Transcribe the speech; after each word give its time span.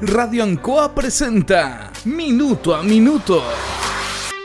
Radio 0.00 0.44
Ancoa 0.44 0.94
presenta 0.94 1.90
Minuto 2.04 2.72
a 2.72 2.84
Minuto. 2.84 3.42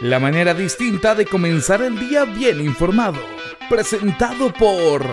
La 0.02 0.20
manera 0.20 0.56
distinta 0.56 1.14
de 1.14 1.28
comenzar 1.28 1.84
el 1.84 2.00
día 2.00 2.26
bien 2.26 2.60
informado. 2.60 3.20
Presentado 3.70 4.52
por 4.52 5.06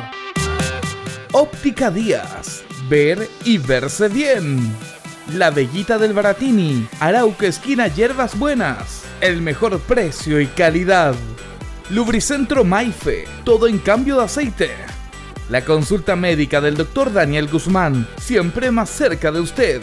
Óptica 1.33 1.91
Díaz. 1.91 2.63
Ver 2.89 3.29
y 3.45 3.59
verse 3.59 4.09
bien. 4.09 4.75
La 5.35 5.51
Bellita 5.51 5.99
del 5.99 6.15
Baratini. 6.15 6.89
Arauca 7.01 7.47
Esquina 7.47 7.89
Hierbas 7.89 8.39
Buenas. 8.39 9.03
El 9.21 9.43
mejor 9.43 9.79
precio 9.81 10.41
y 10.41 10.47
calidad. 10.47 11.15
Lubricentro 11.91 12.65
Maife. 12.65 13.27
Todo 13.45 13.67
en 13.67 13.79
cambio 13.79 14.17
de 14.17 14.25
aceite. 14.25 14.71
La 15.51 15.67
consulta 15.67 16.17
médica 16.17 16.63
del 16.63 16.79
Dr. 16.79 17.13
Daniel 17.13 17.47
Guzmán. 17.47 18.09
Siempre 18.19 18.71
más 18.71 18.89
cerca 18.89 19.31
de 19.31 19.41
usted 19.41 19.83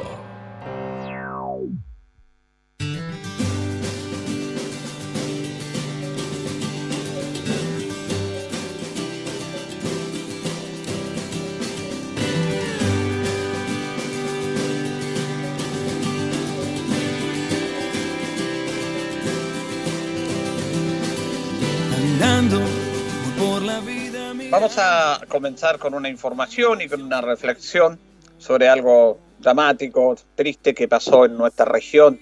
Comenzar 25.31 25.79
con 25.79 25.93
una 25.93 26.09
información 26.09 26.81
y 26.81 26.89
con 26.89 27.01
una 27.01 27.21
reflexión 27.21 27.97
sobre 28.37 28.67
algo 28.67 29.17
dramático, 29.39 30.15
triste 30.35 30.73
que 30.73 30.89
pasó 30.89 31.23
en 31.23 31.37
nuestra 31.37 31.63
región, 31.63 32.19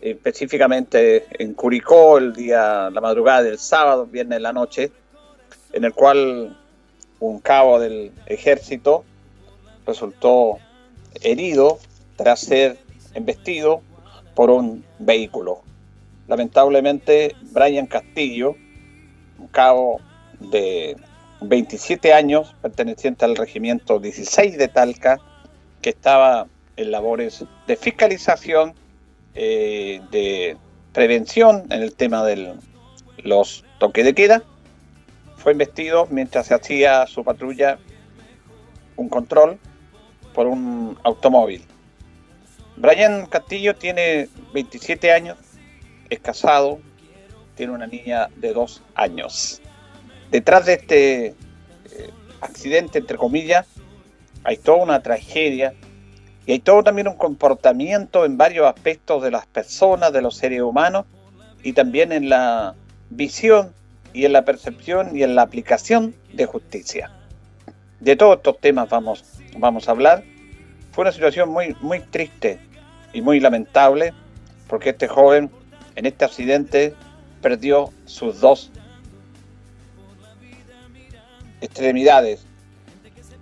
específicamente 0.00 1.26
en 1.42 1.54
Curicó 1.54 2.18
el 2.18 2.32
día, 2.32 2.88
la 2.90 3.00
madrugada 3.00 3.42
del 3.42 3.58
sábado, 3.58 4.06
viernes 4.06 4.40
la 4.40 4.52
noche, 4.52 4.92
en 5.72 5.84
el 5.84 5.92
cual 5.92 6.56
un 7.18 7.40
cabo 7.40 7.80
del 7.80 8.12
ejército 8.26 9.04
resultó 9.84 10.58
herido 11.20 11.80
tras 12.14 12.40
ser 12.40 12.78
embestido 13.14 13.82
por 14.36 14.50
un 14.50 14.84
vehículo. 15.00 15.62
Lamentablemente, 16.28 17.34
Brian 17.50 17.86
Castillo, 17.86 18.54
un 19.38 19.48
cabo 19.48 20.00
de 20.38 20.96
27 21.48 22.12
años, 22.12 22.54
perteneciente 22.62 23.24
al 23.24 23.36
regimiento 23.36 23.98
16 23.98 24.58
de 24.58 24.68
Talca, 24.68 25.18
que 25.80 25.90
estaba 25.90 26.46
en 26.76 26.90
labores 26.90 27.44
de 27.66 27.76
fiscalización, 27.76 28.74
eh, 29.34 30.00
de 30.10 30.56
prevención 30.92 31.64
en 31.70 31.82
el 31.82 31.94
tema 31.94 32.24
de 32.24 32.54
los 33.18 33.64
toques 33.78 34.04
de 34.04 34.14
queda. 34.14 34.42
Fue 35.36 35.52
investido 35.52 36.06
mientras 36.10 36.46
se 36.46 36.54
hacía 36.54 37.06
su 37.06 37.22
patrulla 37.24 37.78
un 38.96 39.08
control 39.08 39.58
por 40.34 40.46
un 40.46 40.98
automóvil. 41.02 41.62
Brian 42.76 43.26
Castillo 43.26 43.74
tiene 43.74 44.28
27 44.52 45.12
años, 45.12 45.38
es 46.10 46.20
casado, 46.20 46.78
tiene 47.54 47.72
una 47.72 47.86
niña 47.86 48.28
de 48.36 48.52
dos 48.52 48.82
años 48.94 49.62
detrás 50.36 50.66
de 50.66 50.74
este 50.74 51.26
eh, 51.28 51.34
accidente, 52.42 52.98
entre 52.98 53.16
comillas, 53.16 53.66
hay 54.44 54.58
toda 54.58 54.76
una 54.82 55.02
tragedia 55.02 55.72
y 56.44 56.52
hay 56.52 56.58
todo 56.58 56.82
también 56.82 57.08
un 57.08 57.16
comportamiento 57.16 58.26
en 58.26 58.36
varios 58.36 58.66
aspectos 58.66 59.22
de 59.22 59.30
las 59.30 59.46
personas, 59.46 60.12
de 60.12 60.20
los 60.20 60.36
seres 60.36 60.60
humanos 60.60 61.06
y 61.62 61.72
también 61.72 62.12
en 62.12 62.28
la 62.28 62.74
visión 63.08 63.72
y 64.12 64.26
en 64.26 64.34
la 64.34 64.44
percepción 64.44 65.16
y 65.16 65.22
en 65.22 65.36
la 65.36 65.40
aplicación 65.40 66.14
de 66.34 66.44
justicia. 66.44 67.10
De 68.00 68.14
todos 68.14 68.36
estos 68.36 68.60
temas 68.60 68.90
vamos, 68.90 69.24
vamos 69.56 69.88
a 69.88 69.92
hablar. 69.92 70.22
Fue 70.92 71.00
una 71.00 71.12
situación 71.12 71.48
muy, 71.48 71.74
muy 71.80 72.00
triste 72.00 72.58
y 73.14 73.22
muy 73.22 73.40
lamentable 73.40 74.12
porque 74.68 74.90
este 74.90 75.08
joven 75.08 75.50
en 75.94 76.04
este 76.04 76.26
accidente 76.26 76.94
perdió 77.40 77.90
sus 78.04 78.40
dos 78.40 78.70
extremidades 81.60 82.46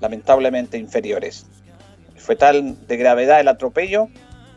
lamentablemente 0.01 0.79
inferiores. 0.79 1.47
Fue 2.17 2.37
tal 2.37 2.87
de 2.87 2.97
gravedad 2.97 3.41
el 3.41 3.49
atropello 3.49 4.09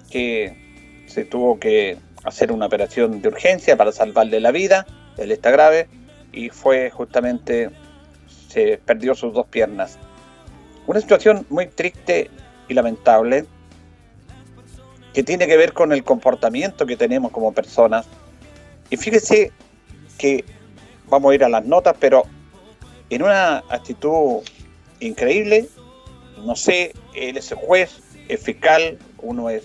que 0.09 1.05
se 1.07 1.25
tuvo 1.25 1.59
que 1.59 1.97
hacer 2.23 2.51
una 2.51 2.65
operación 2.65 3.21
de 3.21 3.29
urgencia 3.29 3.77
para 3.77 3.91
salvarle 3.91 4.39
la 4.39 4.51
vida, 4.51 4.85
él 5.17 5.31
está 5.31 5.51
grave 5.51 5.87
y 6.31 6.49
fue 6.49 6.89
justamente, 6.89 7.69
se 8.49 8.77
perdió 8.77 9.15
sus 9.15 9.33
dos 9.33 9.47
piernas. 9.47 9.97
Una 10.85 10.99
situación 11.01 11.45
muy 11.49 11.67
triste 11.67 12.29
y 12.67 12.73
lamentable 12.73 13.45
que 15.13 15.23
tiene 15.23 15.47
que 15.47 15.57
ver 15.57 15.73
con 15.73 15.91
el 15.91 16.03
comportamiento 16.03 16.85
que 16.85 16.95
tenemos 16.95 17.31
como 17.31 17.51
personas. 17.51 18.05
Y 18.89 18.97
fíjese 18.97 19.51
que 20.17 20.45
vamos 21.09 21.31
a 21.31 21.35
ir 21.35 21.43
a 21.43 21.49
las 21.49 21.65
notas, 21.65 21.95
pero 21.99 22.25
en 23.09 23.23
una 23.23 23.57
actitud 23.69 24.41
increíble. 24.99 25.69
No 26.45 26.55
sé, 26.55 26.93
él 27.13 27.37
es 27.37 27.53
juez, 27.53 28.01
es 28.27 28.41
fiscal, 28.41 28.97
uno 29.19 29.49
es 29.49 29.63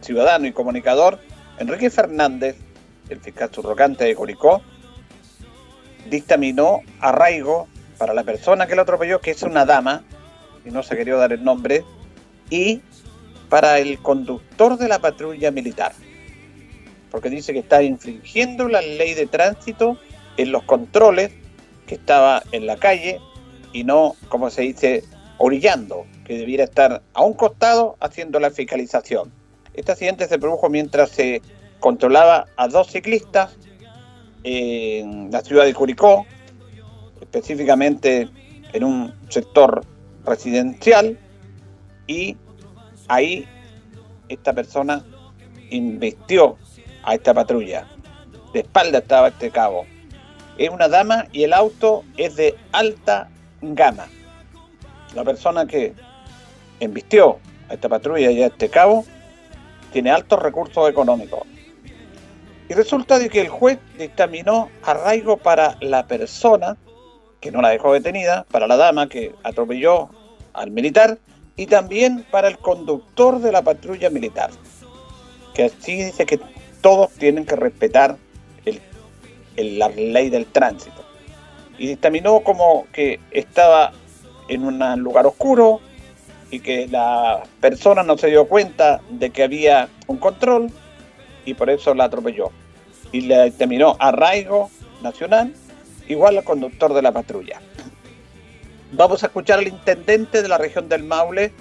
ciudadano 0.00 0.46
y 0.46 0.52
comunicador. 0.52 1.18
Enrique 1.58 1.90
Fernández, 1.90 2.56
el 3.08 3.20
fiscal 3.20 3.50
subrogante 3.52 4.04
de 4.04 4.14
Curicó, 4.14 4.62
dictaminó 6.08 6.80
arraigo 7.00 7.68
para 7.98 8.14
la 8.14 8.24
persona 8.24 8.66
que 8.66 8.74
lo 8.74 8.82
atropelló, 8.82 9.20
que 9.20 9.30
es 9.30 9.42
una 9.42 9.64
dama, 9.64 10.02
y 10.64 10.70
no 10.70 10.82
se 10.82 10.96
quería 10.96 11.14
dar 11.14 11.32
el 11.32 11.44
nombre, 11.44 11.84
y 12.50 12.80
para 13.48 13.78
el 13.78 13.98
conductor 14.00 14.78
de 14.78 14.88
la 14.88 14.98
patrulla 14.98 15.50
militar, 15.50 15.92
porque 17.10 17.30
dice 17.30 17.52
que 17.52 17.60
está 17.60 17.82
infringiendo 17.82 18.66
la 18.68 18.80
ley 18.80 19.14
de 19.14 19.26
tránsito 19.26 19.98
en 20.36 20.50
los 20.50 20.62
controles 20.64 21.32
que 21.86 21.94
estaba 21.94 22.42
en 22.52 22.66
la 22.66 22.76
calle 22.76 23.20
y 23.72 23.84
no, 23.84 24.14
como 24.28 24.50
se 24.50 24.62
dice, 24.62 25.04
orillando, 25.38 26.06
que 26.24 26.38
debiera 26.38 26.64
estar 26.64 27.02
a 27.14 27.22
un 27.22 27.34
costado 27.34 27.96
haciendo 28.00 28.38
la 28.38 28.50
fiscalización. 28.50 29.32
Este 29.74 29.92
accidente 29.92 30.28
se 30.28 30.38
produjo 30.38 30.68
mientras 30.68 31.10
se 31.10 31.42
controlaba 31.80 32.46
a 32.56 32.68
dos 32.68 32.88
ciclistas 32.88 33.56
en 34.44 35.30
la 35.30 35.40
ciudad 35.40 35.64
de 35.64 35.74
Curicó, 35.74 36.26
específicamente 37.20 38.28
en 38.72 38.84
un 38.84 39.14
sector 39.28 39.84
residencial, 40.24 41.18
y 42.06 42.36
ahí 43.08 43.46
esta 44.28 44.52
persona 44.52 45.04
investió 45.70 46.56
a 47.04 47.14
esta 47.14 47.32
patrulla. 47.34 47.88
De 48.52 48.60
espalda 48.60 48.98
estaba 48.98 49.28
este 49.28 49.50
cabo 49.50 49.86
es 50.58 50.70
una 50.70 50.88
dama 50.88 51.26
y 51.32 51.44
el 51.44 51.52
auto 51.52 52.04
es 52.16 52.36
de 52.36 52.54
alta 52.72 53.28
gama. 53.60 54.06
La 55.14 55.24
persona 55.24 55.66
que 55.66 55.94
embistió 56.80 57.38
a 57.68 57.74
esta 57.74 57.88
patrulla 57.88 58.30
y 58.30 58.42
a 58.42 58.46
este 58.46 58.68
cabo 58.68 59.04
tiene 59.92 60.10
altos 60.10 60.40
recursos 60.40 60.88
económicos. 60.88 61.42
Y 62.68 62.74
resulta 62.74 63.18
de 63.18 63.28
que 63.28 63.42
el 63.42 63.48
juez 63.48 63.78
dictaminó 63.98 64.70
arraigo 64.82 65.36
para 65.36 65.76
la 65.80 66.06
persona 66.06 66.76
que 67.40 67.50
no 67.50 67.60
la 67.60 67.70
dejó 67.70 67.92
detenida, 67.92 68.46
para 68.50 68.66
la 68.66 68.76
dama 68.76 69.08
que 69.08 69.34
atropelló 69.42 70.08
al 70.54 70.70
militar 70.70 71.18
y 71.56 71.66
también 71.66 72.24
para 72.30 72.48
el 72.48 72.56
conductor 72.56 73.40
de 73.40 73.52
la 73.52 73.62
patrulla 73.62 74.08
militar. 74.10 74.50
Que 75.54 75.64
así 75.64 76.04
dice 76.04 76.24
que 76.24 76.40
todos 76.80 77.10
tienen 77.10 77.44
que 77.44 77.56
respetar 77.56 78.16
la 79.56 79.88
ley 79.88 80.30
del 80.30 80.46
tránsito. 80.46 81.04
Y 81.78 81.88
dictaminó 81.88 82.40
como 82.40 82.86
que 82.92 83.20
estaba 83.30 83.92
en 84.48 84.64
un 84.64 84.78
lugar 85.00 85.26
oscuro 85.26 85.80
y 86.50 86.60
que 86.60 86.86
la 86.88 87.42
persona 87.60 88.02
no 88.02 88.18
se 88.18 88.28
dio 88.28 88.46
cuenta 88.46 89.00
de 89.10 89.30
que 89.30 89.42
había 89.42 89.88
un 90.06 90.18
control 90.18 90.70
y 91.44 91.54
por 91.54 91.70
eso 91.70 91.94
la 91.94 92.04
atropelló. 92.04 92.50
Y 93.10 93.22
le 93.22 93.44
dictaminó 93.44 93.96
arraigo 93.98 94.70
nacional 95.02 95.54
igual 96.08 96.36
al 96.38 96.44
conductor 96.44 96.92
de 96.94 97.02
la 97.02 97.12
patrulla. 97.12 97.60
Vamos 98.92 99.22
a 99.22 99.26
escuchar 99.26 99.58
al 99.58 99.68
intendente 99.68 100.42
de 100.42 100.48
la 100.48 100.58
región 100.58 100.88
del 100.88 101.04
Maule, 101.04 101.52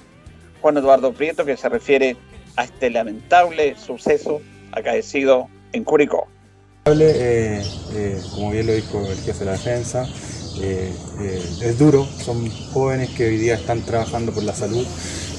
Juan 0.62 0.78
Eduardo 0.78 1.14
Prieto, 1.14 1.46
que 1.46 1.56
se 1.56 1.70
refiere 1.70 2.18
a 2.58 2.66
este 2.66 2.90
lamentable 2.90 3.78
suceso 3.78 4.42
acaecido 4.74 5.48
en 5.72 5.86
Curicó. 5.86 6.28
Eh, 6.84 7.64
eh, 7.94 8.22
como 8.32 8.50
bien 8.50 8.66
lo 8.66 8.74
dijo 8.74 9.06
el 9.06 9.18
jefe 9.20 9.42
de 9.42 9.46
la 9.46 9.52
defensa, 9.52 10.04
eh, 10.60 10.92
es 11.62 11.78
duro, 11.78 12.08
son 12.26 12.50
jóvenes 12.74 13.12
que 13.12 13.28
hoy 13.28 13.38
día 13.38 13.54
están 13.54 13.84
trabajando 13.84 14.32
por 14.32 14.42
la 14.42 14.56
salud 14.56 14.84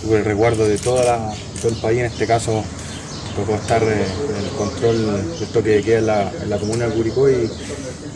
y 0.04 0.06
por 0.06 0.18
el 0.18 0.24
resguardo 0.24 0.68
de 0.68 0.78
todo 0.78 1.02
el 1.02 1.76
país, 1.82 1.98
en 1.98 2.04
este 2.04 2.28
caso 2.28 2.62
tocó 3.34 3.56
estar 3.56 3.82
en 3.82 3.88
el 3.90 4.50
control 4.56 5.38
del 5.40 5.48
toque 5.48 5.70
de 5.70 5.82
queda 5.82 6.32
en 6.42 6.48
la, 6.48 6.58
comuna 6.58 6.86
de 6.86 6.94
Curicó 6.94 7.28
y 7.28 7.50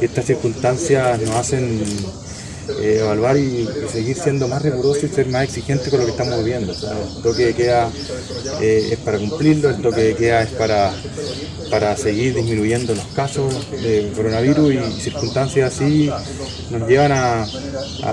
estas 0.00 0.24
circunstancias 0.24 1.20
nos 1.20 1.34
hacen 1.34 1.82
eh, 2.68 2.98
evaluar 3.00 3.36
y, 3.36 3.68
seguir 3.88 4.16
siendo 4.16 4.48
más 4.48 4.62
riguroso 4.62 5.06
y 5.06 5.08
ser 5.08 5.28
más 5.28 5.44
exigente 5.44 5.90
con 5.90 6.00
lo 6.00 6.06
que 6.06 6.12
estamos 6.12 6.38
viviendo. 6.38 6.72
el 6.72 7.22
toque 7.22 7.46
de 7.46 7.54
queda 7.54 7.90
eh, 8.60 8.88
es 8.92 8.98
para 8.98 9.18
cumplirlo, 9.18 9.70
el 9.70 9.80
toque 9.80 10.02
de 10.02 10.14
queda 10.14 10.42
es 10.42 10.50
para, 10.50 10.92
para 11.70 11.96
seguir 11.96 12.34
disminuyendo 12.34 12.94
los 12.94 13.06
casos 13.08 13.54
de 13.70 14.12
coronavirus 14.14 14.74
y 14.74 15.00
circunstancias 15.00 15.74
así 15.74 16.10
nos 16.70 16.88
llevan 16.88 17.12
a, 17.12 17.46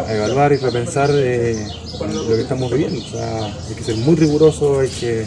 evaluar 0.09 0.53
y 0.53 0.57
repensar 0.57 1.09
eh, 1.13 1.67
lo 1.99 2.35
que 2.35 2.41
estamos 2.41 2.71
viviendo. 2.71 3.03
hay 3.19 3.75
que 3.75 3.83
ser 3.83 3.95
muy 3.97 4.15
riguroso, 4.15 4.79
hay 4.79 4.89
que 4.89 5.25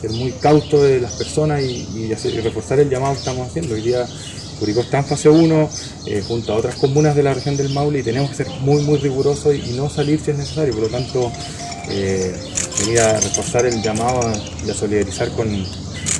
ser 0.00 0.10
muy 0.10 0.32
cauto 0.32 0.82
de 0.82 1.00
las 1.00 1.12
personas 1.12 1.62
y, 1.62 1.86
y 1.94 2.40
reforzar 2.40 2.80
el 2.80 2.90
llamado 2.90 3.14
que 3.14 3.20
estamos 3.20 3.48
haciendo. 3.48 3.74
Curicó 4.58 4.80
está 4.80 4.98
en 4.98 5.04
fase 5.04 5.28
1 5.28 5.70
eh, 6.06 6.24
junto 6.26 6.52
a 6.52 6.56
otras 6.56 6.76
comunas 6.76 7.14
de 7.14 7.22
la 7.22 7.34
región 7.34 7.56
del 7.56 7.70
Maule 7.70 7.98
y 7.98 8.02
tenemos 8.02 8.30
que 8.30 8.36
ser 8.36 8.48
muy 8.60 8.82
muy 8.82 8.98
rigurosos 8.98 9.54
y, 9.54 9.72
no 9.72 9.90
salir 9.90 10.20
si 10.20 10.30
es 10.30 10.38
necesario. 10.38 10.72
Por 10.72 10.84
lo 10.84 10.88
tanto, 10.88 11.30
eh, 11.90 12.34
venir 12.80 13.00
a 13.00 13.20
reforzar 13.20 13.66
el 13.66 13.82
llamado 13.82 14.20
y 14.66 14.70
a 14.70 14.74
solidarizar 14.74 15.30
con, 15.32 15.46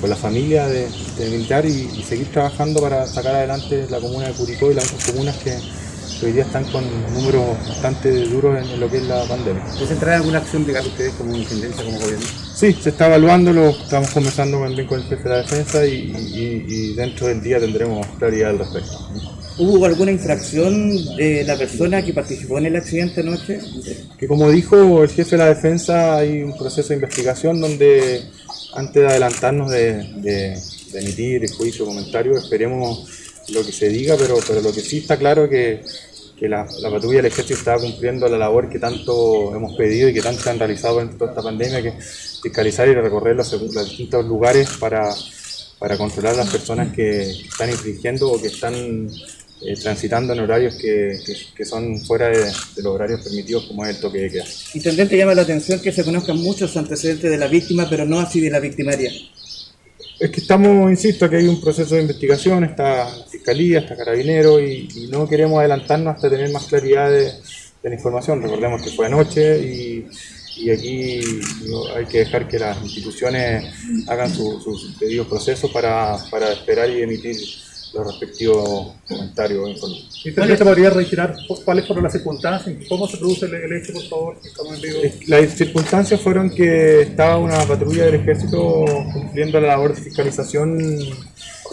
la 0.06 0.16
familia 0.16 0.68
de, 0.68 0.88
militar 1.18 1.64
y, 1.64 2.04
seguir 2.06 2.30
trabajando 2.30 2.80
para 2.80 3.06
sacar 3.06 3.34
adelante 3.34 3.86
la 3.90 3.98
comuna 3.98 4.28
de 4.28 4.34
Curicó 4.34 4.70
y 4.70 4.74
las 4.74 4.92
otras 4.92 5.10
comunas 5.10 5.36
que, 5.38 5.56
hoy 6.24 6.32
día 6.32 6.44
están 6.44 6.64
con 6.70 6.84
números 7.12 7.58
bastante 7.68 8.10
duros 8.26 8.58
en, 8.58 8.78
lo 8.78 8.90
que 8.90 8.98
es 8.98 9.04
la 9.04 9.24
pandemia. 9.24 9.64
¿Se 9.72 9.92
entrar 9.92 10.14
en 10.14 10.20
alguna 10.20 10.38
acción 10.38 10.66
legal 10.66 10.86
ustedes 10.86 11.12
como 11.14 11.34
intendencia, 11.36 11.84
como 11.84 11.98
gobierno? 11.98 12.45
Sí, 12.56 12.72
se 12.72 12.88
está 12.88 13.08
evaluando, 13.08 13.52
lo 13.52 13.68
estamos 13.68 14.08
conversando 14.12 14.58
también 14.58 14.86
con 14.86 14.98
el 14.98 15.04
jefe 15.04 15.24
de 15.24 15.28
la 15.28 15.36
defensa 15.42 15.84
y, 15.84 16.94
dentro 16.94 17.26
del 17.26 17.42
día 17.42 17.60
tendremos 17.60 18.06
claridad 18.18 18.48
al 18.48 18.60
respecto. 18.60 19.10
¿Hubo 19.58 19.84
alguna 19.84 20.10
infracción 20.10 21.16
de 21.16 21.44
la 21.44 21.58
persona 21.58 22.02
que 22.02 22.14
participó 22.14 22.56
en 22.56 22.64
el 22.64 22.76
accidente 22.76 23.20
anoche? 23.20 23.60
Que 24.18 24.26
como 24.26 24.50
dijo 24.50 25.02
el 25.02 25.10
jefe 25.10 25.32
de 25.32 25.36
la 25.36 25.48
defensa, 25.54 26.16
hay 26.16 26.42
un 26.42 26.56
proceso 26.56 26.88
de 26.88 26.94
investigación 26.94 27.60
donde 27.60 28.22
antes 28.74 29.02
de 29.02 29.06
adelantarnos 29.06 29.70
de, 29.70 30.58
emitir 30.94 31.44
el 31.44 31.52
juicio 31.52 31.84
o 31.84 31.88
comentario, 31.88 32.38
esperemos 32.38 33.42
lo 33.50 33.66
que 33.66 33.72
se 33.72 33.90
diga, 33.90 34.16
pero, 34.18 34.38
pero 34.48 34.62
lo 34.62 34.72
que 34.72 34.80
sí 34.80 34.98
está 34.98 35.18
claro 35.18 35.44
es 35.44 35.50
que 35.50 35.82
que 36.36 36.48
la, 36.48 36.66
patrulla 36.66 37.16
del 37.16 37.26
ejército 37.26 37.58
estaba 37.58 37.80
cumpliendo 37.80 38.28
la 38.28 38.36
labor 38.36 38.68
que 38.68 38.78
tanto 38.78 39.54
hemos 39.56 39.74
pedido 39.74 40.08
y 40.08 40.14
que 40.14 40.20
tanto 40.20 40.42
se 40.42 40.50
han 40.50 40.58
realizado 40.58 41.00
en 41.00 41.16
toda 41.16 41.30
esta 41.30 41.42
pandemia, 41.42 41.82
que 41.82 41.94
fiscalizar 42.42 42.88
y 42.88 42.94
recorrer 42.94 43.36
los, 43.36 43.50
distintos 43.50 44.24
lugares 44.24 44.68
para, 44.78 45.14
para 45.78 45.96
controlar 45.96 46.34
a 46.34 46.38
las 46.38 46.50
personas 46.50 46.94
que 46.94 47.30
están 47.30 47.70
infringiendo 47.70 48.30
o 48.30 48.40
que 48.40 48.48
están 48.48 49.08
eh, 49.62 49.74
transitando 49.82 50.34
en 50.34 50.40
horarios 50.40 50.74
que, 50.74 51.18
que, 51.56 51.64
son 51.64 51.98
fuera 52.00 52.28
de, 52.28 52.44
los 52.76 52.86
horarios 52.86 53.22
permitidos, 53.22 53.64
como 53.64 53.86
es 53.86 53.96
el 53.96 54.02
toque 54.02 54.18
de 54.18 54.30
queda. 54.30 54.44
Intendente, 54.74 55.16
llama 55.16 55.34
la 55.34 55.42
atención 55.42 55.80
que 55.80 55.92
se 55.92 56.04
conozcan 56.04 56.36
muchos 56.36 56.76
antecedentes 56.76 57.30
de 57.30 57.38
la 57.38 57.48
víctima, 57.48 57.86
pero 57.88 58.04
no 58.04 58.20
así 58.20 58.40
de 58.40 58.50
la 58.50 58.60
victimaria. 58.60 59.10
Es 60.18 60.30
que 60.30 60.40
estamos, 60.40 60.90
insisto, 60.90 61.28
que 61.28 61.36
hay 61.36 61.48
un 61.48 61.60
proceso 61.60 61.94
de 61.94 62.02
investigación, 62.02 62.64
está 62.64 63.06
Fiscalía, 63.30 63.80
está 63.80 63.96
Carabinero 63.96 64.60
y, 64.60 65.08
no 65.10 65.28
queremos 65.28 65.58
adelantarnos 65.58 66.16
hasta 66.16 66.30
tener 66.30 66.50
más 66.50 66.64
claridad 66.64 67.10
de, 67.10 67.32
la 67.82 67.94
información. 67.94 68.42
Recordemos 68.42 68.82
que 68.82 68.90
fue 68.90 69.06
anoche 69.06 69.58
y, 69.58 70.06
aquí 70.70 71.20
hay 71.94 72.06
que 72.06 72.18
dejar 72.18 72.48
que 72.48 72.58
las 72.58 72.82
instituciones 72.82 73.72
hagan 74.08 74.34
sus 74.34 74.98
debidos 74.98 75.26
procesos 75.26 75.70
para, 75.70 76.16
para 76.30 76.52
esperar 76.52 76.90
y 76.90 77.02
emitir 77.02 77.36
los 77.96 78.06
respectivos 78.06 78.94
comentarios 79.08 79.80
¿Y 80.24 80.30
usted 80.30 80.58
podría 80.58 80.90
reiterar 80.90 81.36
cuáles 81.64 81.86
fueron 81.86 82.04
las 82.04 82.12
circunstancias? 82.12 82.76
¿Cómo 82.88 83.06
se 83.06 83.16
produce 83.16 83.46
el, 83.46 83.72
hecho, 83.72 83.92
por 83.92 84.02
favor? 84.08 84.36
Las 85.26 85.52
circunstancias 85.52 86.20
fueron 86.20 86.50
que 86.50 87.02
estaba 87.02 87.38
una 87.38 87.64
patrulla 87.64 88.06
del 88.06 88.16
ejército 88.16 88.84
cumpliendo 89.12 89.60
la 89.60 89.68
labor 89.68 89.94
de 89.94 90.02
fiscalización 90.02 90.78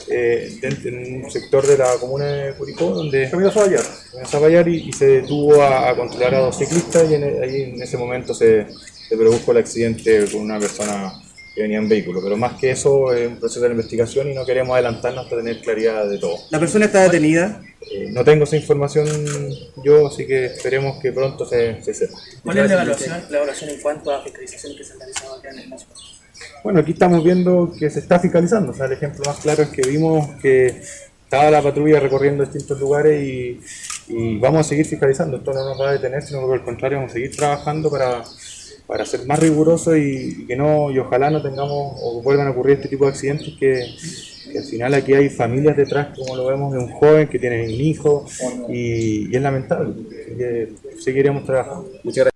eh, 0.07 0.59
en 0.61 1.23
un 1.23 1.31
sector 1.31 1.65
de 1.65 1.77
la 1.77 1.95
comuna 1.99 2.25
de 2.25 2.53
Curicó, 2.53 2.91
donde 2.91 3.29
se 3.29 3.35
a 3.35 4.25
Zaballar 4.25 4.67
y, 4.67 4.89
y, 4.89 4.93
se 4.93 5.07
detuvo 5.07 5.61
a, 5.61 5.95
controlar 5.95 6.35
a 6.35 6.39
dos 6.39 6.57
ciclistas 6.57 7.09
y 7.09 7.15
en, 7.15 7.23
ahí 7.43 7.61
en 7.61 7.81
ese 7.81 7.97
momento 7.97 8.33
se, 8.33 8.67
se 9.07 9.17
produjo 9.17 9.51
el 9.51 9.57
accidente 9.57 10.25
con 10.31 10.41
una 10.41 10.59
persona 10.59 11.21
que 11.53 11.61
venía 11.61 11.77
en 11.77 11.87
vehículo. 11.87 12.21
Pero 12.23 12.37
más 12.37 12.59
que 12.59 12.71
eso, 12.71 13.13
es 13.13 13.27
un 13.27 13.37
proceso 13.37 13.61
de 13.61 13.71
investigación 13.71 14.29
y 14.29 14.33
no 14.33 14.45
queremos 14.45 14.73
adelantarnos 14.73 15.25
hasta 15.25 15.37
tener 15.37 15.61
claridad 15.61 16.07
de 16.09 16.17
todo. 16.17 16.37
¿La 16.49 16.59
persona 16.59 16.85
está 16.85 17.03
detenida? 17.03 17.61
Eh, 17.91 18.09
no 18.11 18.23
tengo 18.23 18.45
esa 18.45 18.55
información 18.55 19.07
yo, 19.83 20.07
así 20.07 20.25
que 20.25 20.45
esperemos 20.45 20.99
que 21.01 21.11
pronto 21.11 21.45
se, 21.45 21.81
se 21.83 21.93
sepa. 21.93 22.17
¿Cuál 22.43 22.57
es 22.59 22.67
la 22.67 22.73
evaluación, 22.73 23.23
la 23.29 23.37
evaluación 23.37 23.69
en 23.69 23.81
cuanto 23.81 24.11
a 24.11 24.23
fiscalización 24.23 24.75
que 24.75 24.83
se 24.83 24.93
ha 24.93 24.95
realizado 24.97 25.35
acá 25.35 25.49
en 25.51 25.59
el? 25.59 25.69
Bueno, 26.63 26.79
aquí 26.79 26.91
estamos 26.91 27.23
viendo 27.23 27.71
que 27.77 27.89
se 27.89 27.99
está 27.99 28.19
fiscalizando. 28.19 28.71
O 28.71 28.73
sea, 28.73 28.85
el 28.85 28.93
ejemplo 28.93 29.23
más 29.25 29.37
claro 29.39 29.63
es 29.63 29.69
que 29.69 29.87
vimos 29.87 30.29
que 30.41 30.67
estaba 31.23 31.49
la 31.51 31.61
patrulla 31.61 31.99
recorriendo 31.99 32.43
distintos 32.43 32.79
lugares 32.79 33.23
y, 33.23 33.61
y 34.07 34.39
vamos 34.39 34.61
a 34.61 34.69
seguir 34.69 34.85
fiscalizando. 34.85 35.37
Esto 35.37 35.53
no 35.53 35.65
nos 35.65 35.79
va 35.79 35.89
a 35.89 35.93
detener, 35.93 36.21
sino 36.21 36.41
que 36.41 36.45
por 36.45 36.55
el 36.57 36.63
contrario 36.63 36.97
vamos 36.97 37.11
a 37.11 37.15
seguir 37.15 37.35
trabajando 37.35 37.89
para 37.89 38.23
para 38.87 39.05
ser 39.05 39.25
más 39.25 39.39
riguroso 39.39 39.95
y, 39.95 40.45
que 40.45 40.55
no 40.55 40.91
y 40.91 40.99
ojalá 40.99 41.29
no 41.29 41.41
tengamos 41.41 41.95
o 42.01 42.21
vuelvan 42.21 42.47
a 42.47 42.51
ocurrir 42.51 42.75
este 42.77 42.89
tipo 42.89 43.05
de 43.05 43.11
accidentes 43.11 43.53
que, 43.59 43.81
al 44.57 44.63
final 44.65 44.93
aquí 44.93 45.13
hay 45.13 45.29
familias 45.29 45.75
detrás 45.75 46.15
como 46.15 46.35
lo 46.35 46.45
vemos 46.45 46.73
de 46.73 46.79
un 46.79 46.91
joven 46.91 47.27
que 47.27 47.39
tiene 47.39 47.63
un 47.63 47.71
hijo 47.71 48.25
y, 48.69 49.35
es 49.35 49.41
lamentable 49.41 49.95
que 50.37 50.73
seguiremos 50.99 51.43
trabajando 51.45 51.89
muchas 52.03 52.25
gracias 52.25 52.32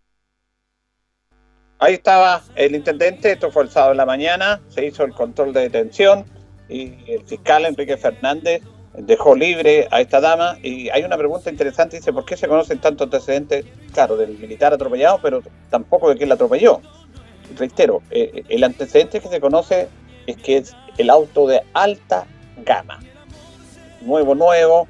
ahí 1.79 1.95
estaba 1.95 2.43
el 2.55 2.75
intendente 2.75 3.31
esto 3.31 3.51
fue 3.51 3.63
el 3.63 3.69
sábado 3.69 3.91
en 3.91 3.97
la 3.97 4.05
mañana 4.05 4.61
se 4.69 4.85
hizo 4.85 5.03
el 5.03 5.13
control 5.13 5.53
de 5.53 5.61
detención 5.61 6.25
y 6.69 6.95
el 7.07 7.23
fiscal 7.25 7.65
Enrique 7.65 7.97
Fernández 7.97 8.61
dejó 8.97 9.35
libre 9.35 9.87
a 9.91 10.01
esta 10.01 10.19
dama. 10.19 10.57
Y 10.63 10.89
hay 10.89 11.03
una 11.03 11.17
pregunta 11.17 11.49
interesante, 11.49 11.97
dice, 11.97 12.11
¿por 12.11 12.25
qué 12.25 12.35
se 12.35 12.47
conocen 12.47 12.79
tantos 12.79 13.05
antecedentes, 13.05 13.65
claro, 13.93 14.17
del 14.17 14.37
militar 14.37 14.73
atropellado, 14.73 15.19
pero 15.21 15.41
tampoco 15.69 16.09
de 16.09 16.17
quién 16.17 16.29
la 16.29 16.35
atropelló? 16.35 16.81
Reitero, 17.57 18.01
eh, 18.09 18.43
el 18.49 18.63
antecedente 18.63 19.19
que 19.19 19.29
se 19.29 19.39
conoce 19.39 19.87
es 20.25 20.37
que 20.37 20.57
es 20.57 20.75
el 20.97 21.09
auto 21.09 21.47
de 21.47 21.61
alta 21.73 22.25
gama, 22.65 22.99
nuevo, 24.01 24.35
nuevo, 24.35 24.87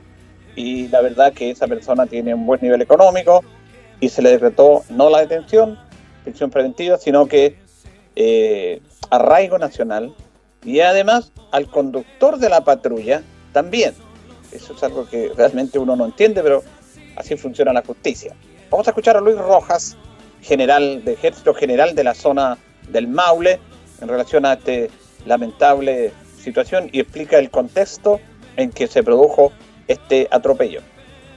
y 0.55 0.87
la 0.87 1.01
verdad 1.01 1.33
que 1.33 1.51
esa 1.51 1.67
persona 1.67 2.07
tiene 2.07 2.33
un 2.33 2.45
buen 2.47 2.59
nivel 2.61 2.81
económico 2.81 3.43
y 3.99 4.09
se 4.09 4.23
le 4.23 4.31
decretó 4.31 4.83
no 4.89 5.09
la 5.09 5.19
detención, 5.19 5.77
detención 6.27 6.49
preventiva, 6.49 6.97
sino 6.97 7.25
que 7.25 7.55
eh, 8.15 8.81
arraigo 9.09 9.57
nacional 9.57 10.13
y 10.63 10.81
además 10.81 11.31
al 11.51 11.67
conductor 11.67 12.37
de 12.37 12.49
la 12.49 12.61
patrulla 12.61 13.23
también. 13.53 13.93
Eso 14.51 14.73
es 14.73 14.83
algo 14.83 15.07
que 15.07 15.31
realmente 15.35 15.79
uno 15.79 15.95
no 15.95 16.05
entiende, 16.05 16.43
pero 16.43 16.63
así 17.15 17.37
funciona 17.37 17.71
la 17.71 17.81
justicia. 17.81 18.35
Vamos 18.69 18.87
a 18.87 18.91
escuchar 18.91 19.15
a 19.15 19.21
Luis 19.21 19.37
Rojas, 19.37 19.95
general 20.41 21.03
de 21.05 21.13
ejército 21.13 21.53
general 21.53 21.95
de 21.95 22.03
la 22.03 22.13
zona 22.13 22.57
del 22.89 23.07
Maule, 23.07 23.59
en 24.01 24.07
relación 24.07 24.45
a 24.45 24.53
esta 24.53 24.93
lamentable 25.25 26.11
situación 26.37 26.89
y 26.91 26.99
explica 26.99 27.39
el 27.39 27.49
contexto 27.49 28.19
en 28.57 28.71
que 28.71 28.87
se 28.87 29.01
produjo 29.01 29.51
este 29.87 30.27
atropello. 30.31 30.81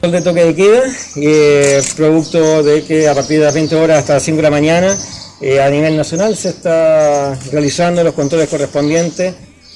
El 0.02 0.12
de 0.12 0.22
toque 0.22 0.44
de 0.44 0.54
queda, 0.54 0.82
eh, 1.16 1.82
producto 1.94 2.62
de 2.62 2.82
que 2.84 3.06
a 3.06 3.14
partir 3.14 3.38
de 3.38 3.44
las 3.44 3.54
20 3.54 3.76
horas 3.76 3.98
hasta 3.98 4.14
las 4.14 4.22
5 4.22 4.36
de 4.36 4.42
la 4.42 4.50
mañana, 4.50 4.96
eh, 5.42 5.60
a 5.60 5.68
nivel 5.68 5.94
nacional 5.94 6.34
se 6.36 6.48
está 6.48 7.34
realizando 7.52 8.02
los 8.02 8.14
controles 8.14 8.48
correspondientes 8.48 9.34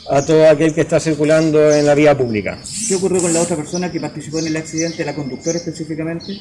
a 0.09 0.25
todo 0.25 0.49
aquel 0.49 0.75
que 0.75 0.81
está 0.81 0.99
circulando 0.99 1.71
en 1.71 1.85
la 1.85 1.95
vía 1.95 2.17
pública. 2.17 2.59
¿Qué 2.89 2.95
ocurrió 2.95 3.21
con 3.21 3.35
la 3.35 3.43
otra 3.43 3.57
persona 3.57 3.93
que 3.93 4.01
participó 4.01 4.39
en 4.39 4.47
el 4.47 4.57
accidente, 4.57 5.05
la 5.05 5.15
conductora 5.15 5.59
específicamente? 5.59 6.41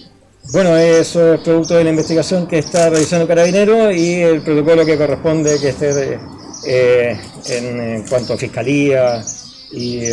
Bueno, 0.53 0.77
eso 0.77 1.33
es 1.33 1.41
producto 1.41 1.75
de 1.75 1.83
la 1.83 1.89
investigación 1.89 2.47
que 2.47 2.59
está 2.59 2.89
realizando 2.89 3.27
Carabinero 3.27 3.91
y 3.91 4.13
el 4.15 4.41
protocolo 4.41 4.85
que 4.85 4.97
corresponde 4.97 5.59
que 5.59 5.69
esté 5.69 6.19
eh, 6.65 7.17
en, 7.49 8.03
cuanto 8.07 8.33
a 8.33 8.37
fiscalía 8.37 9.23
y 9.71 10.03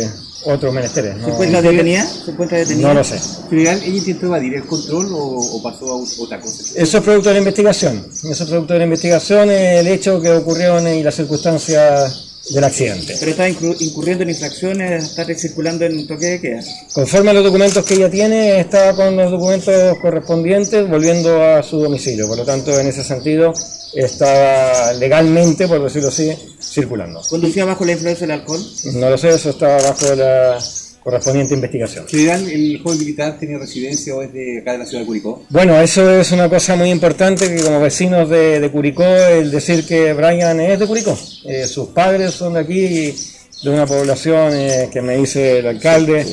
otros 0.45 0.73
menesteres. 0.73 1.15
¿Se 1.23 1.29
encuentra 1.29 1.61
detenida? 1.61 2.05
¿Se 2.05 2.31
encuentra 2.31 2.57
detenida? 2.57 2.87
No 2.87 2.93
lo 2.95 3.03
sé. 3.03 3.19
¿Ella 3.51 3.77
intentó 3.85 4.27
evadir 4.27 4.55
el 4.55 4.65
control 4.65 5.07
o, 5.13 5.39
o 5.39 5.63
pasó 5.63 5.91
a 5.91 6.23
otra 6.23 6.39
cosa? 6.39 6.63
Eso 6.75 6.97
es 6.97 7.03
producto 7.03 7.29
de 7.29 7.35
la 7.35 7.39
investigación. 7.39 8.05
Eso 8.11 8.43
es 8.43 8.49
producto 8.49 8.73
de 8.73 8.79
la 8.79 8.85
investigación, 8.85 9.51
el 9.51 9.87
hecho 9.87 10.21
que 10.21 10.31
ocurrió 10.31 10.79
y 10.79 11.03
las 11.03 11.15
circunstancias 11.15 12.31
del 12.49 12.63
accidente. 12.63 13.15
Pero 13.19 13.31
está 13.31 13.49
incurriendo 13.49 14.23
en 14.23 14.29
infracciones, 14.29 15.03
está 15.03 15.25
circulando 15.35 15.85
en 15.85 16.07
toque 16.07 16.25
de 16.25 16.41
queda. 16.41 16.61
Conforme 16.93 17.31
a 17.31 17.33
los 17.33 17.43
documentos 17.43 17.85
que 17.85 17.95
ella 17.95 18.09
tiene, 18.09 18.59
está 18.59 18.93
con 18.93 19.15
los 19.15 19.31
documentos 19.31 19.97
correspondientes 19.99 20.89
volviendo 20.89 21.43
a 21.43 21.61
su 21.61 21.79
domicilio. 21.79 22.27
Por 22.27 22.37
lo 22.37 22.45
tanto, 22.45 22.77
en 22.79 22.87
ese 22.87 23.03
sentido, 23.03 23.53
estaba 23.93 24.93
legalmente, 24.93 25.67
por 25.67 25.83
decirlo 25.83 26.09
así, 26.09 26.31
circulando. 26.61 27.21
¿Conducía 27.29 27.65
bajo 27.65 27.85
la 27.85 27.93
influencia 27.93 28.27
del 28.27 28.39
alcohol? 28.39 28.61
No 28.93 29.09
lo 29.09 29.17
sé, 29.17 29.29
eso 29.29 29.49
estaba 29.49 29.81
bajo 29.81 30.15
la 30.15 30.59
correspondiente 31.03 31.55
investigación. 31.55 32.07
General, 32.07 32.47
¿el 32.49 32.79
joven 32.81 32.99
militar 32.99 33.37
tiene 33.39 33.57
residencia 33.57 34.15
o 34.15 34.21
es 34.21 34.31
de 34.31 34.59
acá 34.59 34.73
de 34.73 34.77
la 34.79 34.85
ciudad 34.85 35.01
de 35.01 35.07
Curicó? 35.07 35.43
Bueno, 35.49 35.79
eso 35.79 36.09
es 36.19 36.31
una 36.31 36.47
cosa 36.47 36.75
muy 36.75 36.91
importante 36.91 37.47
que 37.47 37.63
como 37.63 37.79
vecinos 37.79 38.29
de, 38.29 38.69
Curicó, 38.71 39.03
el 39.03 39.51
decir 39.51 39.85
que 39.85 40.13
Brian 40.13 40.59
es 40.59 40.79
de 40.79 40.87
Curicó. 40.87 41.17
Eh, 41.45 41.65
sus 41.65 41.89
padres 41.89 42.33
son 42.33 42.53
de 42.53 42.59
aquí, 42.59 43.15
de 43.63 43.69
una 43.69 43.85
población 43.85 44.53
eh, 44.53 44.89
que 44.91 45.01
me 45.01 45.17
dice 45.17 45.59
el 45.59 45.67
alcalde, 45.67 46.25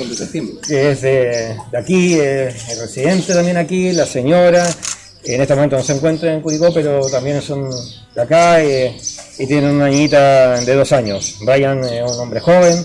que 0.66 0.90
es 0.90 1.00
de, 1.00 1.56
aquí, 1.76 2.14
es 2.14 2.78
residente 2.78 3.32
también 3.32 3.56
aquí, 3.56 3.92
la 3.92 4.06
señora. 4.06 4.68
En 5.24 5.40
este 5.40 5.54
momento 5.54 5.76
no 5.76 5.82
se 5.82 5.94
encuentra 5.94 6.32
en 6.32 6.40
Curicó, 6.40 6.72
pero 6.72 7.00
también 7.10 7.42
son 7.42 7.68
de 8.14 8.22
acá 8.22 8.62
eh, 8.62 8.96
y 9.38 9.46
tienen 9.46 9.70
una 9.70 9.88
niñita 9.88 10.60
de 10.60 10.74
dos 10.74 10.92
años. 10.92 11.38
Brian 11.44 11.82
es 11.84 12.10
un 12.10 12.20
hombre 12.20 12.40
joven, 12.40 12.84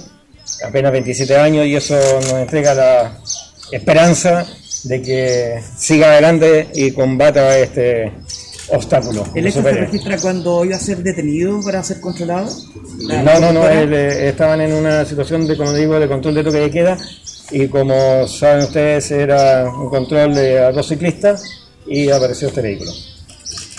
apenas 0.65 0.91
27 0.91 1.37
años 1.37 1.65
y 1.65 1.75
eso 1.75 1.95
nos 1.95 2.33
entrega 2.33 2.73
la 2.73 3.17
esperanza 3.71 4.45
de 4.83 5.01
que 5.01 5.63
siga 5.77 6.11
adelante 6.11 6.69
y 6.73 6.91
combata 6.91 7.57
este 7.57 8.11
obstáculo. 8.69 9.25
¿El 9.35 9.47
hecho 9.47 9.61
se 9.61 9.71
registra 9.71 10.17
cuando 10.17 10.65
iba 10.65 10.75
a 10.75 10.79
ser 10.79 10.97
detenido 10.97 11.61
para 11.63 11.83
ser 11.83 11.99
controlado? 11.99 12.49
No, 13.07 13.39
no, 13.39 13.53
no, 13.53 13.69
eh, 13.69 14.29
estaban 14.29 14.61
en 14.61 14.73
una 14.73 15.05
situación 15.05 15.47
de, 15.47 15.55
como 15.55 15.73
digo, 15.73 15.99
de 15.99 16.07
control 16.07 16.35
de 16.35 16.43
toque 16.43 16.59
de 16.59 16.71
queda 16.71 16.97
y 17.51 17.67
como 17.67 18.27
saben 18.27 18.65
ustedes 18.65 19.11
era 19.11 19.69
un 19.69 19.89
control 19.89 20.33
de 20.33 20.59
a 20.59 20.71
dos 20.71 20.87
ciclistas 20.87 21.62
y 21.85 22.09
apareció 22.09 22.47
este 22.47 22.61
vehículo 22.61 22.91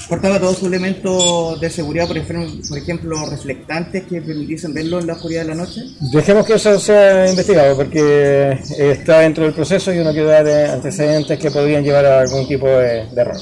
portaba 0.09 0.39
todos 0.39 0.59
sus 0.59 0.69
elementos 0.69 1.61
de 1.61 1.71
seguridad, 1.71 2.07
por 2.07 2.19
ejemplo, 2.19 2.49
por 2.69 2.79
ejemplo, 2.79 3.17
reflectantes 3.31 4.05
que 4.05 4.21
permitiesen 4.21 4.75
verlo 4.75 4.99
en 5.01 5.07
la 5.07 5.15
oscuridad 5.15 5.43
de 5.43 5.49
la 5.49 5.55
noche? 5.55 5.81
Dejemos 6.13 6.47
que 6.47 6.55
eso 6.55 6.79
sea 6.79 7.29
investigado, 7.29 7.77
porque 7.77 8.59
está 8.79 9.21
dentro 9.21 9.45
del 9.45 9.55
proceso 9.55 9.93
y 9.93 9.99
uno 9.99 10.13
quiere 10.13 10.29
dar 10.29 10.47
antecedentes 10.71 11.39
que 11.39 11.51
podrían 11.51 11.83
llevar 11.83 12.05
a 12.05 12.21
algún 12.21 12.47
tipo 12.47 12.67
de, 12.67 13.09
error. 13.17 13.37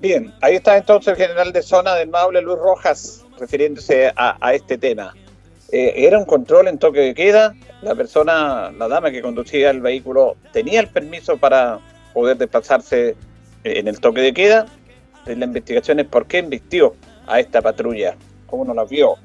Bien, 0.00 0.32
ahí 0.40 0.56
está 0.56 0.76
entonces 0.76 1.08
el 1.08 1.16
general 1.16 1.52
de 1.52 1.62
zona 1.62 1.94
del 1.94 2.08
Maule, 2.08 2.42
Luis 2.42 2.58
Rojas, 2.58 3.24
refiriéndose 3.38 4.12
a, 4.16 4.54
este 4.54 4.78
tema. 4.78 5.14
Eh, 5.72 5.92
era 5.96 6.18
un 6.18 6.24
control 6.24 6.68
en 6.68 6.78
toque 6.78 7.00
de 7.00 7.14
queda, 7.14 7.54
la 7.82 7.94
persona, 7.94 8.70
la 8.70 8.88
dama 8.88 9.10
que 9.10 9.22
conducía 9.22 9.70
el 9.70 9.80
vehículo 9.80 10.36
tenía 10.52 10.80
el 10.80 10.88
permiso 10.88 11.36
para 11.36 11.80
poder 12.14 12.38
desplazarse 12.38 13.16
en 13.64 13.88
el 13.88 14.00
toque 14.00 14.22
de 14.22 14.32
queda. 14.32 14.66
La 15.26 15.44
investigación 15.44 16.00
es 16.00 16.06
por 16.06 16.26
qué 16.26 16.38
invistió 16.38 16.94
a 17.26 17.40
esta 17.40 17.60
patrulla, 17.60 18.16
cómo 18.46 18.64
no 18.64 18.72
la 18.72 18.84
vio. 18.84 19.16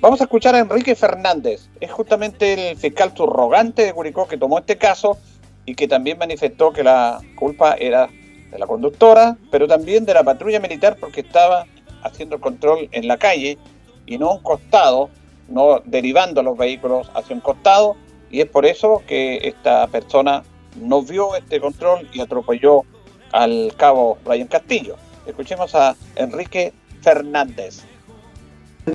Vamos 0.00 0.20
a 0.20 0.24
escuchar 0.24 0.54
a 0.54 0.60
Enrique 0.60 0.94
Fernández, 0.94 1.68
es 1.80 1.90
justamente 1.90 2.70
el 2.70 2.76
fiscal 2.76 3.12
subrogante 3.14 3.84
de 3.84 3.92
Curicó 3.92 4.26
que 4.26 4.38
tomó 4.38 4.58
este 4.58 4.78
caso 4.78 5.18
y 5.66 5.74
que 5.74 5.88
también 5.88 6.16
manifestó 6.16 6.72
que 6.72 6.82
la 6.82 7.20
culpa 7.36 7.74
era 7.74 8.08
de 8.50 8.58
la 8.58 8.66
conductora, 8.66 9.36
pero 9.50 9.68
también 9.68 10.06
de 10.06 10.14
la 10.14 10.24
patrulla 10.24 10.58
militar 10.58 10.96
porque 10.98 11.20
estaba 11.20 11.66
haciendo 12.02 12.36
el 12.36 12.40
control 12.40 12.88
en 12.92 13.08
la 13.08 13.18
calle 13.18 13.58
y 14.06 14.18
no 14.18 14.30
a 14.30 14.34
un 14.34 14.42
costado, 14.42 15.10
no 15.48 15.80
derivando 15.84 16.42
los 16.42 16.56
vehículos 16.56 17.10
hacia 17.14 17.36
un 17.36 17.40
costado, 17.40 17.96
y 18.30 18.40
es 18.40 18.48
por 18.48 18.64
eso 18.64 19.02
que 19.06 19.36
esta 19.48 19.86
persona 19.88 20.42
no 20.76 21.02
vio 21.02 21.34
este 21.34 21.60
control 21.60 22.08
y 22.12 22.20
atropelló 22.20 22.84
al 23.32 23.72
cabo 23.76 24.18
Brian 24.24 24.48
Castillo. 24.48 24.96
Escuchemos 25.26 25.74
a 25.74 25.96
Enrique 26.16 26.72
Fernández 27.02 27.84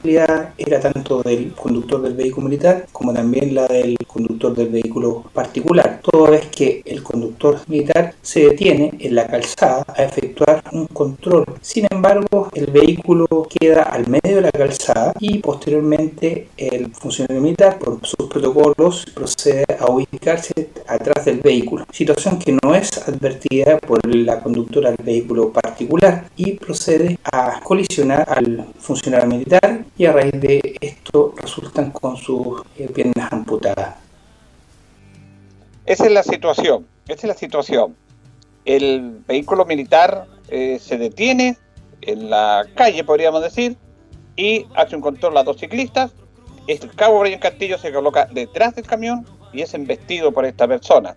era 0.03 0.79
tanto 0.79 1.21
del 1.23 1.53
conductor 1.53 2.01
del 2.01 2.13
vehículo 2.13 2.47
militar 2.47 2.87
como 2.91 3.13
también 3.13 3.55
la 3.55 3.65
del 3.67 3.97
conductor 4.07 4.55
del 4.55 4.69
vehículo 4.69 5.23
particular, 5.33 5.99
toda 6.01 6.31
vez 6.31 6.47
que 6.47 6.81
el 6.85 7.03
conductor 7.03 7.59
militar 7.67 8.13
se 8.21 8.49
detiene 8.49 8.93
en 8.99 9.15
la 9.15 9.27
calzada 9.27 9.85
a 9.95 10.03
efectuar 10.03 10.63
un 10.71 10.87
control. 10.87 11.45
Sin 11.61 11.85
embargo, 11.89 12.49
el 12.53 12.67
vehículo 12.67 13.27
queda 13.49 13.83
al 13.83 14.07
medio 14.07 14.37
de 14.37 14.41
la 14.41 14.51
calzada 14.51 15.13
y 15.19 15.39
posteriormente 15.39 16.47
el 16.57 16.91
funcionario 16.93 17.41
militar, 17.41 17.79
por 17.79 17.99
sus 18.05 18.27
protocolos, 18.29 19.05
procede 19.13 19.65
a 19.79 19.91
ubicarse 19.91 20.69
atrás 20.87 21.25
del 21.25 21.39
vehículo, 21.39 21.85
situación 21.91 22.39
que 22.39 22.57
no 22.63 22.73
es 22.73 22.91
advertida 23.07 23.77
por 23.79 24.05
la 24.05 24.41
conductora 24.41 24.91
del 24.91 25.05
vehículo 25.05 25.51
particular 25.51 26.29
y 26.35 26.53
procede 26.53 27.17
a 27.23 27.59
colisionar 27.61 28.25
al 28.29 28.65
funcionario 28.79 29.27
militar 29.27 29.84
y 29.97 30.05
a 30.05 30.11
raíz 30.11 30.39
de 30.39 30.77
esto 30.81 31.33
resultan 31.37 31.91
con 31.91 32.17
sus 32.17 32.61
eh, 32.77 32.87
piernas 32.93 33.31
amputadas. 33.31 33.95
Esa 35.85 36.05
es 36.05 36.11
la 36.11 36.23
situación, 36.23 36.85
esa 37.07 37.21
es 37.21 37.23
la 37.27 37.33
situación. 37.35 37.95
El 38.65 39.19
vehículo 39.27 39.65
militar 39.65 40.27
eh, 40.49 40.79
se 40.79 40.97
detiene 40.97 41.57
en 42.01 42.29
la 42.29 42.65
calle, 42.75 43.03
podríamos 43.03 43.41
decir, 43.41 43.77
y 44.35 44.65
hace 44.75 44.95
un 44.95 45.01
control 45.01 45.37
a 45.37 45.43
dos 45.43 45.57
ciclistas. 45.57 46.11
El 46.67 46.89
cabo 46.95 47.19
Brian 47.19 47.39
Castillo 47.39 47.77
se 47.77 47.93
coloca 47.93 48.27
detrás 48.31 48.75
del 48.75 48.85
camión 48.85 49.25
y 49.53 49.61
es 49.61 49.73
embestido 49.73 50.31
por 50.31 50.45
esta 50.45 50.67
persona. 50.67 51.15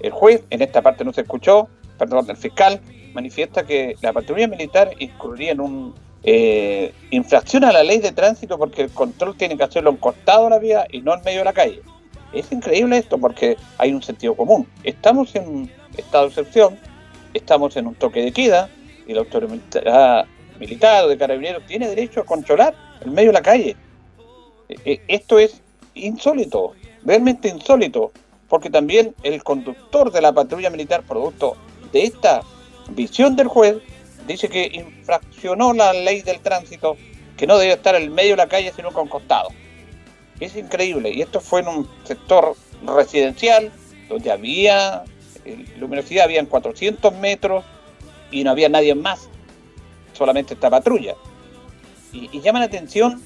El 0.00 0.10
juez, 0.10 0.42
en 0.50 0.62
esta 0.62 0.82
parte 0.82 1.04
no 1.04 1.12
se 1.12 1.22
escuchó, 1.22 1.68
perdón, 1.98 2.26
el 2.28 2.36
fiscal 2.36 2.80
manifiesta 3.14 3.64
que 3.64 3.96
la 4.02 4.12
patrulla 4.12 4.46
militar 4.46 4.90
incurría 4.98 5.52
en 5.52 5.60
un 5.60 5.94
eh, 6.22 6.92
infracción 7.10 7.64
a 7.64 7.72
la 7.72 7.82
ley 7.82 7.98
de 7.98 8.12
tránsito 8.12 8.58
porque 8.58 8.82
el 8.82 8.90
control 8.90 9.36
tiene 9.36 9.56
que 9.56 9.64
hacerlo 9.64 9.90
en 9.90 9.96
costado 9.96 10.44
de 10.44 10.50
la 10.50 10.58
vía 10.58 10.86
y 10.90 11.00
no 11.00 11.14
en 11.14 11.22
medio 11.22 11.40
de 11.40 11.44
la 11.44 11.52
calle. 11.52 11.82
Es 12.32 12.50
increíble 12.52 12.98
esto 12.98 13.18
porque 13.18 13.56
hay 13.78 13.92
un 13.92 14.02
sentido 14.02 14.34
común. 14.34 14.66
Estamos 14.82 15.34
en 15.34 15.70
estado 15.96 16.24
de 16.24 16.28
excepción, 16.30 16.78
estamos 17.32 17.76
en 17.76 17.86
un 17.86 17.94
toque 17.94 18.22
de 18.22 18.32
queda 18.32 18.68
y 19.06 19.14
la 19.14 19.20
autoridad 19.20 20.26
militar 20.58 21.04
o 21.04 21.08
de 21.08 21.18
carabineros 21.18 21.64
tiene 21.66 21.88
derecho 21.88 22.20
a 22.20 22.24
controlar 22.24 22.74
en 23.00 23.14
medio 23.14 23.28
de 23.28 23.34
la 23.34 23.42
calle. 23.42 23.76
E, 24.68 24.76
e, 24.84 25.00
esto 25.08 25.38
es 25.38 25.60
insólito, 25.94 26.74
realmente 27.04 27.48
insólito, 27.48 28.12
porque 28.48 28.70
también 28.70 29.14
el 29.22 29.42
conductor 29.42 30.10
de 30.10 30.20
la 30.20 30.32
patrulla 30.32 30.70
militar, 30.70 31.02
producto 31.02 31.56
de 31.92 32.04
esta 32.04 32.42
visión 32.90 33.36
del 33.36 33.48
juez, 33.48 33.76
dice 34.26 34.48
que 34.48 34.70
infraccionó 34.72 35.72
la 35.72 35.92
ley 35.92 36.22
del 36.22 36.40
tránsito, 36.40 36.96
que 37.36 37.46
no 37.46 37.58
debe 37.58 37.74
estar 37.74 37.94
en 37.94 38.02
el 38.02 38.10
medio 38.10 38.30
de 38.30 38.38
la 38.38 38.48
calle, 38.48 38.72
sino 38.74 38.92
con 38.92 39.08
costado. 39.08 39.48
Es 40.40 40.56
increíble. 40.56 41.10
Y 41.10 41.22
esto 41.22 41.40
fue 41.40 41.60
en 41.60 41.68
un 41.68 41.88
sector 42.04 42.54
residencial, 42.84 43.72
donde 44.08 44.30
había 44.30 45.04
luminosidad, 45.78 46.24
habían 46.24 46.46
400 46.46 47.14
metros 47.14 47.64
y 48.30 48.44
no 48.44 48.50
había 48.50 48.68
nadie 48.68 48.94
más, 48.94 49.28
solamente 50.12 50.54
esta 50.54 50.70
patrulla. 50.70 51.14
Y, 52.12 52.40
llama 52.40 52.60
la 52.60 52.66
atención 52.66 53.22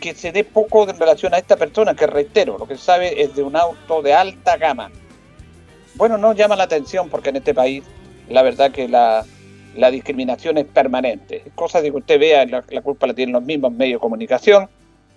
que 0.00 0.14
se 0.14 0.30
dé 0.30 0.44
poco 0.44 0.88
en 0.88 0.98
relación 0.98 1.34
a 1.34 1.38
esta 1.38 1.56
persona, 1.56 1.94
que 1.94 2.06
reitero, 2.06 2.58
lo 2.58 2.66
que 2.66 2.76
se 2.76 2.84
sabe 2.84 3.22
es 3.22 3.34
de 3.34 3.42
un 3.42 3.56
auto 3.56 4.02
de 4.02 4.14
alta 4.14 4.56
gama. 4.56 4.90
Bueno, 5.94 6.18
no 6.18 6.34
llama 6.34 6.56
la 6.56 6.64
atención 6.64 7.08
porque 7.08 7.30
en 7.30 7.36
este 7.36 7.54
país 7.54 7.82
la 8.28 8.42
verdad 8.42 8.70
que 8.70 8.88
la, 8.88 9.24
la 9.76 9.90
discriminación 9.90 10.58
es 10.58 10.66
permanente. 10.66 11.44
Cosas 11.54 11.82
de 11.82 11.90
que 11.90 11.96
usted 11.98 12.18
vea, 12.18 12.44
la, 12.46 12.62
culpa 12.82 13.06
la 13.06 13.14
tienen 13.14 13.34
los 13.34 13.42
mismos 13.42 13.72
medios 13.72 13.98
de 13.98 14.02
comunicación, 14.02 14.68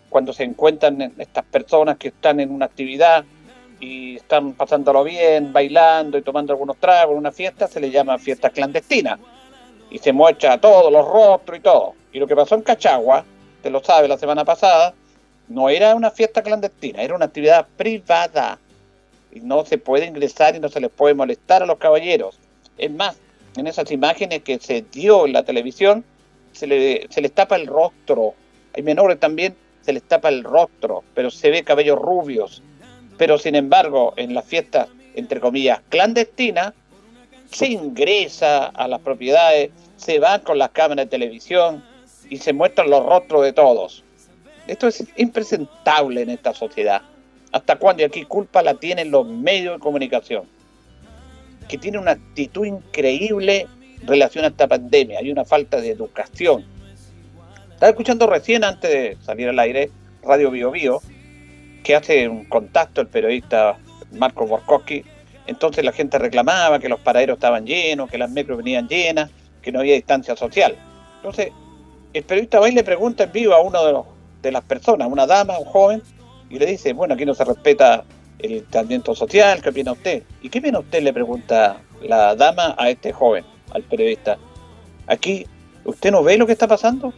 cuando 0.10 0.34
se 0.34 0.44
encuentran 0.44 1.14
estas 1.18 1.46
personas 1.46 1.98
que 1.98 2.10
están 2.10 2.40
en 2.40 2.52
una 2.52 2.66
actividad 2.66 3.24
y 3.80 4.18
están 4.18 4.54
pasándolo 4.54 5.04
bien, 5.04 5.54
bailando 5.54 6.18
y 6.18 6.22
tomando 6.22 6.52
algunos 6.52 6.78
tragos 6.78 7.14
en 7.14 7.20
una 7.20 7.32
fiesta, 7.32 7.68
se 7.68 7.80
le 7.80 7.92
llama 7.92 8.18
fiesta 8.18 8.50
clandestina. 8.50 9.20
Y 9.92 10.00
se 10.00 10.12
muestra 10.14 10.60
todos 10.60 10.92
los 10.92 11.08
rostros 11.08 11.58
y 11.58 11.62
todo. 11.62 11.94
Y 12.12 12.20
lo 12.20 12.28
que 12.28 12.36
pasó 12.36 12.56
en 12.56 12.62
Cachagua, 12.62 13.24
usted 13.58 13.72
lo 13.72 13.84
sabe, 13.84 14.08
la 14.08 14.18
semana 14.18 14.44
pasada, 14.44 14.94
no 15.48 15.70
era 15.70 15.96
una 15.96 16.12
fiesta 16.12 16.44
clandestina, 16.44 17.02
era 17.02 17.16
una 17.16 17.26
actividad 17.26 17.68
privada. 17.78 18.60
Y 19.32 19.40
no 19.42 19.64
se 19.64 19.78
puede 19.78 20.06
ingresar 20.06 20.56
y 20.56 20.60
no 20.60 20.70
se 20.70 20.80
les 20.80 20.92
puede 20.92 21.14
molestar 21.14 21.64
a 21.64 21.66
los 21.66 21.78
caballeros. 21.78 22.38
Es 22.78 22.92
más, 22.92 23.20
en 23.60 23.68
esas 23.68 23.92
imágenes 23.92 24.44
que 24.44 24.60
se 24.60 24.82
dio 24.82 25.26
en 25.26 25.34
la 25.34 25.44
televisión, 25.44 26.04
se 26.52 26.68
le, 26.68 27.08
se 27.10 27.22
les 27.22 27.32
tapa 27.32 27.56
el 27.56 27.68
rostro. 27.68 28.34
Hay 28.76 28.84
menores 28.84 29.20
también, 29.20 29.56
se 29.82 29.94
les 29.94 30.04
tapa 30.04 30.30
el 30.30 30.44
rostro, 30.44 31.04
pero 31.14 31.30
se 31.30 31.50
ve 31.50 31.64
cabellos 31.64 32.00
rubios. 32.00 32.64
Pero 33.18 33.38
sin 33.38 33.56
embargo, 33.56 34.14
en 34.16 34.34
las 34.34 34.46
fiestas, 34.46 34.88
entre 35.16 35.40
comillas, 35.40 35.82
clandestinas, 35.90 36.74
se 37.52 37.68
ingresa 37.68 38.66
a 38.68 38.88
las 38.88 39.02
propiedades, 39.02 39.72
se 39.98 40.20
va 40.20 40.40
con 40.40 40.58
las 40.58 40.70
cámaras 40.70 41.06
de 41.06 41.10
televisión 41.10 41.84
y 42.30 42.38
se 42.38 42.54
muestran 42.54 42.90
los 42.90 43.06
rostros 43.06 43.44
de 43.44 43.54
todos. 43.54 44.04
Esto 44.68 44.88
es 44.88 45.04
impresentable 45.18 46.22
en 46.22 46.30
esta 46.30 46.54
sociedad. 46.54 47.02
¿Hasta 47.52 47.78
cuándo? 47.78 48.04
Y 48.04 48.06
aquí 48.06 48.24
culpa 48.26 48.62
la 48.62 48.76
tienen 48.76 49.10
los 49.10 49.28
medios 49.28 49.76
de 49.76 49.80
comunicación, 49.80 50.48
que 51.70 51.78
tienen 51.78 52.02
una 52.02 52.12
actitud 52.12 52.66
increíble 52.66 53.68
en 54.02 54.08
relación 54.08 54.44
a 54.44 54.50
esta 54.50 54.68
pandemia. 54.68 55.20
Hay 55.20 55.32
una 55.32 55.46
falta 55.46 55.80
de 55.80 55.92
educación. 55.92 56.66
Estaba 57.72 57.92
escuchando 57.92 58.28
recién, 58.28 58.66
antes 58.66 58.92
de 58.92 59.18
salir 59.22 59.48
al 59.48 59.60
aire, 59.60 59.90
Radio 60.22 60.52
Bio 60.52 60.72
Bio, 60.72 61.02
que 61.84 61.96
hace 61.96 62.28
un 62.28 62.44
contacto 62.46 63.00
el 63.00 63.08
periodista 63.08 63.78
Marco 64.12 64.46
Borkowski. 64.46 65.06
Entonces 65.48 65.86
la 65.86 65.94
gente 65.94 66.18
reclamaba 66.18 66.80
que 66.80 66.90
los 66.90 67.00
paraderos 67.00 67.38
estaban 67.38 67.66
llenos, 67.66 68.10
que 68.10 68.18
las 68.18 68.30
metros 68.30 68.58
venían 68.58 68.88
llenas, 68.88 69.30
que 69.62 69.72
no 69.72 69.80
había 69.80 69.94
distancia 69.94 70.36
social. 70.36 70.76
Entonces, 71.18 71.52
el 72.14 72.24
periodista 72.24 72.60
va 72.60 72.70
y 72.70 72.74
le 72.74 72.84
pregunta 72.84 73.24
en 73.24 73.32
vivo 73.32 73.54
a 73.54 73.62
uno 73.62 73.86
de, 73.86 74.02
de 74.42 74.52
las 74.52 74.64
personas, 74.64 75.08
una 75.10 75.28
dama, 75.28 75.58
un 75.60 75.66
joven, 75.66 76.02
y 76.50 76.58
le 76.58 76.66
dice, 76.66 76.94
bueno, 76.94 77.14
aquí 77.14 77.26
no 77.26 77.36
se 77.36 77.46
respeta 77.46 78.04
el 78.40 78.64
tratamiento 78.66 79.14
social, 79.14 79.62
¿qué 79.62 79.70
opina 79.70 79.92
usted? 79.92 80.24
¿Y 80.42 80.50
qué 80.50 80.60
opina 80.60 80.80
usted? 80.80 81.02
Le 81.04 81.14
pregunta 81.14 81.82
la 82.02 82.36
dama 82.36 82.76
a 82.78 82.90
este 82.90 83.12
joven, 83.12 83.44
al 83.72 83.84
periodista. 83.84 84.38
Aquí, 85.08 85.46
¿usted 85.84 86.12
no 86.12 86.24
ve 86.24 86.38
lo 86.38 86.46
que 86.46 86.54
está 86.54 86.68
pasando? 86.68 87.14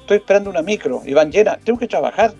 Estoy 0.00 0.18
esperando 0.18 0.50
una 0.50 0.62
micro 0.62 1.02
y 1.04 1.14
van 1.14 1.32
llenas, 1.32 1.58
tengo 1.64 1.78
que 1.78 1.88
trabajar. 1.88 2.34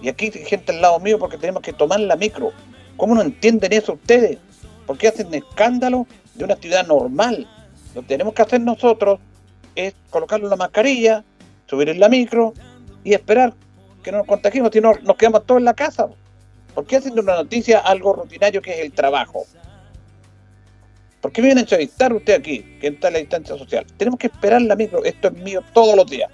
Y 0.00 0.08
aquí 0.08 0.30
hay 0.32 0.44
gente 0.44 0.72
al 0.72 0.80
lado 0.80 1.00
mío 1.00 1.18
porque 1.18 1.36
tenemos 1.36 1.62
que 1.62 1.72
tomar 1.72 1.98
la 2.00 2.14
micro. 2.14 2.52
¿Cómo 2.96 3.14
no 3.14 3.22
entienden 3.22 3.72
eso 3.72 3.94
ustedes? 3.94 4.38
¿Por 4.86 4.96
qué 4.96 5.08
hacen 5.08 5.34
escándalo 5.34 6.06
de 6.34 6.44
una 6.44 6.54
actividad 6.54 6.86
normal? 6.86 7.48
Lo 7.94 8.02
que 8.02 8.08
tenemos 8.08 8.34
que 8.34 8.42
hacer 8.42 8.60
nosotros 8.60 9.18
es 9.74 9.94
colocarle 10.10 10.48
la 10.48 10.56
mascarilla, 10.56 11.24
subir 11.66 11.88
en 11.88 11.98
la 11.98 12.08
micro 12.08 12.54
y 13.02 13.14
esperar 13.14 13.54
que 14.02 14.12
no 14.12 14.18
nos 14.18 14.26
contagiemos, 14.26 14.70
si 14.72 14.80
no 14.80 14.92
nos 15.02 15.16
quedamos 15.16 15.44
todos 15.44 15.58
en 15.58 15.64
la 15.64 15.74
casa. 15.74 16.08
¿Por 16.78 16.86
qué 16.86 16.94
hacen 16.94 17.18
una 17.18 17.34
noticia 17.34 17.80
algo 17.80 18.12
rutinario 18.12 18.62
que 18.62 18.70
es 18.70 18.78
el 18.78 18.92
trabajo? 18.92 19.46
¿Por 21.20 21.32
qué 21.32 21.42
me 21.42 21.46
vienen 21.46 21.62
a 21.62 21.62
entrevistar 21.62 22.12
usted 22.12 22.34
aquí, 22.34 22.78
que 22.80 22.86
está 22.86 23.08
en 23.08 23.14
la 23.14 23.18
distancia 23.18 23.58
social? 23.58 23.84
Tenemos 23.96 24.16
que 24.16 24.28
esperar 24.28 24.62
la 24.62 24.76
micro, 24.76 25.04
esto 25.04 25.26
es 25.26 25.34
mío 25.34 25.60
todos 25.72 25.96
los 25.96 26.08
días. 26.08 26.30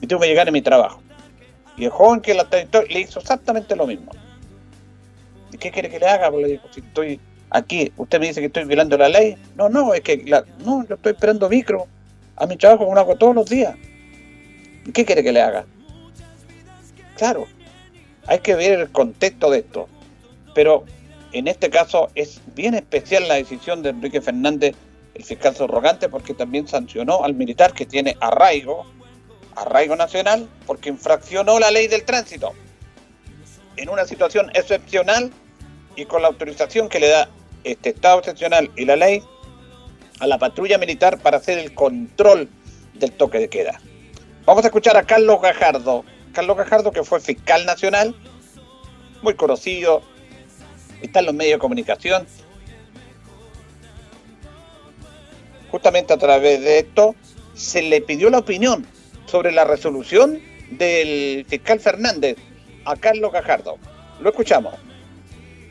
Y 0.00 0.06
tengo 0.06 0.22
que 0.22 0.28
llegar 0.28 0.48
a 0.48 0.52
mi 0.52 0.62
trabajo. 0.62 1.02
Y 1.76 1.84
el 1.84 1.90
joven 1.90 2.22
que 2.22 2.32
la 2.32 2.44
entrevistó 2.44 2.82
le 2.84 3.00
hizo 3.00 3.20
exactamente 3.20 3.76
lo 3.76 3.86
mismo. 3.86 4.10
¿Y 5.52 5.58
qué 5.58 5.70
quiere 5.70 5.90
que 5.90 5.98
le 5.98 6.06
haga? 6.06 6.30
Pues 6.30 6.46
le 6.46 6.52
dijo, 6.52 6.68
si 6.72 6.80
estoy 6.80 7.20
aquí, 7.50 7.92
usted 7.98 8.20
me 8.20 8.28
dice 8.28 8.40
que 8.40 8.46
estoy 8.46 8.64
violando 8.64 8.96
la 8.96 9.10
ley. 9.10 9.36
No, 9.54 9.68
no, 9.68 9.92
es 9.92 10.00
que 10.00 10.16
no, 10.64 10.88
yo 10.88 10.94
estoy 10.94 11.12
esperando 11.12 11.50
micro 11.50 11.86
a 12.36 12.46
mi 12.46 12.56
trabajo 12.56 12.84
como 12.84 12.94
lo 12.94 13.02
hago 13.02 13.16
todos 13.16 13.34
los 13.34 13.50
días. 13.50 13.76
¿Y 14.86 14.92
qué 14.92 15.04
quiere 15.04 15.22
que 15.22 15.32
le 15.32 15.42
haga? 15.42 15.66
Claro, 17.18 17.46
hay 18.26 18.38
que 18.40 18.54
ver 18.54 18.80
el 18.80 18.90
contexto 18.90 19.50
de 19.50 19.58
esto. 19.58 19.88
Pero 20.54 20.84
en 21.32 21.48
este 21.48 21.70
caso 21.70 22.10
es 22.14 22.40
bien 22.54 22.74
especial 22.74 23.28
la 23.28 23.34
decisión 23.34 23.82
de 23.82 23.90
Enrique 23.90 24.20
Fernández, 24.20 24.74
el 25.14 25.24
fiscal 25.24 25.54
subrogante, 25.56 26.08
porque 26.08 26.34
también 26.34 26.68
sancionó 26.68 27.24
al 27.24 27.34
militar 27.34 27.72
que 27.72 27.86
tiene 27.86 28.16
arraigo, 28.20 28.86
arraigo 29.56 29.96
nacional, 29.96 30.48
porque 30.66 30.88
infraccionó 30.88 31.58
la 31.58 31.70
ley 31.70 31.88
del 31.88 32.04
tránsito. 32.04 32.52
En 33.76 33.88
una 33.88 34.04
situación 34.04 34.50
excepcional 34.54 35.30
y 35.96 36.04
con 36.04 36.22
la 36.22 36.28
autorización 36.28 36.88
que 36.88 37.00
le 37.00 37.08
da 37.08 37.28
este 37.64 37.90
estado 37.90 38.18
excepcional 38.18 38.70
y 38.76 38.84
la 38.84 38.96
ley 38.96 39.22
a 40.20 40.26
la 40.26 40.38
patrulla 40.38 40.78
militar 40.78 41.18
para 41.18 41.38
hacer 41.38 41.58
el 41.58 41.74
control 41.74 42.48
del 42.94 43.12
toque 43.12 43.38
de 43.38 43.48
queda. 43.48 43.80
Vamos 44.44 44.64
a 44.64 44.68
escuchar 44.68 44.96
a 44.96 45.02
Carlos 45.04 45.40
Gajardo. 45.40 46.04
Carlos 46.32 46.56
Gajardo, 46.56 46.92
que 46.92 47.04
fue 47.04 47.20
fiscal 47.20 47.66
nacional, 47.66 48.14
muy 49.22 49.34
conocido, 49.34 50.02
está 51.00 51.20
en 51.20 51.26
los 51.26 51.34
medios 51.34 51.54
de 51.54 51.58
comunicación. 51.58 52.26
Justamente 55.70 56.12
a 56.12 56.18
través 56.18 56.60
de 56.60 56.80
esto 56.80 57.14
se 57.54 57.82
le 57.82 58.00
pidió 58.00 58.30
la 58.30 58.38
opinión 58.38 58.86
sobre 59.26 59.52
la 59.52 59.64
resolución 59.64 60.40
del 60.70 61.46
fiscal 61.48 61.80
Fernández 61.80 62.36
a 62.84 62.96
Carlos 62.96 63.32
Gajardo. 63.32 63.78
Lo 64.20 64.30
escuchamos 64.30 64.74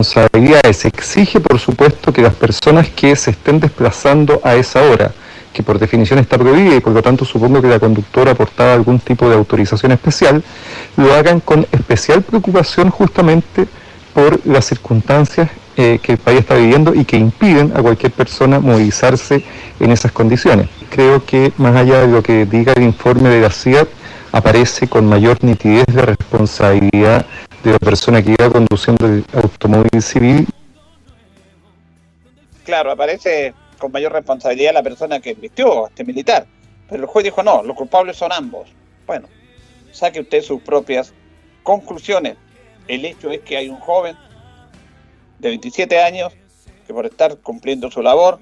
responsabilidades. 0.01 0.86
Exige, 0.86 1.39
por 1.39 1.59
supuesto, 1.59 2.12
que 2.12 2.21
las 2.21 2.33
personas 2.33 2.89
que 2.89 3.15
se 3.15 3.31
estén 3.31 3.59
desplazando 3.59 4.41
a 4.43 4.55
esa 4.55 4.81
hora, 4.81 5.12
que 5.53 5.63
por 5.63 5.79
definición 5.79 6.19
está 6.19 6.37
prohibida 6.37 6.75
y 6.75 6.79
por 6.79 6.93
lo 6.93 7.01
tanto 7.01 7.25
supongo 7.25 7.61
que 7.61 7.67
la 7.67 7.79
conductora 7.79 8.31
aportaba 8.31 8.73
algún 8.73 8.99
tipo 8.99 9.29
de 9.29 9.35
autorización 9.35 9.91
especial, 9.91 10.43
lo 10.97 11.13
hagan 11.13 11.39
con 11.39 11.67
especial 11.71 12.21
preocupación 12.21 12.89
justamente 12.89 13.67
por 14.13 14.45
las 14.45 14.65
circunstancias 14.65 15.49
eh, 15.77 15.99
que 16.03 16.13
el 16.13 16.17
país 16.17 16.39
está 16.39 16.55
viviendo 16.55 16.93
y 16.93 17.05
que 17.05 17.17
impiden 17.17 17.71
a 17.75 17.81
cualquier 17.81 18.11
persona 18.11 18.59
movilizarse 18.59 19.43
en 19.79 19.91
esas 19.91 20.11
condiciones. 20.11 20.67
Creo 20.89 21.25
que 21.25 21.53
más 21.57 21.75
allá 21.75 22.01
de 22.01 22.07
lo 22.07 22.21
que 22.21 22.45
diga 22.45 22.73
el 22.73 22.83
informe 22.83 23.29
de 23.29 23.41
la 23.41 23.49
CIAT, 23.49 23.87
aparece 24.31 24.87
con 24.87 25.07
mayor 25.07 25.43
nitidez 25.43 25.85
de 25.87 26.01
responsabilidad 26.01 27.25
de 27.63 27.71
la 27.71 27.79
persona 27.79 28.21
que 28.21 28.31
iba 28.31 28.49
conduciendo 28.49 29.05
el 29.05 29.25
automóvil 29.33 30.01
civil. 30.01 30.47
Claro, 32.65 32.91
aparece 32.91 33.53
con 33.81 33.91
mayor 33.91 34.13
responsabilidad 34.13 34.73
la 34.73 34.83
persona 34.83 35.19
que 35.19 35.33
vistió 35.33 35.87
este 35.87 36.05
militar. 36.05 36.45
Pero 36.87 37.03
el 37.03 37.09
juez 37.09 37.25
dijo 37.25 37.43
no, 37.43 37.63
los 37.63 37.75
culpables 37.75 38.15
son 38.15 38.31
ambos. 38.31 38.69
Bueno, 39.05 39.27
saque 39.91 40.21
usted 40.21 40.41
sus 40.41 40.61
propias 40.61 41.13
conclusiones. 41.63 42.37
El 42.87 43.03
hecho 43.03 43.31
es 43.31 43.41
que 43.41 43.57
hay 43.57 43.67
un 43.67 43.79
joven 43.79 44.15
de 45.39 45.49
27 45.49 46.01
años 46.01 46.31
que 46.85 46.93
por 46.93 47.05
estar 47.05 47.37
cumpliendo 47.37 47.91
su 47.91 48.01
labor 48.01 48.39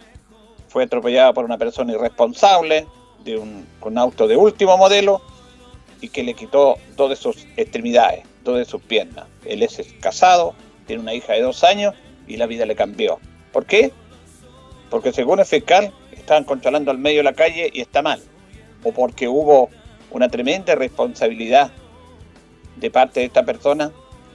fue 0.68 0.84
atropellado 0.84 1.34
por 1.34 1.46
una 1.46 1.58
persona 1.58 1.94
irresponsable 1.94 2.86
de 3.24 3.38
un, 3.38 3.66
con 3.80 3.98
auto 3.98 4.28
de 4.28 4.36
último 4.36 4.78
modelo 4.78 5.22
y 6.02 6.10
que 6.10 6.24
le 6.24 6.34
quitó 6.34 6.78
dos 6.96 7.10
de 7.10 7.16
sus 7.16 7.48
extremidades 7.58 8.24
de 8.56 8.66
sus 8.66 8.82
piernas. 8.82 9.26
Él 9.46 9.64
es 9.64 9.80
casado, 10.00 10.54
tiene 10.88 11.02
una 11.02 11.14
hija 11.14 11.34
de 11.34 11.42
dos 11.42 11.64
años 11.64 11.96
y 12.28 12.38
la 12.38 12.46
vida 12.46 12.66
le 12.66 12.76
cambió. 12.76 13.20
¿Por 13.52 13.66
qué? 13.66 13.92
Porque 14.90 15.12
según 15.14 15.40
el 15.40 15.46
fiscal 15.46 15.94
estaban 16.12 16.44
controlando 16.44 16.92
al 16.92 16.98
medio 16.98 17.18
de 17.18 17.24
la 17.24 17.34
calle 17.34 17.70
y 17.74 17.82
está 17.82 18.02
mal. 18.02 18.22
O 18.84 18.92
porque 18.92 19.28
hubo 19.28 19.70
una 20.12 20.30
tremenda 20.30 20.76
responsabilidad 20.76 21.72
de 22.78 22.92
parte 22.92 23.20
de 23.20 23.28
esta 23.28 23.44
persona. 23.44 23.92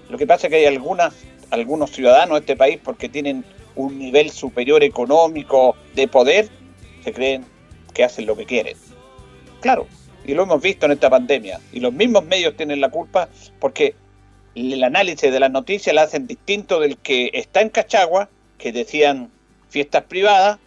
Lo 0.09 0.19
que 0.19 0.27
pasa 0.27 0.47
es 0.47 0.51
que 0.51 0.57
hay 0.57 0.67
algunas, 0.67 1.15
algunos 1.51 1.91
ciudadanos 1.91 2.37
de 2.37 2.41
este 2.41 2.57
país, 2.57 2.79
porque 2.83 3.09
tienen 3.09 3.45
un 3.75 3.99
nivel 3.99 4.31
superior 4.31 4.85
económico 4.85 5.77
de 5.95 6.07
poder, 6.09 6.49
se 7.03 7.13
creen 7.13 7.45
que 7.93 8.05
hacen 8.05 8.27
lo 8.27 8.37
que 8.37 8.45
quieren. 8.45 8.77
Claro, 9.61 9.87
y 10.25 10.35
lo 10.35 10.43
hemos 10.43 10.61
visto 10.61 10.87
en 10.87 10.93
esta 10.93 11.11
pandemia. 11.11 11.61
Y 11.73 11.81
los 11.81 11.93
mismos 11.93 12.25
medios 12.25 12.57
tienen 12.57 12.81
la 12.81 12.91
culpa 12.91 13.29
porque 13.59 13.95
el 14.55 14.83
análisis 14.85 15.33
de 15.33 15.41
las 15.41 15.51
noticias 15.51 15.95
la 15.95 16.03
hacen 16.03 16.27
distinto 16.27 16.81
del 16.81 16.97
que 16.99 17.31
está 17.33 17.61
en 17.61 17.71
Cachagua, 17.71 18.29
que 18.59 18.73
decían 18.73 19.31
fiestas 19.75 20.05
privadas, 20.05 20.61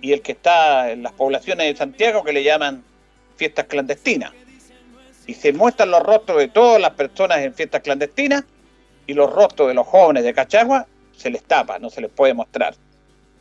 y 0.00 0.14
el 0.14 0.22
que 0.22 0.32
está 0.32 0.90
en 0.90 1.02
las 1.02 1.12
poblaciones 1.12 1.66
de 1.66 1.76
Santiago, 1.76 2.24
que 2.24 2.32
le 2.32 2.42
llaman 2.42 2.82
fiestas 3.36 3.66
clandestinas. 3.66 4.32
Y 5.26 5.34
se 5.34 5.52
muestran 5.52 5.90
los 5.90 6.02
rostros 6.02 6.38
de 6.38 6.48
todas 6.48 6.80
las 6.80 6.92
personas 6.92 7.40
en 7.40 7.52
fiestas 7.52 7.82
clandestinas, 7.82 8.44
y 9.06 9.12
los 9.12 9.30
rostros 9.30 9.68
de 9.68 9.74
los 9.74 9.86
jóvenes 9.86 10.24
de 10.24 10.32
Cachagua 10.32 10.86
se 11.14 11.28
les 11.28 11.42
tapa, 11.42 11.78
no 11.78 11.90
se 11.90 12.00
les 12.00 12.10
puede 12.10 12.32
mostrar. 12.32 12.74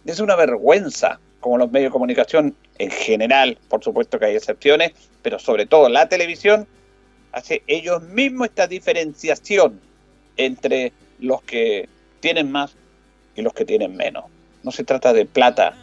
Es 0.05 0.19
una 0.19 0.35
vergüenza, 0.35 1.17
como 1.39 1.59
los 1.59 1.71
medios 1.71 1.91
de 1.91 1.93
comunicación 1.93 2.53
en 2.77 2.91
general, 2.91 3.57
por 3.69 3.81
supuesto 3.85 4.19
que 4.19 4.25
hay 4.25 4.35
excepciones, 4.35 4.91
pero 5.21 5.39
sobre 5.39 5.65
todo 5.65 5.87
la 5.87 6.09
televisión, 6.09 6.67
hace 7.31 7.63
ellos 7.67 8.01
mismos 8.03 8.49
esta 8.49 8.67
diferenciación 8.67 9.79
entre 10.35 10.91
los 11.19 11.41
que 11.43 11.87
tienen 12.19 12.51
más 12.51 12.75
y 13.33 13.43
los 13.43 13.53
que 13.53 13.63
tienen 13.63 13.95
menos. 13.95 14.25
No 14.65 14.71
se 14.71 14.83
trata 14.83 15.13
de 15.13 15.27
plata, 15.27 15.77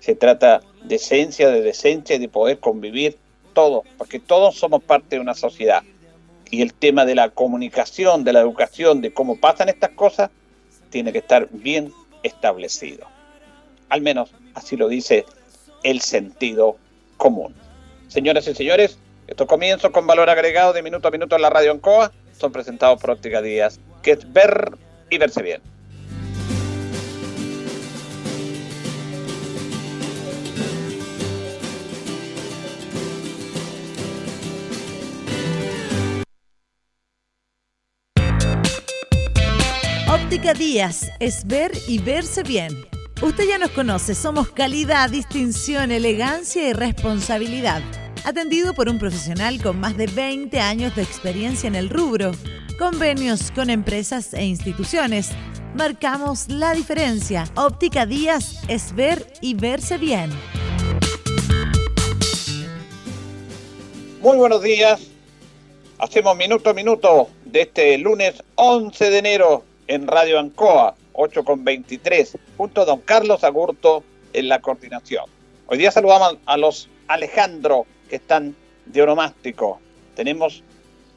se 0.00 0.14
trata 0.14 0.60
de 0.84 0.96
esencia, 0.96 1.48
de 1.48 1.62
decencia 1.62 2.16
y 2.16 2.18
de 2.18 2.28
poder 2.28 2.58
convivir 2.58 3.16
todos, 3.54 3.86
porque 3.96 4.20
todos 4.20 4.54
somos 4.54 4.84
parte 4.84 5.16
de 5.16 5.22
una 5.22 5.32
sociedad. 5.32 5.82
Y 6.50 6.60
el 6.60 6.74
tema 6.74 7.06
de 7.06 7.14
la 7.14 7.30
comunicación, 7.30 8.24
de 8.24 8.34
la 8.34 8.40
educación, 8.40 9.00
de 9.00 9.14
cómo 9.14 9.40
pasan 9.40 9.70
estas 9.70 9.92
cosas, 9.92 10.28
tiene 10.90 11.10
que 11.10 11.18
estar 11.18 11.48
bien 11.50 11.90
establecido. 12.22 13.06
Al 13.88 14.02
menos 14.02 14.30
así 14.54 14.76
lo 14.76 14.88
dice 14.88 15.24
el 15.82 16.02
sentido 16.02 16.76
común. 17.16 17.54
Señoras 18.08 18.46
y 18.46 18.54
señores, 18.54 18.98
estos 19.26 19.46
comienzos 19.46 19.90
con 19.90 20.06
valor 20.06 20.28
agregado 20.28 20.74
de 20.74 20.82
minuto 20.82 21.08
a 21.08 21.10
minuto 21.10 21.34
en 21.34 21.40
la 21.40 21.50
radio 21.50 21.72
Ancoa 21.72 22.12
son 22.38 22.52
presentados 22.52 23.00
por 23.00 23.12
Óptica 23.12 23.40
Díaz, 23.40 23.80
que 24.02 24.10
es 24.10 24.30
ver 24.30 24.72
y 25.08 25.16
verse 25.16 25.42
bien. 25.42 25.62
Óptica 40.48 40.64
Díaz 40.64 41.10
es 41.20 41.46
ver 41.46 41.72
y 41.86 41.98
verse 41.98 42.42
bien. 42.42 42.72
Usted 43.20 43.44
ya 43.46 43.58
nos 43.58 43.70
conoce, 43.72 44.14
somos 44.14 44.48
calidad, 44.48 45.10
distinción, 45.10 45.92
elegancia 45.92 46.70
y 46.70 46.72
responsabilidad. 46.72 47.82
Atendido 48.24 48.72
por 48.72 48.88
un 48.88 48.98
profesional 48.98 49.62
con 49.62 49.78
más 49.78 49.98
de 49.98 50.06
20 50.06 50.58
años 50.58 50.96
de 50.96 51.02
experiencia 51.02 51.66
en 51.66 51.74
el 51.74 51.90
rubro, 51.90 52.32
convenios 52.78 53.50
con 53.50 53.68
empresas 53.68 54.32
e 54.32 54.46
instituciones. 54.46 55.32
Marcamos 55.74 56.48
la 56.48 56.72
diferencia. 56.72 57.44
Óptica 57.54 58.06
Díaz 58.06 58.62
es 58.68 58.94
ver 58.94 59.26
y 59.42 59.52
verse 59.52 59.98
bien. 59.98 60.30
Muy 64.22 64.38
buenos 64.38 64.62
días. 64.62 65.10
Hacemos 65.98 66.34
minuto 66.38 66.70
a 66.70 66.72
minuto 66.72 67.28
de 67.44 67.62
este 67.62 67.98
lunes 67.98 68.42
11 68.54 69.10
de 69.10 69.18
enero 69.18 69.67
en 69.88 70.06
Radio 70.06 70.38
Ancoa 70.38 70.94
8 71.14 71.44
con 71.44 71.64
23, 71.64 72.38
junto 72.56 72.82
a 72.82 72.84
don 72.84 73.00
Carlos 73.00 73.42
Agurto 73.42 74.04
en 74.32 74.48
la 74.48 74.60
coordinación. 74.60 75.24
Hoy 75.66 75.78
día 75.78 75.90
saludamos 75.90 76.36
a 76.46 76.56
los 76.56 76.88
Alejandro 77.08 77.86
que 78.08 78.16
están 78.16 78.54
de 78.86 79.02
onomástico. 79.02 79.80
Tenemos 80.14 80.62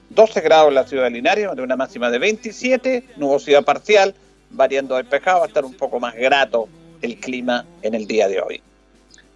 12 0.09 0.41
grados 0.41 0.69
en 0.69 0.75
la 0.75 0.87
ciudad 0.87 1.03
de 1.03 1.11
Linares, 1.11 1.47
una 1.55 1.75
máxima 1.75 2.09
de 2.09 2.17
27, 2.17 3.03
nubosidad 3.17 3.63
parcial, 3.63 4.15
variando 4.49 4.95
despejado, 4.95 5.39
va 5.39 5.45
a 5.45 5.47
estar 5.47 5.65
un 5.65 5.75
poco 5.75 5.99
más 5.99 6.15
grato 6.15 6.67
el 7.01 7.19
clima 7.19 7.65
en 7.81 7.93
el 7.93 8.07
día 8.07 8.27
de 8.27 8.41
hoy. 8.41 8.61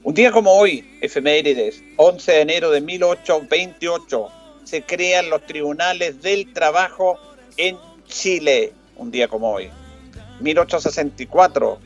Un 0.04 0.13
día 0.13 0.32
como 0.32 0.52
hoy, 0.52 0.98
efemérides, 1.02 1.84
11 1.98 2.32
de 2.32 2.41
enero 2.41 2.71
de 2.71 2.82
1828, 2.82 4.28
se 4.63 4.84
crean 4.84 5.30
los 5.30 5.45
tribunales 5.45 6.21
del 6.21 6.52
trabajo 6.54 7.17
en 7.58 7.78
Chile, 8.08 8.74
un 8.97 9.12
día 9.12 9.27
como 9.27 9.51
hoy. 9.51 9.69
1864, 10.39 11.79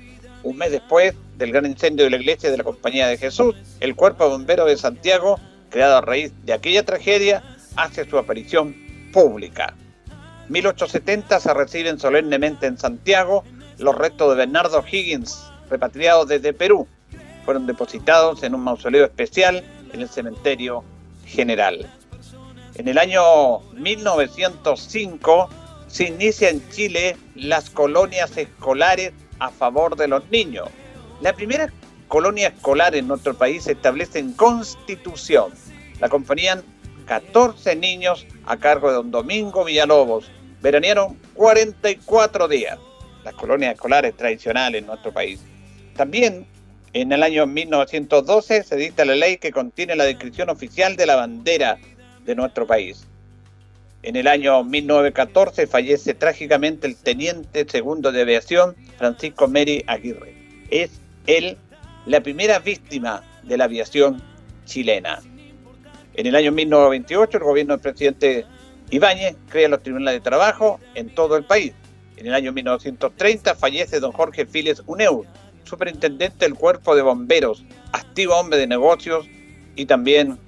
un 0.43 0.57
mes 0.57 0.71
después 0.71 1.13
del 1.37 1.51
gran 1.51 1.65
incendio 1.65 2.05
de 2.05 2.11
la 2.11 2.17
iglesia 2.17 2.51
de 2.51 2.57
la 2.57 2.63
Compañía 2.63 3.07
de 3.07 3.17
Jesús, 3.17 3.55
el 3.79 3.95
Cuerpo 3.95 4.25
de 4.25 4.31
Bomberos 4.31 4.67
de 4.67 4.77
Santiago, 4.77 5.39
creado 5.69 5.97
a 5.97 6.01
raíz 6.01 6.33
de 6.45 6.53
aquella 6.53 6.85
tragedia, 6.85 7.43
hace 7.75 8.09
su 8.09 8.17
aparición 8.17 8.75
pública. 9.13 9.75
1870 10.49 11.39
se 11.39 11.53
reciben 11.53 11.99
solemnemente 11.99 12.65
en 12.65 12.77
Santiago 12.77 13.43
los 13.77 13.95
restos 13.95 14.31
de 14.31 14.35
Bernardo 14.35 14.83
Higgins, 14.89 15.39
repatriados 15.69 16.27
desde 16.27 16.53
Perú. 16.53 16.87
Fueron 17.45 17.67
depositados 17.67 18.43
en 18.43 18.55
un 18.55 18.61
mausoleo 18.61 19.05
especial 19.05 19.63
en 19.93 20.01
el 20.01 20.09
cementerio 20.09 20.83
general. 21.25 21.89
En 22.75 22.87
el 22.87 22.97
año 22.97 23.59
1905 23.73 25.49
se 25.89 26.05
inicia 26.05 26.49
en 26.49 26.67
Chile 26.69 27.17
las 27.35 27.69
colonias 27.69 28.37
escolares 28.37 29.11
a 29.39 29.49
favor 29.49 29.95
de 29.95 30.07
los 30.07 30.29
niños. 30.29 30.69
La 31.21 31.33
primera 31.33 31.73
colonia 32.07 32.49
escolar 32.49 32.95
en 32.95 33.07
nuestro 33.07 33.33
país 33.33 33.63
se 33.63 33.73
establece 33.73 34.19
en 34.19 34.33
Constitución. 34.33 35.51
La 35.99 36.07
acompañan 36.07 36.63
14 37.05 37.75
niños 37.75 38.25
a 38.45 38.57
cargo 38.57 38.89
de 38.89 38.95
don 38.95 39.11
Domingo 39.11 39.65
Villalobos. 39.65 40.29
Veranearon 40.61 41.17
44 41.33 42.47
días. 42.47 42.77
Las 43.23 43.33
colonias 43.33 43.73
escolares 43.73 44.15
tradicionales 44.15 44.81
en 44.81 44.87
nuestro 44.87 45.11
país. 45.11 45.41
También 45.95 46.45
en 46.93 47.11
el 47.11 47.23
año 47.23 47.45
1912 47.47 48.63
se 48.63 48.75
dicta 48.75 49.05
la 49.05 49.15
ley 49.15 49.37
que 49.37 49.51
contiene 49.51 49.95
la 49.95 50.05
descripción 50.05 50.49
oficial 50.49 50.95
de 50.95 51.05
la 51.05 51.15
bandera 51.15 51.77
de 52.25 52.35
nuestro 52.35 52.65
país. 52.67 53.08
En 54.01 54.15
el 54.15 54.27
año 54.27 54.63
1914 54.63 55.67
fallece 55.67 56.13
trágicamente 56.13 56.87
el 56.87 56.95
teniente 56.95 57.65
segundo 57.67 58.13
de 58.13 58.21
aviación 58.21 58.75
Francisco 58.97 59.49
Meri 59.49 59.83
Aguirre. 59.87 60.33
Es 60.69 61.01
él 61.27 61.57
la 62.05 62.21
primera 62.21 62.59
víctima 62.59 63.21
de 63.43 63.57
la 63.57 63.65
aviación 63.65 64.23
chilena. 64.63 65.19
En 66.13 66.27
el 66.27 66.35
año 66.35 66.53
1928 66.53 67.37
el 67.37 67.43
gobierno 67.43 67.73
del 67.73 67.81
presidente 67.81 68.45
Ibáñez 68.89 69.35
crea 69.49 69.67
los 69.67 69.83
tribunales 69.83 70.21
de 70.21 70.29
trabajo 70.29 70.79
en 70.95 71.13
todo 71.13 71.35
el 71.35 71.43
país. 71.43 71.73
En 72.15 72.25
el 72.25 72.33
año 72.33 72.53
1930 72.53 73.55
fallece 73.55 73.99
don 73.99 74.13
Jorge 74.13 74.45
Files 74.45 74.81
Uneu, 74.85 75.25
superintendente 75.65 76.45
del 76.45 76.55
cuerpo 76.55 76.95
de 76.95 77.01
bomberos, 77.01 77.65
activo 77.91 78.35
hombre 78.35 78.59
de 78.59 78.67
negocios 78.67 79.27
y 79.75 79.85
también 79.85 80.39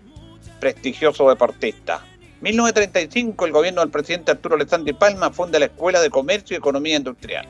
prestigioso 0.62 1.30
deportista. 1.30 2.06
1935 2.42 3.46
el 3.46 3.52
gobierno 3.52 3.82
del 3.82 3.92
presidente 3.92 4.32
Arturo 4.32 4.56
Alessandri 4.56 4.94
Palma 4.94 5.30
funda 5.30 5.60
la 5.60 5.66
Escuela 5.66 6.02
de 6.02 6.10
Comercio 6.10 6.56
y 6.56 6.58
Economía 6.58 6.98
Industrial. 6.98 7.46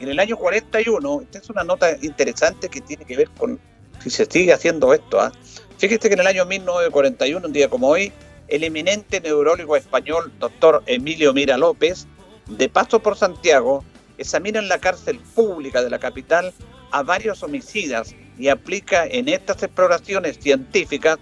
En 0.00 0.08
el 0.08 0.18
año 0.18 0.36
41, 0.36 1.20
esta 1.22 1.38
es 1.38 1.48
una 1.48 1.62
nota 1.62 1.96
interesante 2.02 2.68
que 2.68 2.80
tiene 2.80 3.04
que 3.04 3.16
ver 3.16 3.30
con 3.38 3.60
si 4.02 4.10
se 4.10 4.26
sigue 4.26 4.52
haciendo 4.52 4.92
esto. 4.92 5.20
¿ah? 5.20 5.30
Fíjese 5.78 6.08
que 6.08 6.14
en 6.14 6.20
el 6.20 6.26
año 6.26 6.44
1941, 6.44 7.46
un 7.46 7.52
día 7.52 7.70
como 7.70 7.86
hoy, 7.86 8.12
el 8.48 8.64
eminente 8.64 9.20
neurólogo 9.20 9.76
español 9.76 10.32
doctor 10.40 10.82
Emilio 10.86 11.32
Mira 11.32 11.56
López, 11.56 12.08
de 12.48 12.68
paso 12.68 12.98
por 12.98 13.16
Santiago, 13.16 13.84
examina 14.18 14.58
en 14.58 14.68
la 14.68 14.78
cárcel 14.80 15.20
pública 15.36 15.84
de 15.84 15.90
la 15.90 16.00
capital 16.00 16.52
a 16.90 17.04
varios 17.04 17.44
homicidas 17.44 18.12
y 18.36 18.48
aplica 18.48 19.06
en 19.06 19.28
estas 19.28 19.62
exploraciones 19.62 20.36
científicas 20.40 21.18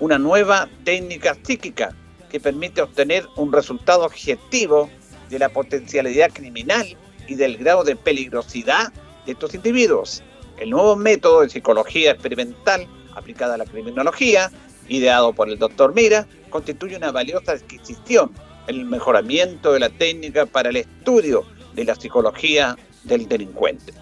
una 0.00 0.18
nueva 0.18 0.68
técnica 0.84 1.36
psíquica 1.44 1.94
que 2.30 2.40
permite 2.40 2.82
obtener 2.82 3.26
un 3.36 3.52
resultado 3.52 4.04
objetivo 4.04 4.90
de 5.28 5.38
la 5.38 5.48
potencialidad 5.48 6.30
criminal 6.32 6.96
y 7.26 7.34
del 7.34 7.56
grado 7.56 7.84
de 7.84 7.96
peligrosidad 7.96 8.92
de 9.24 9.32
estos 9.32 9.54
individuos. 9.54 10.22
El 10.58 10.70
nuevo 10.70 10.96
método 10.96 11.42
de 11.42 11.50
psicología 11.50 12.12
experimental 12.12 12.86
aplicada 13.14 13.54
a 13.54 13.58
la 13.58 13.64
criminología, 13.64 14.50
ideado 14.88 15.32
por 15.32 15.48
el 15.48 15.58
doctor 15.58 15.94
Mira, 15.94 16.26
constituye 16.50 16.96
una 16.96 17.10
valiosa 17.10 17.52
adquisición 17.52 18.30
en 18.68 18.76
el 18.76 18.84
mejoramiento 18.84 19.72
de 19.72 19.80
la 19.80 19.90
técnica 19.90 20.46
para 20.46 20.70
el 20.70 20.76
estudio 20.76 21.44
de 21.74 21.84
la 21.84 21.94
psicología 21.94 22.76
del 23.04 23.28
delincuente. 23.28 23.92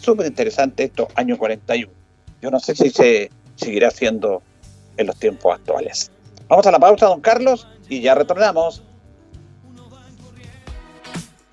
Súper 0.00 0.26
interesante 0.26 0.84
esto, 0.84 1.08
año 1.14 1.38
41. 1.38 1.90
Yo 2.42 2.50
no 2.50 2.60
sé 2.60 2.74
si 2.74 2.90
se 2.90 3.30
seguirá 3.56 3.88
haciendo 3.88 4.42
en 4.96 5.06
los 5.06 5.18
tiempos 5.18 5.54
actuales. 5.54 6.10
Vamos 6.48 6.66
a 6.66 6.70
la 6.70 6.78
pausa, 6.78 7.06
don 7.06 7.20
Carlos, 7.20 7.66
y 7.88 8.00
ya 8.00 8.14
retornamos. 8.14 8.82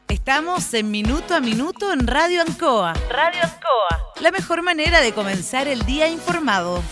Estamos 0.07 0.73
en 0.73 0.91
Minuto 0.91 1.33
a 1.33 1.39
Minuto 1.39 1.93
en 1.93 2.05
Radio 2.05 2.41
Ancoa. 2.41 2.93
Radio 3.09 3.41
Ancoa. 3.41 4.11
La 4.19 4.31
mejor 4.31 4.61
manera 4.61 4.99
de 5.01 5.13
comenzar 5.13 5.67
el 5.67 5.83
día 5.85 6.07
informado. 6.07 6.83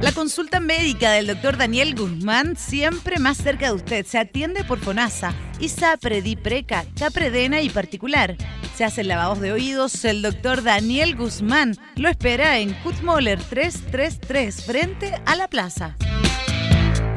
La 0.00 0.12
consulta 0.12 0.60
médica 0.60 1.10
del 1.10 1.26
doctor 1.26 1.56
Daniel 1.56 1.96
Guzmán 1.96 2.56
siempre 2.56 3.18
más 3.18 3.36
cerca 3.36 3.66
de 3.66 3.72
usted. 3.72 4.06
Se 4.06 4.16
atiende 4.16 4.62
por 4.62 4.78
FONASA, 4.78 5.34
ISAPRE, 5.58 6.22
DIPRECA, 6.22 6.84
CAPREDENA 6.96 7.62
y 7.62 7.68
particular. 7.68 8.36
Se 8.76 8.84
hacen 8.84 9.08
lavados 9.08 9.40
de 9.40 9.50
oídos. 9.50 10.04
El 10.04 10.22
doctor 10.22 10.62
Daniel 10.62 11.16
Guzmán 11.16 11.74
lo 11.96 12.08
espera 12.08 12.58
en 12.58 12.74
Kutmoller 12.74 13.42
333 13.42 14.64
frente 14.64 15.14
a 15.26 15.34
la 15.34 15.48
plaza. 15.48 15.96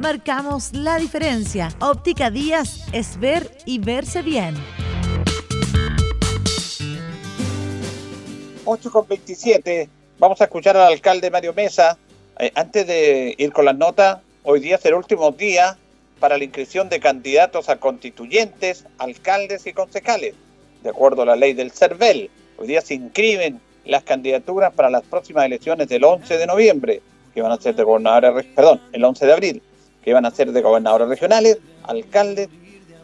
Marcamos 0.00 0.72
la 0.72 0.96
diferencia. 0.96 1.68
Óptica 1.78 2.30
Díaz 2.30 2.86
es 2.94 3.20
ver 3.20 3.50
y 3.66 3.78
verse 3.78 4.22
bien. 4.22 4.54
8 8.64 8.90
con 8.90 9.06
27. 9.06 9.90
Vamos 10.18 10.40
a 10.40 10.44
escuchar 10.44 10.78
al 10.78 10.90
alcalde 10.90 11.30
Mario 11.30 11.52
Mesa. 11.52 11.98
Eh, 12.38 12.50
antes 12.54 12.86
de 12.86 13.34
ir 13.36 13.52
con 13.52 13.66
las 13.66 13.76
notas, 13.76 14.20
hoy 14.42 14.60
día 14.60 14.76
es 14.76 14.84
el 14.86 14.94
último 14.94 15.32
día 15.32 15.76
para 16.18 16.38
la 16.38 16.44
inscripción 16.44 16.88
de 16.88 16.98
candidatos 16.98 17.68
a 17.68 17.76
constituyentes, 17.76 18.86
alcaldes 18.96 19.66
y 19.66 19.74
concejales, 19.74 20.34
de 20.82 20.88
acuerdo 20.88 21.22
a 21.22 21.26
la 21.26 21.36
ley 21.36 21.52
del 21.52 21.72
CERVEL. 21.72 22.30
Hoy 22.56 22.66
día 22.66 22.80
se 22.80 22.94
inscriben 22.94 23.60
las 23.84 24.02
candidaturas 24.04 24.72
para 24.72 24.88
las 24.88 25.02
próximas 25.02 25.44
elecciones 25.44 25.88
del 25.88 26.04
11 26.04 26.38
de 26.38 26.46
noviembre, 26.46 27.02
que 27.34 27.42
van 27.42 27.52
a 27.52 27.60
ser 27.60 27.74
de 27.74 27.82
gobernadores, 27.82 28.46
perdón, 28.54 28.80
el 28.92 29.04
11 29.04 29.26
de 29.26 29.32
abril, 29.32 29.62
que 30.02 30.12
van 30.12 30.26
a 30.26 30.30
ser 30.30 30.52
de 30.52 30.62
gobernadores 30.62 31.08
regionales, 31.08 31.58
alcaldes, 31.84 32.48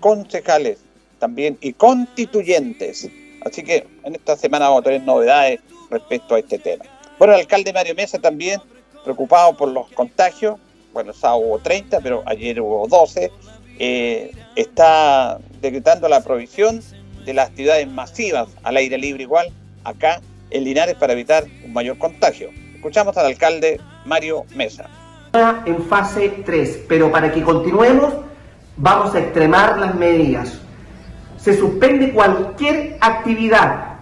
concejales 0.01 0.79
también 1.19 1.59
y 1.61 1.73
constituyentes. 1.73 3.09
Así 3.45 3.63
que 3.63 3.87
en 4.05 4.15
esta 4.15 4.37
semana 4.37 4.69
vamos 4.69 4.83
a 4.83 4.85
tener 4.85 5.03
novedades 5.03 5.61
respecto 5.91 6.35
a 6.35 6.39
este 6.39 6.59
tema. 6.59 6.85
Bueno, 7.19 7.35
el 7.35 7.41
alcalde 7.41 7.73
Mario 7.73 7.95
Mesa 7.95 8.19
también 8.19 8.61
preocupado 9.05 9.57
por 9.57 9.69
los 9.69 9.89
contagios, 9.93 10.59
bueno, 10.93 11.11
el 11.11 11.17
sábado 11.17 11.41
hubo 11.41 11.59
30, 11.59 12.01
pero 12.01 12.23
ayer 12.27 12.61
hubo 12.61 12.87
12, 12.89 13.31
eh, 13.79 14.33
está 14.57 15.39
decretando 15.61 16.09
la 16.09 16.23
provisión 16.23 16.83
de 17.25 17.35
las 17.35 17.51
actividades 17.51 17.87
masivas 17.89 18.49
al 18.63 18.77
aire 18.77 18.99
libre 18.99 19.23
igual 19.23 19.53
acá 19.85 20.21
en 20.51 20.65
Linares 20.65 20.97
para 20.97 21.13
evitar 21.13 21.45
un 21.65 21.73
mayor 21.73 21.99
contagio. 21.99 22.51
Escuchamos 22.75 23.17
al 23.17 23.27
alcalde 23.27 23.81
Mario 24.05 24.45
Mesa. 24.55 24.89
En 25.67 25.83
fase 25.83 26.43
3, 26.47 26.85
pero 26.89 27.13
para 27.13 27.31
que 27.31 27.43
continuemos 27.43 28.15
vamos 28.79 29.15
a 29.15 29.19
extremar 29.19 29.79
las 29.79 29.95
medidas. 29.95 30.61
Se 31.37 31.55
suspende 31.55 32.13
cualquier 32.13 32.97
actividad, 33.03 33.97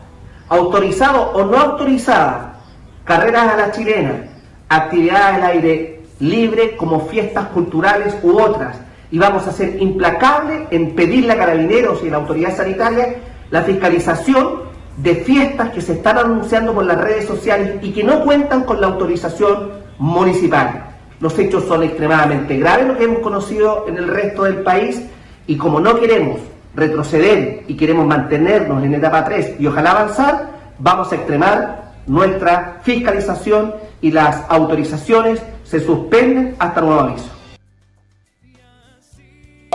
autorizado 0.49 1.33
o 1.33 1.45
no 1.45 1.59
autorizada, 1.59 2.61
carreras 3.05 3.53
a 3.53 3.57
la 3.57 3.73
chilena, 3.73 4.29
actividades 4.69 5.35
al 5.35 5.43
aire 5.43 6.03
libre 6.21 6.77
como 6.77 7.07
fiestas 7.07 7.47
culturales 7.49 8.17
u 8.23 8.39
otras. 8.39 8.77
Y 9.11 9.19
vamos 9.19 9.47
a 9.49 9.53
ser 9.53 9.83
implacables 9.83 10.69
en 10.71 10.95
pedirle 10.95 11.33
a 11.33 11.39
carabineros 11.39 12.01
y 12.05 12.09
a 12.09 12.13
la 12.13 12.17
autoridad 12.19 12.57
sanitaria 12.57 13.17
la 13.51 13.63
fiscalización 13.63 14.63
de 14.99 15.17
fiestas 15.17 15.71
que 15.71 15.81
se 15.81 15.95
están 15.95 16.19
anunciando 16.19 16.73
por 16.73 16.85
las 16.85 17.01
redes 17.01 17.27
sociales 17.27 17.83
y 17.83 17.93
que 17.93 18.05
no 18.05 18.23
cuentan 18.25 18.63
con 18.63 18.81
la 18.81 18.87
autorización 18.87 19.71
municipal. 19.99 20.94
Los 21.21 21.39
hechos 21.39 21.65
son 21.65 21.83
extremadamente 21.83 22.57
graves, 22.59 22.87
lo 22.87 22.99
que 22.99 23.05
hemos 23.05 23.21
conocido 23.21 23.87
en 23.89 23.97
el 23.97 24.09
resto 24.09 24.45
del 24.45 24.63
país, 24.63 25.03
y 25.47 25.57
como 25.57 25.81
no 25.81 25.99
queremos 26.01 26.41
retroceder 26.75 27.63
y 27.69 27.77
queremos 27.77 28.07
mantenernos 28.07 28.83
en 28.85 28.95
etapa 28.95 29.25
3 29.25 29.57
y 29.61 29.67
ojalá 29.67 29.93
avanzar, 29.93 30.51
vamos 30.79 31.13
a 31.13 31.17
extremar 31.17 31.93
nuestra 32.07 32.81
fiscalización 32.83 33.75
y 34.01 34.11
las 34.11 34.45
autorizaciones 34.49 35.41
se 35.65 35.81
suspenden 35.81 36.57
hasta 36.59 36.81
nuevo 36.81 37.01
aviso. 37.01 37.31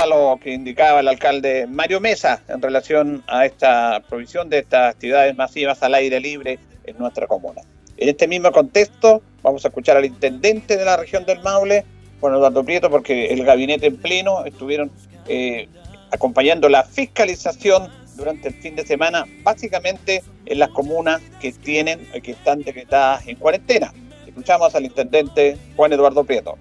Lo 0.08 0.40
que 0.42 0.54
indicaba 0.54 1.02
el 1.02 1.10
alcalde 1.10 1.68
Mario 1.68 2.00
Mesa 2.00 2.42
en 2.48 2.62
relación 2.62 3.22
a 3.28 3.46
esta 3.46 4.02
provisión 4.08 4.50
de 4.50 4.60
estas 4.60 4.96
actividades 4.96 5.36
masivas 5.36 5.84
al 5.84 5.94
aire 5.94 6.22
libre 6.22 6.58
en 6.86 6.98
nuestra 6.98 7.28
comuna. 7.28 7.62
En 7.98 8.08
este 8.08 8.26
mismo 8.26 8.50
contexto, 8.52 9.22
vamos 9.42 9.64
a 9.66 9.70
escuchar 9.70 9.98
al 9.98 10.06
intendente 10.06 10.78
de 10.78 10.86
la 10.86 10.98
región 10.98 11.26
del 11.26 11.42
Maule, 11.42 11.86
Juan 12.20 12.34
Eduardo 12.34 12.64
Prieto, 12.64 12.90
porque 12.90 13.28
el 13.28 13.44
gabinete 13.44 13.88
en 13.88 13.98
pleno 13.98 14.46
estuvieron 14.46 14.92
eh, 15.28 15.68
acompañando 16.12 16.70
la 16.70 16.84
fiscalización 16.84 17.90
durante 18.16 18.50
el 18.50 18.54
fin 18.56 18.76
de 18.76 18.86
semana, 18.86 19.26
básicamente 19.44 20.22
en 20.46 20.60
las 20.60 20.70
comunas 20.70 21.22
que 21.40 21.52
tienen, 21.54 22.00
que 22.22 22.32
están 22.32 22.62
decretadas 22.62 23.26
en 23.28 23.38
cuarentena. 23.38 23.94
Escuchamos 24.28 24.76
al 24.76 24.86
intendente 24.86 25.58
Juan 25.76 25.94
Eduardo 25.94 26.24
Prieto. 26.24 26.58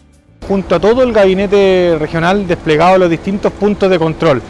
Junto 0.47 0.77
a 0.77 0.81
todo 0.81 1.03
el 1.03 1.12
gabinete 1.12 1.97
regional 1.99 2.47
desplegado 2.47 2.95
en 2.95 3.01
los 3.01 3.11
distintos 3.11 3.53
puntos 3.53 3.91
de 3.91 3.99
control. 3.99 4.41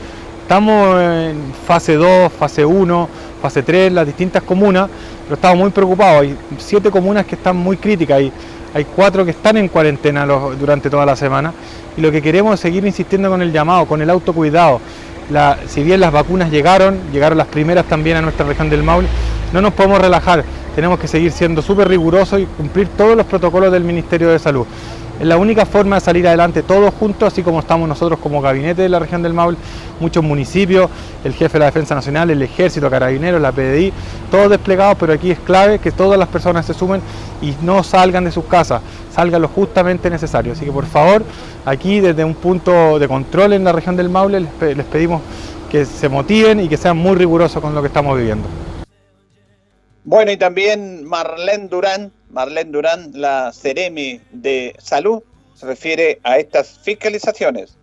Estamos 0.43 1.01
en 1.01 1.53
fase 1.67 1.95
2, 1.95 2.33
fase 2.33 2.65
1, 2.65 3.09
fase 3.39 3.63
3, 3.63 3.93
las 3.93 4.07
distintas 4.07 4.43
comunas, 4.43 4.89
pero 5.25 5.35
estamos 5.35 5.59
muy 5.59 5.71
preocupados. 5.71 6.23
Hay 6.23 6.37
siete 6.59 6.91
comunas 6.91 7.27
que 7.27 7.35
están 7.35 7.57
muy 7.57 7.77
críticas, 7.77 8.21
y 8.21 8.33
hay 8.75 8.85
cuatro 8.85 9.25
que 9.25 9.31
están 9.31 9.57
en 9.57 9.69
cuarentena 9.69 10.27
durante 10.27 10.91
toda 10.91 11.07
la 11.07 11.17
semana 11.17 11.53
y 11.97 12.01
lo 12.01 12.13
que 12.13 12.21
queremos 12.21 12.55
es 12.55 12.61
seguir 12.61 12.85
insistiendo 12.85 13.31
con 13.31 13.41
el 13.41 13.51
llamado, 13.51 13.87
con 13.87 14.03
el 14.03 14.11
autocuidado. 14.11 14.81
si 15.67 15.83
bien 15.83 16.01
las 16.01 16.13
vacunas 16.13 16.51
llegaron, 16.51 16.99
llegaron 17.13 17.39
las 17.39 17.49
primeras 17.49 17.87
también 17.87 18.19
a 18.19 18.23
nuestra 18.23 18.47
región 18.47 18.69
del 18.69 18.83
Maule, 18.83 19.09
no 19.53 19.63
nos 19.63 19.73
podemos 19.73 20.01
relajar 20.01 20.45
tenemos 20.79 21.01
que 21.01 21.09
seguir 21.09 21.33
siendo 21.33 21.61
súper 21.61 21.89
rigurosos 21.89 22.39
y 22.39 22.45
cumplir 22.45 22.87
todos 22.97 23.17
los 23.17 23.27
protocolos 23.27 23.73
del 23.73 23.83
Ministerio 23.83 24.29
de 24.29 24.39
Salud. 24.39 24.65
Es 25.19 25.27
la 25.27 25.37
única 25.37 25.67
forma 25.67 25.97
de 25.97 26.01
salir 26.01 26.29
adelante 26.29 26.63
todos 26.63 26.95
juntos, 26.95 27.33
así 27.33 27.43
como 27.43 27.59
estamos 27.59 27.89
nosotros 27.89 28.21
como 28.21 28.41
gabinete 28.41 28.83
de 28.83 28.89
la 28.89 29.01
región 29.01 29.21
del 29.21 29.33
Maule, 29.33 29.57
muchos 29.99 30.23
municipios, 30.23 30.89
el 31.25 31.33
jefe 31.33 31.55
de 31.55 31.59
la 31.59 31.65
Defensa 31.65 31.97
Nacional, 31.97 32.31
el 32.31 32.41
Ejército, 32.41 32.89
Carabineros, 32.89 33.41
la 33.41 33.51
PDI, 33.51 33.93
todos 34.31 34.49
desplegados, 34.49 34.97
pero 35.01 35.13
aquí 35.13 35.33
es 35.33 35.41
clave 35.41 35.81
que 35.81 35.91
todas 35.91 36.19
las 36.21 36.29
personas 36.29 36.67
se 36.67 36.73
sumen 36.73 37.01
y 37.43 37.53
no 37.63 37.83
salgan 37.83 38.25
de 38.25 38.31
sus 38.31 38.45
casas, 38.45 38.81
salgan 39.13 39.43
lo 39.43 39.49
justamente 39.49 40.09
necesario. 40.09 40.53
Así 40.53 40.65
que 40.65 40.71
por 40.71 40.87
favor, 40.87 41.25
aquí 41.65 41.99
desde 41.99 42.25
un 42.25 42.35
punto 42.35 43.01
de 43.01 43.09
control 43.09 43.55
en 43.55 43.65
la 43.65 43.73
región 43.73 43.97
del 43.97 44.11
Maule 44.11 44.39
les 44.41 44.87
pedimos 44.87 45.21
que 45.69 45.85
se 45.85 46.09
motiven 46.09 46.61
y 46.61 46.69
que 46.69 46.77
sean 46.77 46.97
muy 46.97 47.17
rigurosos 47.17 47.61
con 47.61 47.75
lo 47.75 47.81
que 47.83 47.89
estamos 47.89 48.17
viviendo. 48.17 48.47
Bueno, 50.05 50.31
y 50.31 50.37
también 50.37 51.05
Marlene 51.05 51.67
Durán, 51.69 52.13
Marlene 52.31 52.71
Durán, 52.71 53.11
la 53.15 53.53
Ceremi 53.53 54.21
de 54.31 54.75
Salud, 54.79 55.23
se 55.55 55.67
refiere 55.67 56.21
a 56.23 56.39
estas 56.39 56.79
fiscalizaciones. 56.83 57.77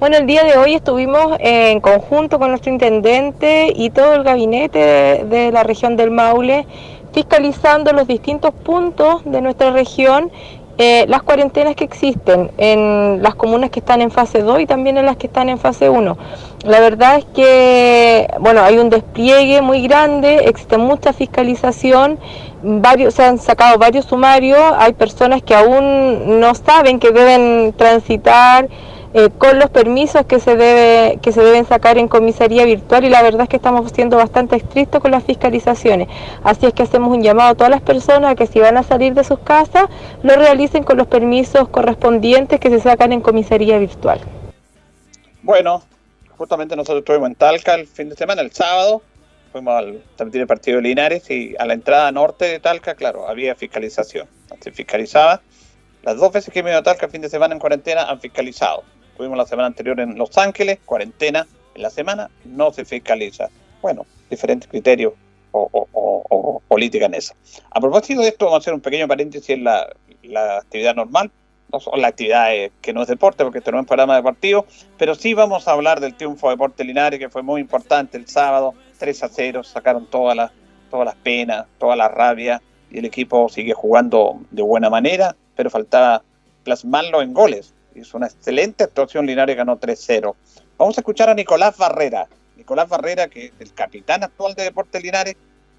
Bueno, 0.00 0.16
el 0.16 0.26
día 0.26 0.44
de 0.44 0.56
hoy 0.56 0.74
estuvimos 0.74 1.36
en 1.40 1.80
conjunto 1.80 2.38
con 2.38 2.50
nuestro 2.50 2.72
intendente 2.72 3.72
y 3.74 3.90
todo 3.90 4.14
el 4.14 4.22
gabinete 4.22 5.24
de, 5.24 5.50
la 5.50 5.64
región 5.64 5.96
del 5.96 6.12
Maule 6.12 6.66
fiscalizando 7.12 7.92
los 7.92 8.06
distintos 8.06 8.54
puntos 8.54 9.22
de 9.24 9.40
nuestra 9.40 9.72
región 9.72 10.30
eh, 10.80 11.06
las 11.08 11.22
cuarentenas 11.22 11.74
que 11.74 11.82
existen 11.82 12.52
en 12.56 13.20
las 13.20 13.34
comunas 13.34 13.70
que 13.70 13.80
están 13.80 14.00
en 14.00 14.12
fase 14.12 14.42
2 14.42 14.60
y 14.60 14.66
también 14.66 14.96
en 14.96 15.06
las 15.06 15.16
que 15.16 15.26
están 15.26 15.48
en 15.48 15.58
fase 15.58 15.90
1. 15.90 16.16
La 16.64 16.78
verdad 16.78 17.18
es 17.18 17.24
que, 17.34 18.28
bueno, 18.38 18.62
hay 18.62 18.78
un 18.78 18.88
despliegue 18.88 19.60
muy 19.60 19.82
grande, 19.82 20.44
existe 20.44 20.78
mucha 20.78 21.12
fiscalización, 21.12 22.20
varios, 22.62 23.14
se 23.14 23.24
han 23.24 23.38
sacado 23.38 23.76
varios 23.78 24.04
sumarios, 24.04 24.62
hay 24.78 24.92
personas 24.92 25.42
que 25.42 25.56
aún 25.56 26.38
no 26.38 26.54
saben 26.54 27.00
que 27.00 27.10
deben 27.10 27.72
transitar 27.76 28.68
eh, 29.18 29.30
con 29.36 29.58
los 29.58 29.68
permisos 29.70 30.24
que 30.26 30.38
se, 30.38 30.54
debe, 30.54 31.18
que 31.20 31.32
se 31.32 31.42
deben 31.42 31.64
sacar 31.64 31.98
en 31.98 32.06
comisaría 32.06 32.64
virtual 32.64 33.04
y 33.04 33.10
la 33.10 33.20
verdad 33.20 33.42
es 33.42 33.48
que 33.48 33.56
estamos 33.56 33.90
siendo 33.90 34.16
bastante 34.16 34.54
estrictos 34.54 35.02
con 35.02 35.10
las 35.10 35.24
fiscalizaciones. 35.24 36.06
Así 36.44 36.66
es 36.66 36.72
que 36.72 36.84
hacemos 36.84 37.10
un 37.10 37.20
llamado 37.20 37.50
a 37.50 37.54
todas 37.56 37.70
las 37.70 37.82
personas 37.82 38.30
a 38.30 38.34
que 38.36 38.46
si 38.46 38.60
van 38.60 38.76
a 38.76 38.84
salir 38.84 39.14
de 39.14 39.24
sus 39.24 39.40
casas, 39.40 39.88
lo 40.22 40.36
realicen 40.36 40.84
con 40.84 40.98
los 40.98 41.08
permisos 41.08 41.68
correspondientes 41.68 42.60
que 42.60 42.70
se 42.70 42.78
sacan 42.78 43.12
en 43.12 43.20
comisaría 43.20 43.76
virtual. 43.78 44.20
Bueno, 45.42 45.82
justamente 46.36 46.76
nosotros 46.76 47.00
estuvimos 47.00 47.30
en 47.30 47.34
Talca 47.34 47.74
el 47.74 47.88
fin 47.88 48.08
de 48.10 48.14
semana, 48.14 48.40
el 48.40 48.52
sábado, 48.52 49.02
fuimos 49.50 49.74
al 49.74 50.00
también 50.14 50.42
el 50.42 50.46
partido 50.46 50.76
de 50.76 50.82
Linares 50.82 51.28
y 51.28 51.56
a 51.58 51.66
la 51.66 51.74
entrada 51.74 52.12
norte 52.12 52.44
de 52.44 52.60
Talca, 52.60 52.94
claro, 52.94 53.28
había 53.28 53.56
fiscalización. 53.56 54.28
Se 54.60 54.70
fiscalizaba. 54.70 55.40
Las 56.04 56.18
dos 56.18 56.32
veces 56.32 56.54
que 56.54 56.62
me 56.62 56.70
ido 56.70 56.78
a 56.78 56.82
Talca 56.84 57.06
el 57.06 57.12
fin 57.12 57.20
de 57.20 57.28
semana 57.28 57.54
en 57.54 57.58
cuarentena 57.58 58.04
han 58.04 58.20
fiscalizado. 58.20 58.84
Tuvimos 59.18 59.36
la 59.36 59.46
semana 59.46 59.66
anterior 59.66 59.98
en 59.98 60.16
Los 60.16 60.38
Ángeles, 60.38 60.78
cuarentena 60.84 61.44
en 61.74 61.82
la 61.82 61.90
semana, 61.90 62.30
no 62.44 62.72
se 62.72 62.84
fiscaliza. 62.84 63.48
Bueno, 63.82 64.06
diferentes 64.30 64.70
criterios 64.70 65.12
o, 65.50 66.62
política 66.68 67.06
en 67.06 67.14
eso. 67.14 67.34
A 67.70 67.80
propósito 67.80 68.20
de 68.20 68.28
esto, 68.28 68.44
vamos 68.44 68.60
a 68.60 68.62
hacer 68.62 68.74
un 68.74 68.80
pequeño 68.80 69.08
paréntesis 69.08 69.50
en 69.50 69.64
la, 69.64 69.88
actividad 70.58 70.94
normal, 70.94 71.32
no 71.72 71.80
son 71.80 72.00
la 72.00 72.08
actividad 72.08 72.50
que 72.80 72.92
no 72.92 73.02
es 73.02 73.08
deporte, 73.08 73.42
porque 73.42 73.58
esto 73.58 73.72
no 73.72 73.80
es 73.80 73.86
programa 73.86 74.14
deportivo, 74.14 74.66
pero 74.96 75.16
sí 75.16 75.34
vamos 75.34 75.66
a 75.66 75.72
hablar 75.72 75.98
del 75.98 76.14
triunfo 76.14 76.46
de 76.46 76.54
Deporte 76.54 76.84
Linares, 76.84 77.18
que 77.18 77.28
fue 77.28 77.42
muy 77.42 77.60
importante 77.60 78.18
el 78.18 78.28
sábado, 78.28 78.74
3 78.98 79.22
a 79.24 79.28
0, 79.28 79.64
sacaron 79.64 80.06
todas 80.06 80.36
las, 80.36 80.52
todas 80.92 81.06
las 81.06 81.16
penas, 81.16 81.66
toda 81.78 81.96
la 81.96 82.06
rabia, 82.06 82.62
y 82.88 82.98
el 82.98 83.04
equipo 83.04 83.48
sigue 83.48 83.72
jugando 83.72 84.38
de 84.52 84.62
buena 84.62 84.90
manera, 84.90 85.34
pero 85.56 85.70
faltaba 85.70 86.22
plasmarlo 86.62 87.20
en 87.20 87.32
goles 87.32 87.74
Hizo 87.98 88.16
una 88.16 88.26
excelente 88.26 88.84
actuación 88.84 89.26
Linares, 89.26 89.56
ganó 89.56 89.78
3-0. 89.78 90.34
Vamos 90.76 90.96
a 90.96 91.00
escuchar 91.00 91.28
a 91.28 91.34
Nicolás 91.34 91.76
Barrera. 91.76 92.28
Nicolás 92.56 92.88
Barrera, 92.88 93.28
que 93.28 93.46
es 93.46 93.52
el 93.60 93.72
capitán 93.74 94.22
actual 94.22 94.54
de 94.54 94.64
Deportes 94.64 95.02
Linares, 95.02 95.36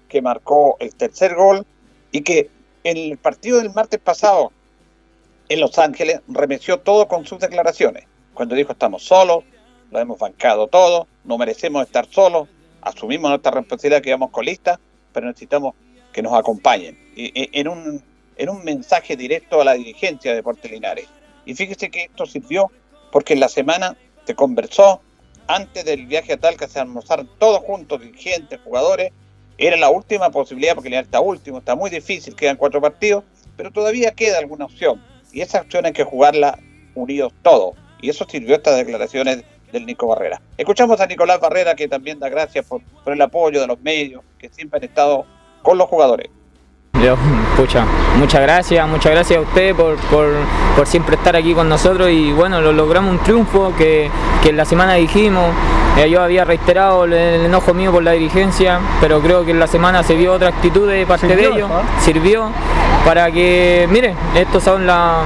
que 0.08 0.22
marcó 0.22 0.76
el 0.80 0.94
tercer 0.94 1.34
gol 1.34 1.66
y 2.12 2.22
que 2.22 2.50
en 2.84 2.96
el 2.96 3.18
partido 3.18 3.58
del 3.58 3.72
martes 3.72 4.00
pasado 4.00 4.52
en 5.48 5.60
Los 5.60 5.78
Ángeles 5.78 6.20
remeció 6.28 6.80
todo 6.80 7.08
con 7.08 7.26
sus 7.26 7.38
declaraciones. 7.38 8.04
Cuando 8.34 8.54
dijo 8.54 8.72
estamos 8.72 9.02
solos, 9.02 9.44
lo 9.90 9.98
hemos 9.98 10.18
bancado 10.18 10.68
todo, 10.68 11.06
no 11.24 11.38
merecemos 11.38 11.84
estar 11.84 12.06
solos, 12.06 12.48
asumimos 12.80 13.30
nuestra 13.30 13.50
responsabilidad 13.50 14.02
que 14.02 14.12
vamos 14.12 14.30
colistas, 14.30 14.78
pero 15.12 15.26
necesitamos 15.26 15.74
que 16.12 16.22
nos 16.22 16.34
acompañen. 16.34 16.98
En, 17.16 17.68
un, 17.68 18.02
en 18.36 18.48
un 18.48 18.64
mensaje 18.64 19.16
directo 19.16 19.60
a 19.60 19.64
la 19.64 19.74
dirigencia 19.74 20.30
de 20.30 20.36
Deportes 20.36 20.70
Linares. 20.70 21.08
Y 21.44 21.54
fíjese 21.54 21.90
que 21.90 22.04
esto 22.04 22.26
sirvió 22.26 22.70
porque 23.12 23.32
en 23.32 23.40
la 23.40 23.48
semana 23.48 23.96
se 24.26 24.34
conversó, 24.34 25.00
antes 25.46 25.84
del 25.84 26.06
viaje 26.06 26.34
a 26.34 26.36
Talca 26.36 26.68
se 26.68 26.78
almorzaron 26.78 27.28
todos 27.38 27.60
juntos, 27.60 28.00
dirigentes, 28.00 28.60
jugadores, 28.62 29.12
era 29.58 29.76
la 29.76 29.90
última 29.90 30.30
posibilidad 30.30 30.74
porque 30.74 30.88
Linares 30.88 31.08
está 31.08 31.20
último, 31.20 31.58
está 31.58 31.74
muy 31.74 31.90
difícil, 31.90 32.34
quedan 32.34 32.56
cuatro 32.56 32.80
partidos, 32.80 33.24
pero 33.56 33.70
todavía 33.70 34.12
queda 34.12 34.38
alguna 34.38 34.64
opción. 34.64 35.02
Y 35.32 35.40
esa 35.40 35.60
opción 35.60 35.86
hay 35.86 35.92
que 35.92 36.04
jugarla 36.04 36.58
unidos 36.94 37.32
todos. 37.42 37.76
Y 38.00 38.08
eso 38.08 38.24
sirvió 38.28 38.54
estas 38.54 38.76
declaraciones 38.76 39.44
del 39.70 39.86
Nico 39.86 40.06
Barrera. 40.06 40.40
Escuchamos 40.56 41.00
a 41.00 41.06
Nicolás 41.06 41.40
Barrera 41.40 41.74
que 41.74 41.88
también 41.88 42.18
da 42.18 42.28
gracias 42.28 42.64
por 42.66 42.82
el 43.06 43.20
apoyo 43.20 43.60
de 43.60 43.66
los 43.66 43.80
medios 43.80 44.22
que 44.38 44.48
siempre 44.48 44.78
han 44.78 44.84
estado 44.84 45.26
con 45.62 45.76
los 45.76 45.88
jugadores. 45.88 46.30
Yo, 46.94 47.16
pucha, 47.56 47.84
muchas 48.18 48.42
gracias, 48.42 48.86
muchas 48.86 49.12
gracias 49.12 49.38
a 49.38 49.42
usted 49.42 49.74
por, 49.74 49.96
por, 49.96 50.86
siempre 50.86 51.16
estar 51.16 51.34
aquí 51.36 51.54
con 51.54 51.68
nosotros 51.68 52.10
y 52.10 52.32
bueno, 52.32 52.60
lo 52.60 52.72
logramos 52.72 53.12
un 53.12 53.18
triunfo 53.20 53.72
que, 53.76 54.10
que 54.42 54.50
en 54.50 54.56
la 54.56 54.64
semana 54.64 54.94
dijimos, 54.94 55.46
eh, 55.96 56.10
yo 56.10 56.22
había 56.22 56.44
reiterado 56.44 57.04
el, 57.04 57.12
enojo 57.12 57.72
mío 57.74 57.92
por 57.92 58.02
la 58.02 58.12
dirigencia, 58.12 58.80
pero 59.00 59.20
creo 59.20 59.44
que 59.44 59.52
en 59.52 59.60
la 59.60 59.66
semana 59.66 60.02
se 60.02 60.14
vio 60.14 60.32
otra 60.32 60.48
actitud 60.48 60.88
de 60.88 61.06
parte 61.06 61.28
de 61.28 61.46
ellos, 61.46 61.70
sirvió 62.00 62.50
para 63.04 63.30
que, 63.30 63.88
miren, 63.90 64.14
estos 64.34 64.62
son 64.62 64.86
la, 64.86 65.22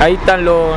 ahí 0.00 0.14
están 0.14 0.44
los 0.44 0.76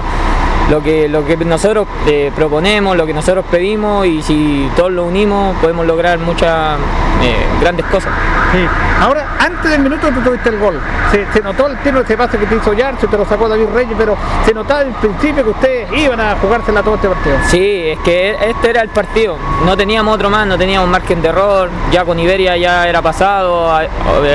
lo 0.71 0.81
que, 0.81 1.09
lo 1.09 1.25
que 1.25 1.35
nosotros 1.35 1.85
eh, 2.07 2.31
proponemos, 2.33 2.95
lo 2.95 3.05
que 3.05 3.13
nosotros 3.13 3.43
pedimos 3.51 4.07
y 4.07 4.21
si 4.21 4.69
todos 4.77 4.89
lo 4.89 5.03
unimos 5.03 5.57
podemos 5.57 5.85
lograr 5.85 6.17
muchas 6.19 6.77
eh, 7.21 7.45
grandes 7.59 7.85
cosas. 7.87 8.11
Ahora, 9.01 9.35
antes 9.39 9.71
del 9.71 9.81
minuto 9.81 10.07
tú 10.09 10.21
tuviste 10.21 10.49
el 10.49 10.59
gol. 10.59 10.79
Se, 11.11 11.41
notó 11.41 11.67
el 11.67 11.77
tiro 11.79 11.97
de 11.97 12.03
ese 12.03 12.15
pase 12.15 12.37
que 12.37 12.45
te 12.45 12.55
hizo 12.55 12.71
se 12.99 13.07
te 13.07 13.17
lo 13.17 13.25
sacó 13.25 13.49
David 13.49 13.67
Reyes, 13.73 13.95
pero 13.97 14.15
se 14.45 14.53
notaba 14.53 14.81
el 14.81 14.91
principio 14.93 15.43
que 15.43 15.49
ustedes 15.49 15.91
iban 15.93 16.19
a 16.19 16.35
jugársela 16.35 16.81
todo 16.83 16.95
este 16.95 17.09
partido. 17.09 17.35
Sí, 17.47 17.89
es 17.89 17.99
que 17.99 18.37
este 18.49 18.69
era 18.69 18.81
el 18.81 18.89
partido. 18.89 19.37
No 19.65 19.75
teníamos 19.75 20.15
otro 20.15 20.29
más, 20.29 20.47
no 20.47 20.57
teníamos 20.57 20.87
margen 20.89 21.21
de 21.21 21.29
error. 21.29 21.69
Ya 21.91 22.05
con 22.05 22.19
Iberia 22.19 22.55
ya 22.57 22.87
era 22.87 23.01
pasado, 23.01 23.71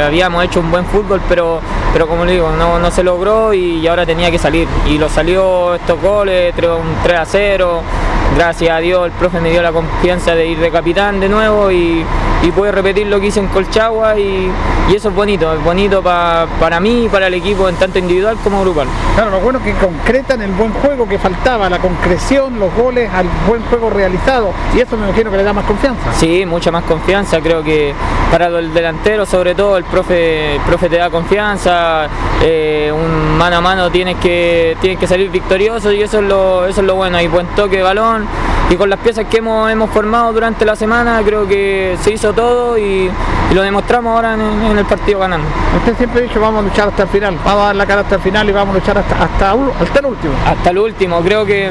habíamos 0.04 0.44
hecho 0.44 0.60
un 0.60 0.70
buen 0.70 0.84
fútbol, 0.84 1.20
pero, 1.28 1.60
pero 1.92 2.06
como 2.06 2.24
le 2.24 2.32
digo, 2.32 2.50
no, 2.50 2.78
no 2.78 2.90
se 2.90 3.02
logró 3.02 3.54
y 3.54 3.86
ahora 3.86 4.04
tenía 4.04 4.30
que 4.30 4.38
salir. 4.38 4.68
Y 4.86 4.98
lo 4.98 5.08
salió 5.08 5.74
estos 5.74 6.00
goles, 6.00 6.25
un 6.28 6.96
3 7.02 7.18
a 7.18 7.24
0 7.24 8.15
gracias 8.36 8.70
a 8.70 8.78
Dios 8.78 9.06
el 9.06 9.12
profe 9.12 9.40
me 9.40 9.50
dio 9.50 9.62
la 9.62 9.72
confianza 9.72 10.34
de 10.34 10.46
ir 10.46 10.58
de 10.58 10.70
capitán 10.70 11.20
de 11.20 11.28
nuevo 11.28 11.70
y, 11.70 12.04
y 12.42 12.50
pude 12.52 12.70
repetir 12.70 13.06
lo 13.06 13.18
que 13.18 13.28
hice 13.28 13.40
en 13.40 13.48
Colchagua 13.48 14.18
y, 14.18 14.50
eso 14.94 15.08
es 15.08 15.14
bonito, 15.14 15.52
es 15.52 15.62
bonito 15.64 16.00
para 16.00 16.80
mí 16.80 17.06
y 17.06 17.08
para 17.08 17.26
el 17.26 17.34
equipo 17.34 17.68
en 17.68 17.74
tanto 17.74 17.98
individual 17.98 18.36
como 18.44 18.60
grupal. 18.62 18.86
Claro, 19.16 19.32
lo 19.32 19.40
bueno 19.40 19.58
es 19.58 19.64
que 19.64 19.72
concretan 19.72 20.40
el 20.42 20.52
buen 20.52 20.72
juego 20.74 21.08
que 21.08 21.18
faltaba, 21.18 21.68
la 21.68 21.80
concreción, 21.80 22.60
los 22.60 22.72
goles 22.72 23.10
al 23.12 23.26
buen 23.48 23.62
juego 23.64 23.90
realizado 23.90 24.52
y 24.76 24.80
eso 24.80 24.96
me 24.96 25.08
imagino 25.08 25.30
que 25.30 25.38
le 25.38 25.42
da 25.42 25.52
más 25.52 25.64
confianza. 25.64 26.12
Sí, 26.12 26.46
mucha 26.46 26.70
más 26.70 26.84
confianza, 26.84 27.40
creo 27.40 27.64
que 27.64 27.94
para 28.30 28.46
el 28.46 28.72
delantero 28.72 29.26
sobre 29.26 29.56
todo 29.56 29.76
el 29.76 29.84
profe, 29.84 30.54
el 30.54 30.60
profe 30.60 30.88
te 30.88 30.98
da 30.98 31.10
confianza, 31.10 32.06
eh, 32.42 32.92
un 32.94 33.36
mano 33.36 33.56
a 33.56 33.60
mano 33.60 33.90
tienes 33.90 34.16
que, 34.18 34.76
tienes 34.80 35.00
que 35.00 35.08
salir 35.08 35.30
victorioso 35.30 35.92
y 35.92 36.00
eso 36.00 36.20
es 36.20 36.24
lo, 36.24 36.64
eso 36.64 36.80
es 36.80 36.86
lo 36.86 36.94
bueno, 36.94 37.16
hay 37.16 37.26
buen 37.26 37.46
toque 37.48 37.78
de 37.78 37.82
balón 37.82 38.25
y 38.70 38.76
con 38.76 38.90
las 38.90 38.98
piezas 38.98 39.26
que 39.26 39.38
hemos, 39.38 39.70
hemos, 39.70 39.90
formado 39.90 40.32
durante 40.32 40.64
la 40.64 40.74
semana 40.74 41.20
creo 41.24 41.46
que 41.46 41.96
se 42.00 42.12
hizo 42.12 42.32
todo 42.32 42.76
y, 42.78 43.10
lo 43.54 43.62
demostramos 43.62 44.14
ahora 44.14 44.34
en, 44.34 44.76
el 44.76 44.84
partido 44.86 45.20
ganando. 45.20 45.46
Usted 45.78 45.96
siempre 45.96 46.20
ha 46.20 46.22
dicho 46.24 46.40
vamos 46.40 46.64
a 46.64 46.68
luchar 46.68 46.88
hasta 46.88 47.04
el 47.04 47.08
final, 47.08 47.38
vamos 47.44 47.62
a 47.62 47.66
dar 47.66 47.76
la 47.76 47.86
cara 47.86 48.00
hasta 48.00 48.16
el 48.16 48.20
final 48.20 48.48
y 48.48 48.52
vamos 48.52 48.74
a 48.74 48.78
luchar 48.78 48.98
hasta, 48.98 49.22
hasta, 49.22 49.52
hasta 49.52 49.98
el 50.00 50.06
último. 50.06 50.34
Hasta 50.44 50.70
el 50.70 50.78
último, 50.78 51.20
creo 51.20 51.46
que 51.46 51.70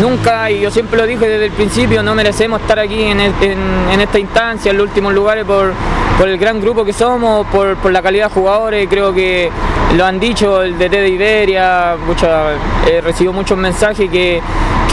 nunca, 0.00 0.50
y 0.50 0.60
yo 0.60 0.70
siempre 0.70 0.98
lo 0.98 1.06
dije 1.06 1.28
desde 1.28 1.46
el 1.46 1.52
principio, 1.52 2.02
no 2.02 2.14
merecemos 2.14 2.60
estar 2.60 2.78
aquí 2.78 3.02
en, 3.02 3.20
esta 3.20 4.18
instancia, 4.18 4.70
en 4.70 4.78
los 4.78 4.86
últimos 4.88 5.14
lugares, 5.14 5.44
por, 5.44 5.72
el 6.26 6.38
gran 6.38 6.60
grupo 6.60 6.84
que 6.84 6.92
somos, 6.92 7.46
por, 7.48 7.90
la 7.90 8.02
calidad 8.02 8.28
de 8.28 8.34
jugadores. 8.34 8.88
Creo 8.88 9.12
que 9.12 9.50
lo 9.96 10.04
han 10.04 10.18
dicho 10.18 10.62
el 10.62 10.78
DT 10.78 10.90
de 10.90 11.08
Iberia, 11.08 11.96
he 12.86 13.00
recibido 13.00 13.32
muchos 13.32 13.56
mensajes 13.56 14.10
que, 14.10 14.42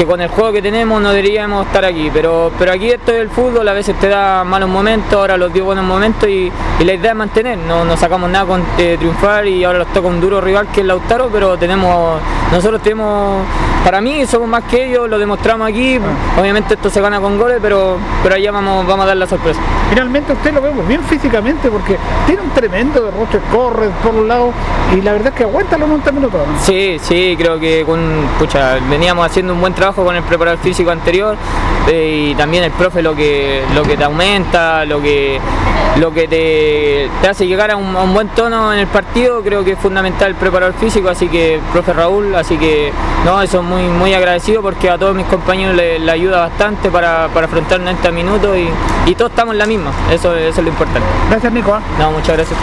con 0.08 0.20
el 0.20 0.28
juego 0.28 0.52
que 0.52 0.62
tenemos 0.62 1.02
no 1.02 1.12
deberíamos 1.12 1.66
estar 1.68 1.86
aquí. 1.86 2.10
Pero, 2.14 2.52
aquí 2.72 2.90
esto 2.90 3.12
es 3.12 3.20
el 3.20 3.30
fútbol, 3.30 3.68
a 3.68 3.74
veces 3.74 3.98
te 4.00 4.10
da 4.10 4.44
malos 4.44 4.70
momentos, 4.70 5.14
ahora 5.14 5.38
los 5.38 5.54
dio 5.54 5.66
buenos 5.66 5.86
momentos 5.86 6.28
y, 6.30 6.52
la 6.84 6.94
idea 6.94 7.12
es 7.12 7.18
mantener. 7.18 7.58
No, 7.58 7.96
sacamos 7.98 8.30
nada 8.30 8.46
con 8.46 8.64
eh, 8.78 8.98
triunfar 8.98 9.48
y 9.48 9.64
ahora 9.64 9.80
nos 9.80 9.94
toca 9.94 10.08
un 10.08 10.20
duro 10.20 10.42
rival 10.42 10.68
que 10.68 10.82
es 10.82 10.88
Lautaro, 10.88 11.30
pero 11.32 11.58
tenemos, 11.58 12.20
nosotros 12.52 12.82
tenemos, 12.82 13.46
para 13.84 14.02
mí 14.02 14.26
somos 14.26 14.48
más 14.48 14.64
que 14.64 14.90
ellos 14.90 15.10
lo 15.10 15.20
demostramos 15.20 15.68
aquí. 15.68 16.00
Obviamente 16.40 16.76
esto 16.76 16.90
se 16.90 17.02
gana 17.02 17.20
con 17.20 17.38
goles, 17.38 17.60
pero, 17.62 17.98
pero 18.22 18.36
allá 18.36 18.52
vamos, 18.52 18.88
vamos 18.88 19.04
a 19.04 19.08
dar 19.08 19.18
la 19.18 19.28
sorpresa. 19.28 19.60
Finalmente 19.90 20.34
usted 20.34 20.54
lo 20.54 20.62
vemos 20.62 20.88
bien 20.88 21.04
físicamente 21.04 21.70
porque 21.70 21.98
tiene 22.26 22.42
un 22.42 22.50
tremendo 22.52 23.02
derroche, 23.02 23.40
corre 23.52 23.90
por 24.02 24.16
un 24.16 24.28
lado 24.28 24.52
y 24.96 25.02
la 25.02 25.12
verdad 25.12 25.30
es 25.30 25.34
que 25.34 25.44
aguanta 25.44 25.78
los 25.78 25.90
90 25.90 26.12
minutos. 26.12 26.42
Sí, 26.62 26.98
sí, 27.02 27.36
creo 27.38 27.60
que 27.60 27.84
con, 27.86 28.00
pucha, 28.40 28.78
veníamos 28.90 29.26
haciendo 29.26 29.54
un 29.54 29.62
buen 29.62 29.74
trabajo 29.74 30.04
con 30.04 30.16
el 30.16 30.24
preparador 30.24 30.60
físico 30.60 30.90
anterior 30.92 31.36
eh, 31.88 32.30
y 32.32 32.36
también 32.36 32.64
el 32.64 32.72
profe 32.72 33.02
lo 33.02 33.16
que, 33.16 33.64
lo 33.76 33.84
que 33.84 33.98
te 33.98 34.04
aumenta, 34.04 34.86
lo 34.86 35.02
que, 35.02 35.40
lo 36.00 36.14
que 36.14 36.28
te, 36.28 37.28
hace 37.28 37.46
llegar 37.48 37.72
a 37.72 37.76
un, 37.76 37.96
a 37.96 38.02
un, 38.02 38.14
buen 38.14 38.30
tono 38.30 38.74
en 38.74 38.80
el 38.80 38.88
partido, 38.88 39.42
creo 39.42 39.64
que 39.64 39.72
es 39.72 39.80
fundamental 39.80 40.30
el 40.30 40.36
preparador 40.36 40.76
físico, 40.76 41.10
así 41.10 41.28
que 41.28 41.60
profe 41.72 41.94
Raúl, 41.94 42.34
así 42.36 42.58
que 42.58 42.92
no, 43.26 43.42
eso 43.42 43.62
muy, 43.62 43.73
muy 43.82 44.14
agradecido 44.14 44.62
porque 44.62 44.82
que 44.82 44.90
a 44.90 44.98
todos 44.98 45.16
mis 45.16 45.26
compañeros 45.28 45.76
le, 45.76 46.12
ayuda 46.12 46.42
bastante 46.42 46.92
para, 46.92 47.30
para 47.34 47.48
afrontar 47.48 47.80
90 47.80 48.12
minutos 48.12 48.58
y, 48.58 49.10
y, 49.10 49.16
todos 49.16 49.32
estamos 49.32 49.54
en 49.54 49.60
la 49.60 49.66
misma, 49.66 49.94
eso, 50.12 50.36
es 50.36 50.58
lo 50.58 50.68
importante. 50.68 51.08
Gracias 51.30 51.54
Nico. 51.54 51.80
No, 51.98 52.12
muchas 52.12 52.36
gracias. 52.36 52.60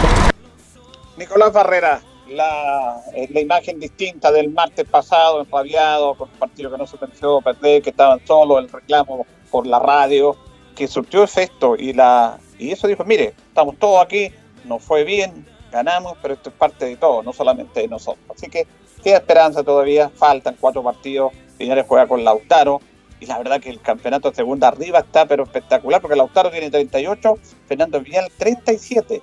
Nicolás 1.17 1.51
Barrera, 1.51 2.01
la, 2.29 3.01
eh, 3.15 3.27
la 3.31 3.41
imagen 3.41 3.79
distinta 3.79 4.31
del 4.31 4.49
martes 4.51 4.87
pasado, 4.87 5.41
enrabiado, 5.41 6.15
con 6.15 6.29
un 6.29 6.35
partido 6.37 6.71
que 6.71 6.77
no 6.77 6.87
se 6.87 6.97
pensó 6.97 7.41
perder, 7.41 7.81
que 7.81 7.89
estaban 7.89 8.25
solos, 8.25 8.59
el 8.59 8.69
reclamo 8.69 9.25
por 9.49 9.67
la 9.67 9.79
radio, 9.79 10.35
que 10.75 10.87
surtió 10.87 11.23
efecto 11.23 11.75
y, 11.75 11.93
la, 11.93 12.37
y 12.57 12.71
eso 12.71 12.87
dijo, 12.87 13.03
mire, 13.03 13.33
estamos 13.47 13.77
todos 13.77 14.03
aquí, 14.03 14.31
nos 14.65 14.83
fue 14.83 15.03
bien, 15.03 15.45
ganamos, 15.71 16.17
pero 16.21 16.33
esto 16.33 16.49
es 16.49 16.55
parte 16.55 16.85
de 16.85 16.97
todo, 16.97 17.23
no 17.23 17.33
solamente 17.33 17.81
de 17.81 17.87
nosotros. 17.87 18.23
Así 18.35 18.47
que 18.49 18.67
queda 19.01 19.17
esperanza 19.17 19.63
todavía, 19.63 20.09
faltan 20.09 20.55
cuatro 20.59 20.83
partidos 20.83 21.33
Linares 21.61 21.85
juega 21.87 22.07
con 22.07 22.23
Lautaro. 22.23 22.81
Y 23.19 23.27
la 23.27 23.37
verdad 23.37 23.61
que 23.61 23.69
el 23.69 23.79
campeonato 23.79 24.31
de 24.31 24.35
segunda 24.35 24.69
arriba 24.69 24.99
está 24.99 25.27
pero 25.27 25.43
espectacular 25.43 26.01
porque 26.01 26.15
Lautaro 26.15 26.49
tiene 26.49 26.71
38, 26.71 27.37
Fernando 27.67 28.01
Vial 28.01 28.31
37. 28.35 29.21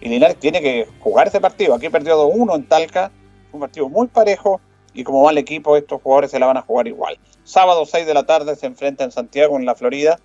Y 0.00 0.08
Linares 0.08 0.38
tiene 0.40 0.60
que 0.62 0.88
jugar 1.00 1.28
ese 1.28 1.40
partido. 1.40 1.74
Aquí 1.74 1.88
perdió 1.90 2.16
2-1 2.16 2.54
en 2.56 2.66
Talca. 2.66 3.10
Un 3.52 3.60
partido 3.60 3.88
muy 3.88 4.06
parejo. 4.06 4.60
Y 4.94 5.04
como 5.04 5.22
va 5.22 5.30
el 5.30 5.38
equipo, 5.38 5.76
estos 5.76 6.00
jugadores 6.00 6.30
se 6.30 6.38
la 6.38 6.46
van 6.46 6.56
a 6.56 6.62
jugar 6.62 6.88
igual. 6.88 7.18
Sábado 7.44 7.84
6 7.84 8.06
de 8.06 8.14
la 8.14 8.24
tarde 8.24 8.56
se 8.56 8.66
enfrenta 8.66 9.04
en 9.04 9.12
Santiago, 9.12 9.58
en 9.58 9.66
la 9.66 9.74
Florida, 9.74 10.18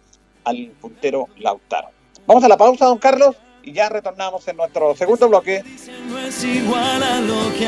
al 0.46 0.72
puntero 0.80 1.28
Lautaro. 1.38 1.90
Vamos 2.26 2.44
a 2.46 2.48
la 2.48 2.56
pausa, 2.56 2.86
don 2.86 2.98
Carlos, 2.98 3.36
y 3.64 3.74
ya 3.74 3.90
retornamos 3.90 4.48
en 4.48 4.56
nuestro 4.56 4.96
segundo 4.96 5.28
bloque. 5.28 5.62
No 6.08 6.20
es 6.20 6.44
igual 6.46 7.04
a 7.04 7.20
lo 7.20 7.54
que 7.58 7.68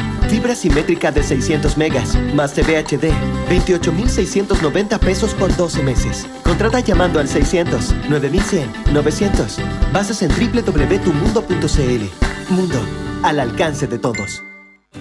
Fibra 0.31 0.55
simétrica 0.55 1.11
de 1.11 1.23
600 1.23 1.75
megas, 1.75 2.15
más 2.33 2.53
TV 2.53 2.77
HD, 2.77 3.11
28,690 3.49 4.97
pesos 4.97 5.33
por 5.33 5.53
12 5.53 5.83
meses. 5.83 6.25
Contrata 6.45 6.79
llamando 6.79 7.19
al 7.19 7.27
600 7.27 7.93
9100 8.09 8.93
900. 8.93 9.57
Bases 9.91 10.21
en 10.21 10.29
www.tumundo.cl. 10.29 12.49
Mundo, 12.49 12.79
al 13.23 13.41
alcance 13.41 13.87
de 13.87 13.99
todos. 13.99 14.41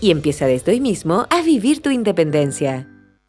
y 0.00 0.10
empieza 0.10 0.46
desde 0.46 0.72
hoy 0.72 0.80
mismo 0.80 1.26
a 1.30 1.42
vivir 1.42 1.82
tu 1.82 1.90
independencia. 1.90 2.86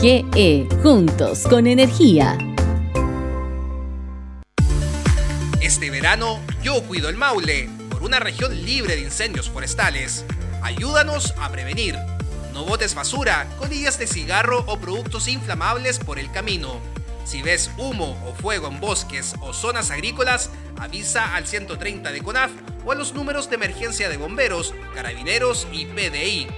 GE, 0.00 0.66
juntos 0.82 1.44
con 1.48 1.66
energía. 1.66 2.36
Este 5.60 5.90
verano 5.90 6.40
yo 6.62 6.82
cuido 6.82 7.08
el 7.08 7.16
Maule 7.16 7.68
por 7.90 8.02
una 8.02 8.18
región 8.18 8.64
libre 8.64 8.96
de 8.96 9.02
incendios 9.02 9.48
forestales. 9.48 10.24
Ayúdanos 10.62 11.34
a 11.38 11.50
prevenir. 11.50 11.96
No 12.52 12.64
botes 12.64 12.94
basura, 12.94 13.48
colillas 13.58 13.98
de 13.98 14.06
cigarro 14.06 14.64
o 14.66 14.78
productos 14.78 15.28
inflamables 15.28 15.98
por 15.98 16.18
el 16.18 16.30
camino. 16.30 16.80
Si 17.24 17.40
ves 17.40 17.70
humo 17.78 18.18
o 18.28 18.34
fuego 18.34 18.68
en 18.68 18.80
bosques 18.80 19.34
o 19.40 19.52
zonas 19.52 19.90
agrícolas, 19.90 20.50
avisa 20.78 21.34
al 21.34 21.46
130 21.46 22.12
de 22.12 22.20
CONAF 22.20 22.50
o 22.84 22.92
a 22.92 22.94
los 22.94 23.14
números 23.14 23.48
de 23.48 23.56
emergencia 23.56 24.08
de 24.08 24.18
bomberos, 24.18 24.74
carabineros 24.94 25.66
y 25.72 25.86
PDI. 25.86 26.48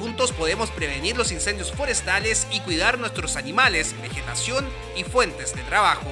Juntos 0.00 0.32
podemos 0.32 0.70
prevenir 0.70 1.18
los 1.18 1.30
incendios 1.30 1.72
forestales 1.72 2.46
y 2.50 2.60
cuidar 2.60 2.98
nuestros 2.98 3.36
animales, 3.36 3.94
vegetación 4.00 4.66
y 4.96 5.04
fuentes 5.04 5.54
de 5.54 5.62
trabajo. 5.64 6.08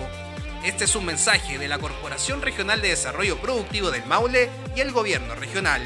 Este 0.62 0.84
es 0.84 0.94
un 0.94 1.06
mensaje 1.06 1.58
de 1.58 1.68
la 1.68 1.78
Corporación 1.78 2.42
Regional 2.42 2.82
de 2.82 2.88
Desarrollo 2.88 3.38
Productivo 3.38 3.90
del 3.90 4.04
Maule 4.04 4.50
y 4.76 4.80
el 4.80 4.92
Gobierno 4.92 5.34
Regional. 5.36 5.80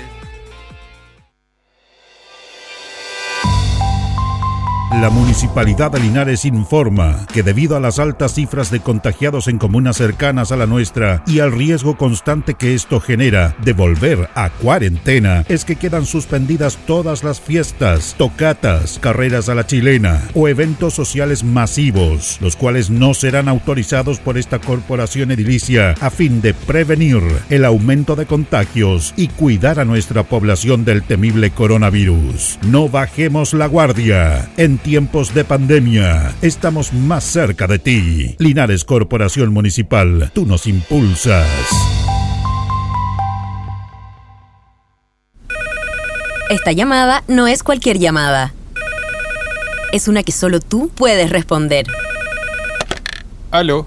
La 5.01 5.09
Municipalidad 5.09 5.91
de 5.91 6.01
Linares 6.01 6.45
informa 6.45 7.27
que 7.33 7.43
debido 7.43 7.77
a 7.77 7.81
las 7.81 7.99
altas 7.99 8.35
cifras 8.35 8.71
de 8.71 8.81
contagiados 8.81 9.49
en 9.49 9.57
comunas 9.57 9.97
cercanas 9.97 10.53
a 10.53 10.57
la 10.57 10.67
nuestra 10.67 11.25
y 11.27 11.41
al 11.41 11.51
riesgo 11.51 11.97
constante 11.97 12.55
que 12.55 12.75
esto 12.75 13.01
genera 13.01 13.57
de 13.65 13.73
volver 13.73 14.29
a 14.35 14.51
cuarentena, 14.51 15.45
es 15.49 15.65
que 15.65 15.77
quedan 15.77 16.05
suspendidas 16.05 16.77
todas 16.87 17.25
las 17.25 17.41
fiestas, 17.41 18.15
tocatas, 18.19 18.99
carreras 19.01 19.49
a 19.49 19.55
la 19.55 19.67
chilena 19.67 20.29
o 20.35 20.47
eventos 20.47 20.93
sociales 20.93 21.43
masivos, 21.43 22.39
los 22.43 22.55
cuales 22.55 22.91
no 22.91 23.15
serán 23.15 23.49
autorizados 23.49 24.21
por 24.21 24.37
esta 24.37 24.59
corporación 24.59 25.31
edilicia 25.31 25.95
a 26.01 26.11
fin 26.11 26.43
de 26.43 26.53
prevenir 26.53 27.23
el 27.49 27.65
aumento 27.65 28.15
de 28.15 28.27
contagios 28.27 29.15
y 29.17 29.29
cuidar 29.29 29.81
a 29.81 29.87
nuestra 29.87 30.23
población 30.23 30.85
del 30.85 31.03
temible 31.03 31.51
coronavirus. 31.51 32.59
No 32.63 32.91
bajemos 32.91 33.55
la 33.55 33.67
guardia. 33.67 34.51
Tiempos 34.83 35.33
de 35.35 35.45
pandemia, 35.45 36.35
estamos 36.43 36.93
más 36.93 37.25
cerca 37.25 37.67
de 37.67 37.79
ti. 37.79 38.37
Linares 38.39 38.85
Corporación 38.85 39.53
Municipal, 39.53 40.31
tú 40.35 40.45
nos 40.45 40.67
impulsas. 40.67 41.47
Esta 46.51 46.73
llamada 46.73 47.25
no 47.29 47.47
es 47.47 47.63
cualquier 47.63 47.99
llamada. 47.99 48.53
Es 49.93 50.09
una 50.09 50.23
que 50.23 50.33
solo 50.33 50.61
tú 50.61 50.91
puedes 50.95 51.31
responder. 51.31 51.87
Aló. 53.51 53.87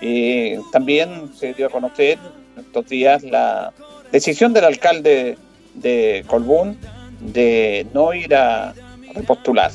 y 0.00 0.56
también 0.72 1.30
se 1.34 1.52
dio 1.52 1.66
a 1.66 1.70
conocer 1.70 2.18
estos 2.58 2.88
días 2.88 3.22
la 3.22 3.72
decisión 4.10 4.52
del 4.52 4.64
alcalde 4.64 5.36
de 5.74 6.24
Colbún 6.26 6.78
de 7.20 7.86
no 7.92 8.14
ir 8.14 8.34
a 8.34 8.74
repostular, 9.14 9.70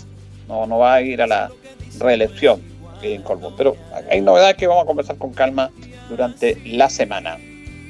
no, 0.48 0.66
no 0.66 0.80
va 0.80 0.96
a 0.96 1.02
ir 1.02 1.22
a 1.22 1.28
la 1.28 1.52
reelección 2.00 2.62
en 3.04 3.22
Colbún. 3.22 3.54
Pero 3.56 3.76
hay 4.10 4.22
novedades 4.22 4.56
que 4.56 4.68
vamos 4.68 4.84
a 4.84 4.88
conversar 4.88 5.18
con 5.18 5.34
calma 5.34 5.70
durante 6.10 6.58
la 6.66 6.90
semana, 6.90 7.38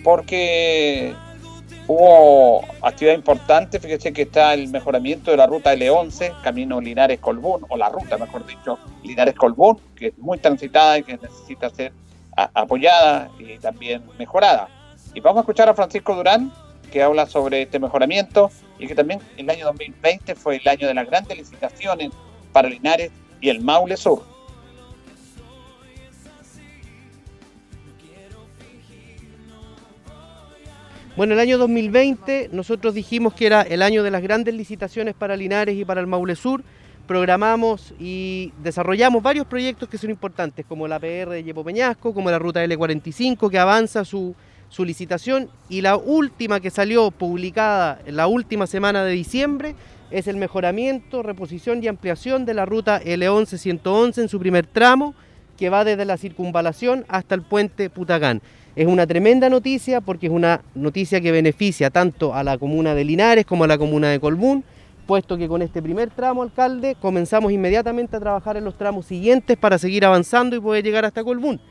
porque 0.04 1.14
Hubo 1.88 2.64
actividad 2.82 3.14
importante, 3.14 3.80
fíjese 3.80 4.12
que 4.12 4.24
está 4.24 4.56
el 4.56 4.70
mejoramiento 4.70 5.30
de 5.30 5.38
la 5.38 5.46
ruta 5.46 5.76
L11, 5.76 6.42
camino 6.42 6.82
Linares-Colbún, 6.82 7.64
o 7.70 7.78
la 7.78 7.90
ruta, 7.90 8.18
mejor 8.18 8.44
dicho, 8.48 8.80
Linares-Colbún, 9.04 9.80
que 9.96 10.08
es 10.08 10.18
muy 10.18 10.40
transitada 10.40 10.98
y 10.98 11.04
que 11.04 11.18
necesita 11.18 11.70
ser 11.70 11.94
apoyada 12.36 13.30
y 13.38 13.60
también 13.60 14.04
mejorada. 14.18 14.68
Y 15.14 15.20
vamos 15.20 15.38
a 15.38 15.42
escuchar 15.42 15.70
a 15.70 15.76
Francisco 15.76 16.16
Durán, 16.16 16.52
que 16.92 17.04
habla 17.04 17.28
sobre 17.28 17.62
este 17.62 17.78
mejoramiento 17.78 18.50
y 18.80 18.88
que 18.88 18.96
también 18.96 19.20
el 19.38 19.48
año 19.50 19.66
2020 19.68 20.34
fue 20.34 20.56
el 20.56 20.68
año 20.68 20.88
de 20.88 20.94
las 20.96 21.06
grandes 21.06 21.38
licitaciones 21.38 22.10
para 22.52 22.68
Linares 22.68 23.12
y 23.42 23.50
el 23.50 23.62
Maule 23.62 23.96
Sur. 23.96 24.35
Bueno, 31.18 31.34
el 31.34 31.40
año 31.40 31.58
2020 31.58 32.50
nosotros 32.52 32.94
dijimos 32.94 33.34
que 33.34 33.46
era 33.46 33.62
el 33.62 33.82
año 33.82 34.04
de 34.04 34.12
las 34.12 34.22
grandes 34.22 34.54
licitaciones 34.54 35.14
para 35.14 35.38
Linares 35.38 35.78
y 35.78 35.86
para 35.86 36.02
el 36.02 36.08
Maule 36.08 36.36
Sur, 36.36 36.62
programamos 37.08 37.94
y 37.98 38.52
desarrollamos 38.62 39.24
varios 39.24 39.48
proyectos 39.48 39.88
que 39.88 39.98
son 39.98 40.10
importantes, 40.10 40.66
como 40.66 40.90
la 40.90 41.00
PR 41.00 41.30
de 41.30 41.44
Yepo 41.46 41.64
Peñasco, 41.64 42.14
como 42.14 42.30
la 42.30 42.38
ruta 42.38 42.66
L45, 42.66 43.50
que 43.50 43.58
avanza 43.58 44.04
su, 44.04 44.36
su 44.68 44.84
licitación, 44.84 45.50
y 45.70 45.80
la 45.80 45.96
última 45.96 46.60
que 46.60 46.70
salió 46.70 47.12
publicada 47.12 48.02
la 48.08 48.28
última 48.28 48.68
semana 48.68 49.06
de 49.06 49.14
diciembre 49.14 49.74
es 50.12 50.28
el 50.28 50.36
mejoramiento, 50.36 51.24
reposición 51.24 51.82
y 51.82 51.88
ampliación 51.88 52.44
de 52.44 52.56
la 52.56 52.66
ruta 52.66 53.02
L11-111 53.02 54.24
en 54.24 54.28
su 54.28 54.38
primer 54.38 54.68
tramo, 54.68 55.16
que 55.58 55.70
va 55.70 55.86
desde 55.86 56.04
la 56.04 56.18
circunvalación 56.18 57.06
hasta 57.08 57.36
el 57.36 57.42
puente 57.42 57.90
Putagán. 57.90 58.42
Es 58.76 58.88
una 58.88 59.08
tremenda 59.08 59.50
noticia 59.50 60.02
porque 60.02 60.28
es 60.28 60.34
una 60.34 60.60
noticia 60.74 61.22
que 61.22 61.32
beneficia 61.32 61.90
tanto 61.90 62.36
a 62.36 62.44
la 62.44 62.58
comuna 62.58 62.94
de 62.94 63.06
Linares 63.06 63.46
como 63.46 63.64
a 63.64 63.68
la 63.68 63.78
comuna 63.78 64.10
de 64.10 64.20
Colbún, 64.20 64.66
puesto 65.08 65.38
que 65.38 65.48
con 65.48 65.62
este 65.62 65.82
primer 65.82 66.10
tramo, 66.10 66.44
alcalde, 66.44 66.98
comenzamos 67.00 67.54
inmediatamente 67.54 68.18
a 68.18 68.20
trabajar 68.20 68.58
en 68.58 68.66
los 68.66 68.78
tramos 68.78 69.06
siguientes 69.06 69.56
para 69.56 69.78
seguir 69.78 70.04
avanzando 70.04 70.58
y 70.58 70.60
poder 70.60 70.84
llegar 70.84 71.06
hasta 71.06 71.24
Colbún. 71.24 71.62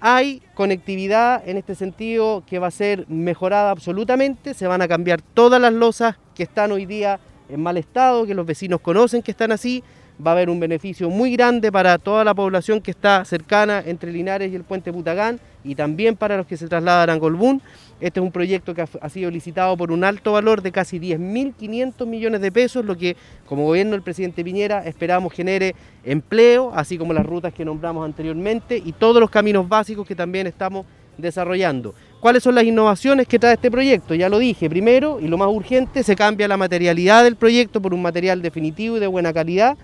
Hay 0.00 0.40
conectividad 0.54 1.46
en 1.46 1.58
este 1.58 1.74
sentido 1.74 2.42
que 2.46 2.58
va 2.58 2.68
a 2.68 2.70
ser 2.70 3.06
mejorada 3.08 3.70
absolutamente, 3.70 4.54
se 4.54 4.66
van 4.66 4.80
a 4.80 4.88
cambiar 4.88 5.20
todas 5.20 5.60
las 5.60 5.74
losas 5.74 6.16
que 6.34 6.44
están 6.44 6.72
hoy 6.72 6.86
día 6.86 7.20
en 7.50 7.62
mal 7.62 7.76
estado, 7.76 8.24
que 8.24 8.34
los 8.34 8.46
vecinos 8.46 8.80
conocen 8.80 9.20
que 9.20 9.30
están 9.30 9.52
así, 9.52 9.84
va 10.24 10.30
a 10.30 10.34
haber 10.34 10.48
un 10.48 10.58
beneficio 10.58 11.10
muy 11.10 11.32
grande 11.36 11.70
para 11.70 11.98
toda 11.98 12.24
la 12.24 12.34
población 12.34 12.80
que 12.80 12.90
está 12.90 13.24
cercana 13.24 13.82
entre 13.84 14.12
Linares 14.12 14.50
y 14.50 14.56
el 14.56 14.64
puente 14.64 14.92
Putagán 14.92 15.38
y 15.62 15.74
también 15.74 16.16
para 16.16 16.36
los 16.36 16.46
que 16.46 16.56
se 16.56 16.68
trasladan 16.68 17.10
a 17.10 17.18
Colbún. 17.18 17.60
Este 18.00 18.20
es 18.20 18.24
un 18.24 18.32
proyecto 18.32 18.74
que 18.74 18.82
ha 18.82 19.08
sido 19.08 19.30
licitado 19.30 19.76
por 19.76 19.90
un 19.90 20.04
alto 20.04 20.32
valor 20.32 20.62
de 20.62 20.72
casi 20.72 20.98
10.500 20.98 22.06
millones 22.06 22.40
de 22.40 22.52
pesos, 22.52 22.84
lo 22.84 22.96
que 22.96 23.16
como 23.46 23.64
gobierno 23.64 23.92
del 23.92 24.02
presidente 24.02 24.44
Piñera 24.44 24.84
esperamos 24.84 25.32
genere 25.32 25.74
empleo, 26.04 26.72
así 26.74 26.98
como 26.98 27.12
las 27.12 27.26
rutas 27.26 27.52
que 27.52 27.64
nombramos 27.64 28.04
anteriormente 28.04 28.80
y 28.84 28.92
todos 28.92 29.20
los 29.20 29.30
caminos 29.30 29.68
básicos 29.68 30.06
que 30.06 30.14
también 30.14 30.46
estamos 30.46 30.86
desarrollando. 31.18 31.94
¿Cuáles 32.20 32.42
son 32.42 32.54
las 32.54 32.64
innovaciones 32.64 33.26
que 33.26 33.38
trae 33.38 33.54
este 33.54 33.70
proyecto? 33.70 34.14
Ya 34.14 34.28
lo 34.28 34.38
dije, 34.38 34.68
primero 34.68 35.18
y 35.20 35.28
lo 35.28 35.38
más 35.38 35.48
urgente, 35.48 36.02
se 36.02 36.16
cambia 36.16 36.48
la 36.48 36.56
materialidad 36.56 37.24
del 37.24 37.36
proyecto 37.36 37.80
por 37.80 37.94
un 37.94 38.02
material 38.02 38.42
definitivo 38.42 38.96
y 38.98 39.00
de 39.00 39.06
buena 39.06 39.32
calidad 39.32 39.76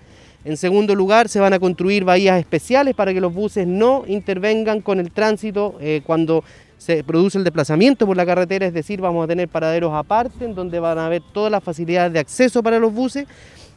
en 0.45 0.57
segundo 0.57 0.93
lugar, 0.93 1.29
se 1.29 1.39
van 1.39 1.53
a 1.53 1.59
construir 1.59 2.03
bahías 2.03 2.39
especiales 2.39 2.95
para 2.95 3.13
que 3.13 3.21
los 3.21 3.33
buses 3.33 3.65
no 3.65 4.03
intervengan 4.07 4.81
con 4.81 4.99
el 4.99 5.11
tránsito 5.11 5.75
eh, 5.79 6.01
cuando 6.05 6.43
se 6.77 7.01
produce 7.01 7.37
el 7.37 7.45
desplazamiento 7.45 8.05
por 8.05 8.17
la 8.17 8.25
carretera, 8.25 8.65
es 8.65 8.73
decir, 8.73 8.99
vamos 8.99 9.23
a 9.23 9.27
tener 9.27 9.47
paraderos 9.47 9.93
aparte 9.93 10.43
en 10.43 10.53
donde 10.53 10.81
van 10.81 10.97
a 10.97 11.05
haber 11.05 11.21
todas 11.31 11.49
las 11.49 11.63
facilidades 11.63 12.11
de 12.11 12.19
acceso 12.19 12.61
para 12.61 12.77
los 12.77 12.93
buses. 12.93 13.25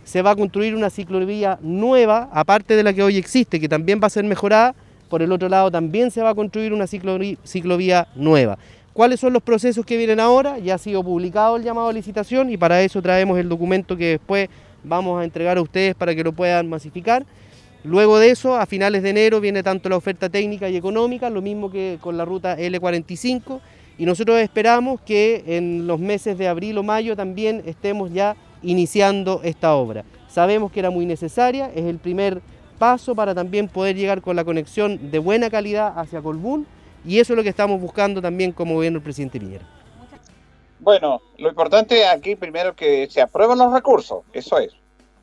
Se 0.02 0.22
va 0.22 0.32
a 0.32 0.36
construir 0.36 0.74
una 0.74 0.90
ciclovía 0.90 1.56
nueva, 1.62 2.28
aparte 2.32 2.74
de 2.74 2.82
la 2.82 2.92
que 2.92 3.04
hoy 3.04 3.16
existe, 3.16 3.60
que 3.60 3.68
también 3.68 4.00
va 4.02 4.08
a 4.08 4.10
ser 4.10 4.24
mejorada. 4.24 4.74
Por 5.08 5.22
el 5.22 5.30
otro 5.30 5.48
lado, 5.48 5.70
también 5.70 6.10
se 6.10 6.20
va 6.20 6.30
a 6.30 6.34
construir 6.34 6.72
una 6.72 6.88
ciclovía 6.88 8.08
nueva. 8.16 8.58
¿Cuáles 8.92 9.20
son 9.20 9.32
los 9.32 9.42
procesos 9.42 9.86
que 9.86 9.96
vienen 9.96 10.18
ahora? 10.18 10.58
Ya 10.58 10.74
ha 10.74 10.78
sido 10.78 11.04
publicado 11.04 11.56
el 11.58 11.62
llamado 11.62 11.88
a 11.88 11.92
licitación 11.92 12.50
y 12.50 12.56
para 12.56 12.82
eso 12.82 13.00
traemos 13.02 13.38
el 13.38 13.48
documento 13.48 13.96
que 13.96 14.12
después 14.12 14.48
vamos 14.86 15.20
a 15.20 15.24
entregar 15.24 15.58
a 15.58 15.62
ustedes 15.62 15.94
para 15.94 16.14
que 16.14 16.24
lo 16.24 16.32
puedan 16.32 16.68
masificar. 16.68 17.26
Luego 17.84 18.18
de 18.18 18.30
eso, 18.30 18.56
a 18.56 18.66
finales 18.66 19.02
de 19.02 19.10
enero 19.10 19.40
viene 19.40 19.62
tanto 19.62 19.88
la 19.88 19.96
oferta 19.96 20.28
técnica 20.28 20.68
y 20.68 20.76
económica, 20.76 21.30
lo 21.30 21.42
mismo 21.42 21.70
que 21.70 21.98
con 22.00 22.16
la 22.16 22.24
ruta 22.24 22.58
L45, 22.58 23.60
y 23.98 24.04
nosotros 24.04 24.38
esperamos 24.40 25.00
que 25.00 25.44
en 25.46 25.86
los 25.86 26.00
meses 26.00 26.36
de 26.36 26.48
abril 26.48 26.78
o 26.78 26.82
mayo 26.82 27.16
también 27.16 27.62
estemos 27.64 28.12
ya 28.12 28.36
iniciando 28.62 29.40
esta 29.44 29.74
obra. 29.74 30.04
Sabemos 30.28 30.72
que 30.72 30.80
era 30.80 30.90
muy 30.90 31.06
necesaria, 31.06 31.70
es 31.74 31.84
el 31.84 31.98
primer 31.98 32.42
paso 32.78 33.14
para 33.14 33.34
también 33.34 33.68
poder 33.68 33.96
llegar 33.96 34.20
con 34.20 34.36
la 34.36 34.44
conexión 34.44 35.10
de 35.10 35.18
buena 35.18 35.48
calidad 35.48 35.92
hacia 35.96 36.20
Colbún, 36.20 36.66
y 37.06 37.20
eso 37.20 37.32
es 37.32 37.36
lo 37.36 37.42
que 37.42 37.50
estamos 37.50 37.80
buscando 37.80 38.20
también 38.20 38.52
como 38.52 38.74
gobierno 38.74 38.98
del 38.98 39.04
presidente 39.04 39.38
Piñera. 39.38 39.75
Bueno, 40.78 41.22
lo 41.38 41.48
importante 41.48 42.06
aquí 42.06 42.36
primero 42.36 42.76
que 42.76 43.08
se 43.10 43.20
aprueban 43.20 43.58
los 43.58 43.72
recursos, 43.72 44.24
eso 44.32 44.58
es. 44.58 44.72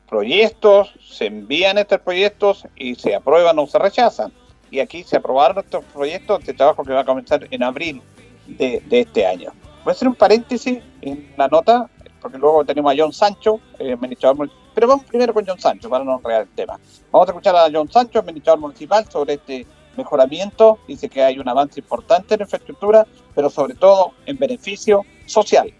Proyectos, 0.08 0.92
se 1.00 1.26
envían 1.26 1.78
estos 1.78 2.00
proyectos 2.00 2.66
y 2.76 2.94
se 2.96 3.14
aprueban 3.14 3.58
o 3.58 3.66
se 3.66 3.78
rechazan. 3.78 4.32
Y 4.70 4.80
aquí 4.80 5.04
se 5.04 5.16
aprobaron 5.16 5.58
estos 5.64 5.84
proyectos 5.84 6.44
de 6.44 6.54
trabajo 6.54 6.82
que 6.82 6.92
va 6.92 7.00
a 7.00 7.04
comenzar 7.04 7.46
en 7.50 7.62
abril 7.62 8.02
de, 8.46 8.82
este 8.90 9.26
año. 9.26 9.52
Voy 9.84 9.90
a 9.90 9.92
hacer 9.92 10.08
un 10.08 10.14
paréntesis 10.14 10.82
en 11.00 11.32
la 11.36 11.48
nota, 11.48 11.88
porque 12.20 12.38
luego 12.38 12.64
tenemos 12.64 12.92
a 12.92 12.96
John 12.98 13.12
Sancho, 13.12 13.60
eh, 13.78 13.92
administrador 13.92 14.50
Pero 14.74 14.88
vamos 14.88 15.04
primero 15.06 15.32
con 15.32 15.46
John 15.46 15.60
Sancho 15.60 15.88
para 15.88 16.04
no 16.04 16.16
enredar 16.16 16.42
el 16.42 16.48
tema. 16.48 16.78
Vamos 17.10 17.28
a 17.28 17.30
escuchar 17.30 17.56
a 17.56 17.68
John 17.72 17.90
Sancho, 17.90 18.18
administrador 18.18 18.60
municipal, 18.60 19.08
sobre 19.08 19.34
este 19.34 19.66
mejoramiento. 19.96 20.78
Dice 20.88 21.08
que 21.08 21.22
hay 21.22 21.38
un 21.38 21.48
avance 21.48 21.80
importante 21.80 22.34
en 22.34 22.42
infraestructura, 22.42 23.06
pero 23.34 23.48
sobre 23.50 23.74
todo 23.74 24.12
en 24.26 24.36
beneficio 24.36 25.04
social. 25.26 25.72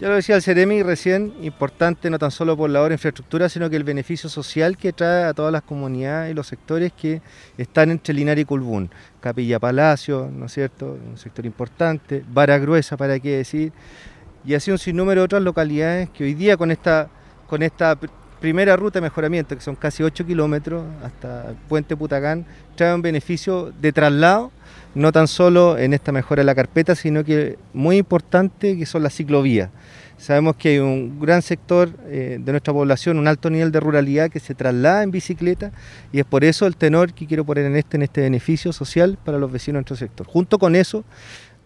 Ya 0.00 0.08
lo 0.08 0.16
decía 0.16 0.34
el 0.34 0.42
Ceremi 0.42 0.82
recién, 0.82 1.32
importante 1.40 2.10
no 2.10 2.18
tan 2.18 2.32
solo 2.32 2.56
por 2.56 2.68
la 2.68 2.80
obra 2.80 2.90
de 2.90 2.94
infraestructura, 2.96 3.48
sino 3.48 3.70
que 3.70 3.76
el 3.76 3.84
beneficio 3.84 4.28
social 4.28 4.76
que 4.76 4.92
trae 4.92 5.24
a 5.24 5.32
todas 5.34 5.52
las 5.52 5.62
comunidades 5.62 6.32
y 6.32 6.34
los 6.34 6.48
sectores 6.48 6.92
que 6.92 7.22
están 7.56 7.92
entre 7.92 8.12
Linares 8.12 8.42
y 8.42 8.44
Culbún. 8.44 8.90
Capilla 9.20 9.60
Palacio, 9.60 10.28
¿no 10.32 10.46
es 10.46 10.52
cierto? 10.52 10.98
Un 11.08 11.16
sector 11.16 11.46
importante, 11.46 12.24
Vara 12.28 12.58
Gruesa, 12.58 12.96
para 12.96 13.20
qué 13.20 13.36
decir, 13.36 13.72
y 14.44 14.54
así 14.54 14.72
un 14.72 14.78
sinnúmero 14.78 15.20
de 15.20 15.24
otras 15.26 15.42
localidades 15.42 16.10
que 16.10 16.24
hoy 16.24 16.34
día 16.34 16.56
con 16.56 16.72
esta, 16.72 17.08
con 17.46 17.62
esta 17.62 17.96
primera 18.44 18.76
ruta 18.76 18.98
de 18.98 19.00
mejoramiento, 19.00 19.56
que 19.56 19.62
son 19.62 19.74
casi 19.74 20.02
8 20.02 20.26
kilómetros 20.26 20.84
hasta 21.02 21.48
el 21.48 21.56
puente 21.66 21.96
Putacán, 21.96 22.44
trae 22.76 22.94
un 22.94 23.00
beneficio 23.00 23.72
de 23.80 23.90
traslado 23.90 24.52
no 24.94 25.12
tan 25.12 25.28
solo 25.28 25.78
en 25.78 25.94
esta 25.94 26.12
mejora 26.12 26.40
de 26.40 26.44
la 26.44 26.54
carpeta, 26.54 26.94
sino 26.94 27.24
que 27.24 27.56
muy 27.72 27.96
importante 27.96 28.76
que 28.76 28.84
son 28.84 29.02
las 29.02 29.14
ciclovías. 29.14 29.70
Sabemos 30.18 30.56
que 30.56 30.68
hay 30.68 30.78
un 30.78 31.18
gran 31.18 31.40
sector 31.40 31.88
eh, 32.04 32.36
de 32.38 32.52
nuestra 32.52 32.74
población, 32.74 33.18
un 33.18 33.28
alto 33.28 33.48
nivel 33.48 33.72
de 33.72 33.80
ruralidad 33.80 34.30
que 34.30 34.40
se 34.40 34.54
traslada 34.54 35.02
en 35.02 35.10
bicicleta 35.10 35.72
y 36.12 36.18
es 36.18 36.26
por 36.26 36.44
eso 36.44 36.66
el 36.66 36.76
tenor 36.76 37.14
que 37.14 37.26
quiero 37.26 37.46
poner 37.46 37.64
en 37.64 37.76
este, 37.76 37.96
en 37.96 38.02
este 38.02 38.20
beneficio 38.20 38.74
social 38.74 39.16
para 39.24 39.38
los 39.38 39.50
vecinos 39.50 39.76
de 39.76 39.90
nuestro 39.90 39.96
sector. 39.96 40.26
Junto 40.26 40.58
con 40.58 40.76
eso, 40.76 41.02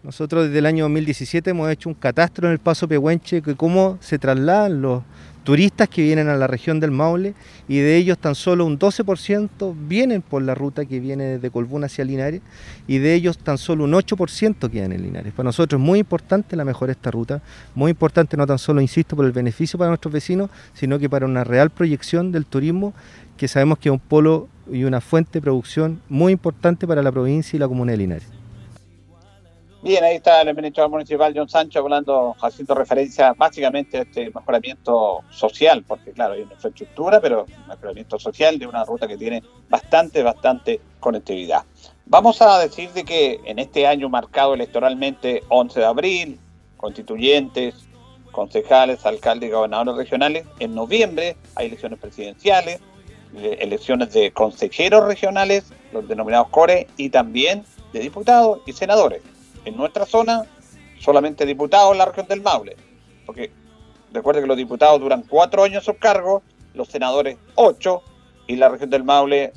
nosotros 0.01 0.45
desde 0.45 0.59
el 0.59 0.65
año 0.65 0.85
2017 0.85 1.49
hemos 1.49 1.69
hecho 1.69 1.89
un 1.89 1.95
catastro 1.95 2.47
en 2.47 2.53
el 2.53 2.59
Paso 2.59 2.87
Pehuenche 2.87 3.41
de 3.41 3.55
cómo 3.55 3.97
se 3.99 4.17
trasladan 4.17 4.81
los 4.81 5.03
turistas 5.49 5.89
que 5.89 6.03
vienen 6.03 6.29
a 6.29 6.35
la 6.35 6.45
región 6.45 6.79
del 6.79 6.91
Maule 6.91 7.33
y 7.67 7.79
de 7.79 7.97
ellos 7.97 8.19
tan 8.19 8.35
solo 8.35 8.67
un 8.67 8.77
12% 8.77 9.73
vienen 9.87 10.21
por 10.21 10.43
la 10.43 10.53
ruta 10.53 10.85
que 10.85 10.99
viene 10.99 11.23
desde 11.23 11.49
Colbún 11.49 11.83
hacia 11.83 12.05
Linares 12.05 12.41
y 12.85 12.99
de 12.99 13.15
ellos 13.15 13.39
tan 13.39 13.57
solo 13.57 13.85
un 13.85 13.93
8% 13.93 14.69
quedan 14.69 14.91
en 14.91 15.01
Linares. 15.01 15.33
Para 15.33 15.45
nosotros 15.45 15.81
es 15.81 15.83
muy 15.83 15.97
importante 15.97 16.55
la 16.55 16.65
mejora 16.65 16.89
de 16.89 16.99
esta 16.99 17.09
ruta, 17.09 17.41
muy 17.73 17.89
importante 17.89 18.37
no 18.37 18.45
tan 18.45 18.59
solo, 18.59 18.79
insisto, 18.79 19.15
por 19.15 19.25
el 19.25 19.31
beneficio 19.31 19.79
para 19.79 19.89
nuestros 19.89 20.13
vecinos, 20.13 20.51
sino 20.75 20.99
que 20.99 21.09
para 21.09 21.25
una 21.25 21.43
real 21.43 21.71
proyección 21.71 22.31
del 22.31 22.45
turismo 22.45 22.93
que 23.35 23.47
sabemos 23.47 23.79
que 23.79 23.89
es 23.89 23.93
un 23.93 23.97
polo 23.97 24.49
y 24.71 24.83
una 24.83 25.01
fuente 25.01 25.31
de 25.39 25.41
producción 25.41 25.99
muy 26.09 26.31
importante 26.31 26.85
para 26.85 27.01
la 27.01 27.11
provincia 27.11 27.57
y 27.57 27.59
la 27.59 27.67
comuna 27.67 27.93
de 27.93 27.97
Linares. 27.97 28.38
Bien, 29.81 30.03
ahí 30.03 30.17
está 30.17 30.41
el 30.41 30.49
administrador 30.49 30.91
municipal 30.91 31.31
John 31.33 31.47
Sancho 31.47 31.79
hablando, 31.79 32.35
haciendo 32.41 32.75
referencia 32.75 33.31
básicamente 33.31 33.97
a 33.97 34.01
este 34.01 34.29
mejoramiento 34.29 35.21
social, 35.29 35.85
porque 35.87 36.11
claro, 36.11 36.33
hay 36.33 36.41
una 36.41 36.53
infraestructura, 36.53 37.21
pero 37.21 37.45
mejoramiento 37.65 38.19
social 38.19 38.59
de 38.59 38.67
una 38.67 38.83
ruta 38.83 39.07
que 39.07 39.15
tiene 39.15 39.41
bastante, 39.69 40.21
bastante 40.21 40.81
conectividad. 40.99 41.63
Vamos 42.05 42.41
a 42.41 42.59
decir 42.59 42.89
de 42.89 43.05
que 43.05 43.39
en 43.45 43.57
este 43.57 43.87
año 43.87 44.09
marcado 44.09 44.53
electoralmente 44.53 45.43
11 45.47 45.79
de 45.79 45.85
abril, 45.85 46.39
constituyentes, 46.75 47.75
concejales, 48.33 49.05
alcaldes 49.05 49.47
y 49.47 49.53
gobernadores 49.53 49.95
regionales, 49.95 50.45
en 50.59 50.75
noviembre 50.75 51.37
hay 51.55 51.67
elecciones 51.67 51.99
presidenciales, 51.99 52.81
elecciones 53.33 54.11
de 54.11 54.31
consejeros 54.31 55.05
regionales, 55.05 55.71
los 55.93 56.05
denominados 56.05 56.49
CORE, 56.49 56.87
y 56.97 57.09
también 57.11 57.63
de 57.93 58.01
diputados 58.01 58.59
y 58.65 58.73
senadores 58.73 59.21
en 59.65 59.77
nuestra 59.77 60.05
zona 60.05 60.45
solamente 60.99 61.45
diputados 61.45 61.91
en 61.93 61.97
la 61.99 62.05
región 62.05 62.27
del 62.27 62.41
Maule. 62.41 62.75
Porque 63.25 63.51
recuerde 64.11 64.41
que 64.41 64.47
los 64.47 64.57
diputados 64.57 64.99
duran 64.99 65.23
cuatro 65.27 65.63
años 65.63 65.83
sus 65.83 65.95
cargos, 65.97 66.43
los 66.73 66.87
senadores 66.89 67.37
ocho, 67.55 68.03
y 68.47 68.55
la 68.55 68.69
región 68.69 68.89
del 68.89 69.03
Maule 69.03 69.53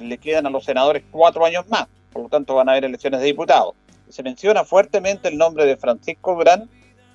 le 0.00 0.18
quedan 0.18 0.46
a 0.46 0.50
los 0.50 0.64
senadores 0.64 1.04
cuatro 1.10 1.44
años 1.44 1.68
más. 1.68 1.86
Por 2.12 2.24
lo 2.24 2.28
tanto, 2.28 2.54
van 2.54 2.68
a 2.68 2.72
haber 2.72 2.84
elecciones 2.84 3.20
de 3.20 3.26
diputados. 3.26 3.74
Se 4.08 4.22
menciona 4.22 4.64
fuertemente 4.64 5.28
el 5.28 5.38
nombre 5.38 5.64
de 5.64 5.76
Francisco 5.76 6.34
Durán 6.34 6.68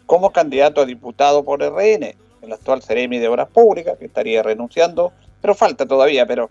como 0.05 0.31
candidato 0.31 0.81
a 0.81 0.85
diputado 0.85 1.43
por 1.43 1.61
RN, 1.61 2.15
el 2.41 2.53
actual 2.53 2.81
Ceremi 2.81 3.19
de 3.19 3.27
Obras 3.27 3.49
Públicas, 3.49 3.97
que 3.99 4.05
estaría 4.05 4.41
renunciando, 4.41 5.11
pero 5.41 5.53
falta 5.53 5.85
todavía, 5.85 6.25
pero 6.25 6.49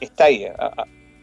está 0.00 0.24
ahí. 0.24 0.46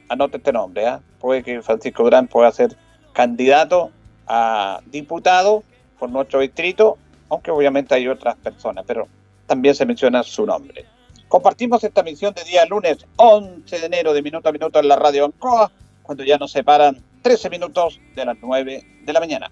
Anote 0.10 0.38
este 0.38 0.52
nombre. 0.52 0.86
¿eh? 0.86 0.98
Puede 1.20 1.42
que 1.42 1.62
Francisco 1.62 2.04
Durán 2.04 2.28
pueda 2.28 2.52
ser 2.52 2.76
candidato 3.14 3.92
a 4.30 4.80
diputado 4.86 5.64
por 5.98 6.10
nuestro 6.10 6.40
distrito, 6.40 6.98
aunque 7.30 7.52
obviamente 7.52 7.96
hay 7.96 8.08
otras 8.08 8.38
personas, 8.38 8.86
pero 8.88 9.08
también 9.48 9.76
se 9.76 9.86
menciona 9.86 10.24
su 10.24 10.46
nombre. 10.46 10.86
Compartimos 11.28 11.84
esta 11.84 12.04
misión 12.04 12.34
de 12.34 12.44
día 12.44 12.66
lunes 12.66 13.00
11 13.18 13.80
de 13.80 13.86
enero 13.86 14.14
de 14.14 14.22
minuto 14.22 14.48
a 14.48 14.52
minuto 14.52 14.80
en 14.80 14.88
la 14.88 14.96
radio 14.96 15.26
Ancoa, 15.26 15.72
cuando 16.04 16.24
ya 16.24 16.38
nos 16.38 16.52
separan 16.52 17.04
13 17.22 17.50
minutos 17.50 18.00
de 18.16 18.26
las 18.26 18.38
9 18.42 19.02
de 19.04 19.14
la 19.14 19.20
mañana. 19.20 19.52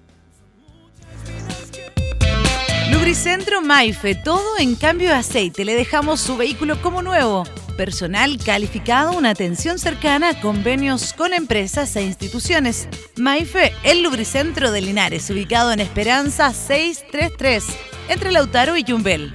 Lubricentro 2.91 3.61
Maife, 3.61 4.15
todo 4.15 4.57
en 4.59 4.75
cambio 4.75 5.09
de 5.09 5.15
aceite. 5.15 5.65
Le 5.65 5.75
dejamos 5.75 6.21
su 6.21 6.37
vehículo 6.37 6.81
como 6.81 7.01
nuevo. 7.01 7.43
Personal 7.77 8.39
calificado, 8.43 9.15
una 9.15 9.29
atención 9.29 9.77
cercana, 9.77 10.41
convenios 10.41 11.13
con 11.13 11.31
empresas 11.31 11.95
e 11.95 12.01
instituciones. 12.01 12.89
Maife, 13.15 13.71
el 13.83 14.01
lubricentro 14.01 14.71
de 14.71 14.81
Linares, 14.81 15.29
ubicado 15.29 15.71
en 15.71 15.79
Esperanza 15.79 16.53
633, 16.53 17.65
entre 18.09 18.31
Lautaro 18.31 18.77
y 18.77 18.83
Yumbel. 18.83 19.31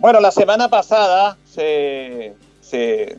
Bueno, 0.00 0.18
la 0.18 0.32
semana 0.32 0.68
pasada 0.68 1.38
se, 1.48 2.34
se 2.60 3.16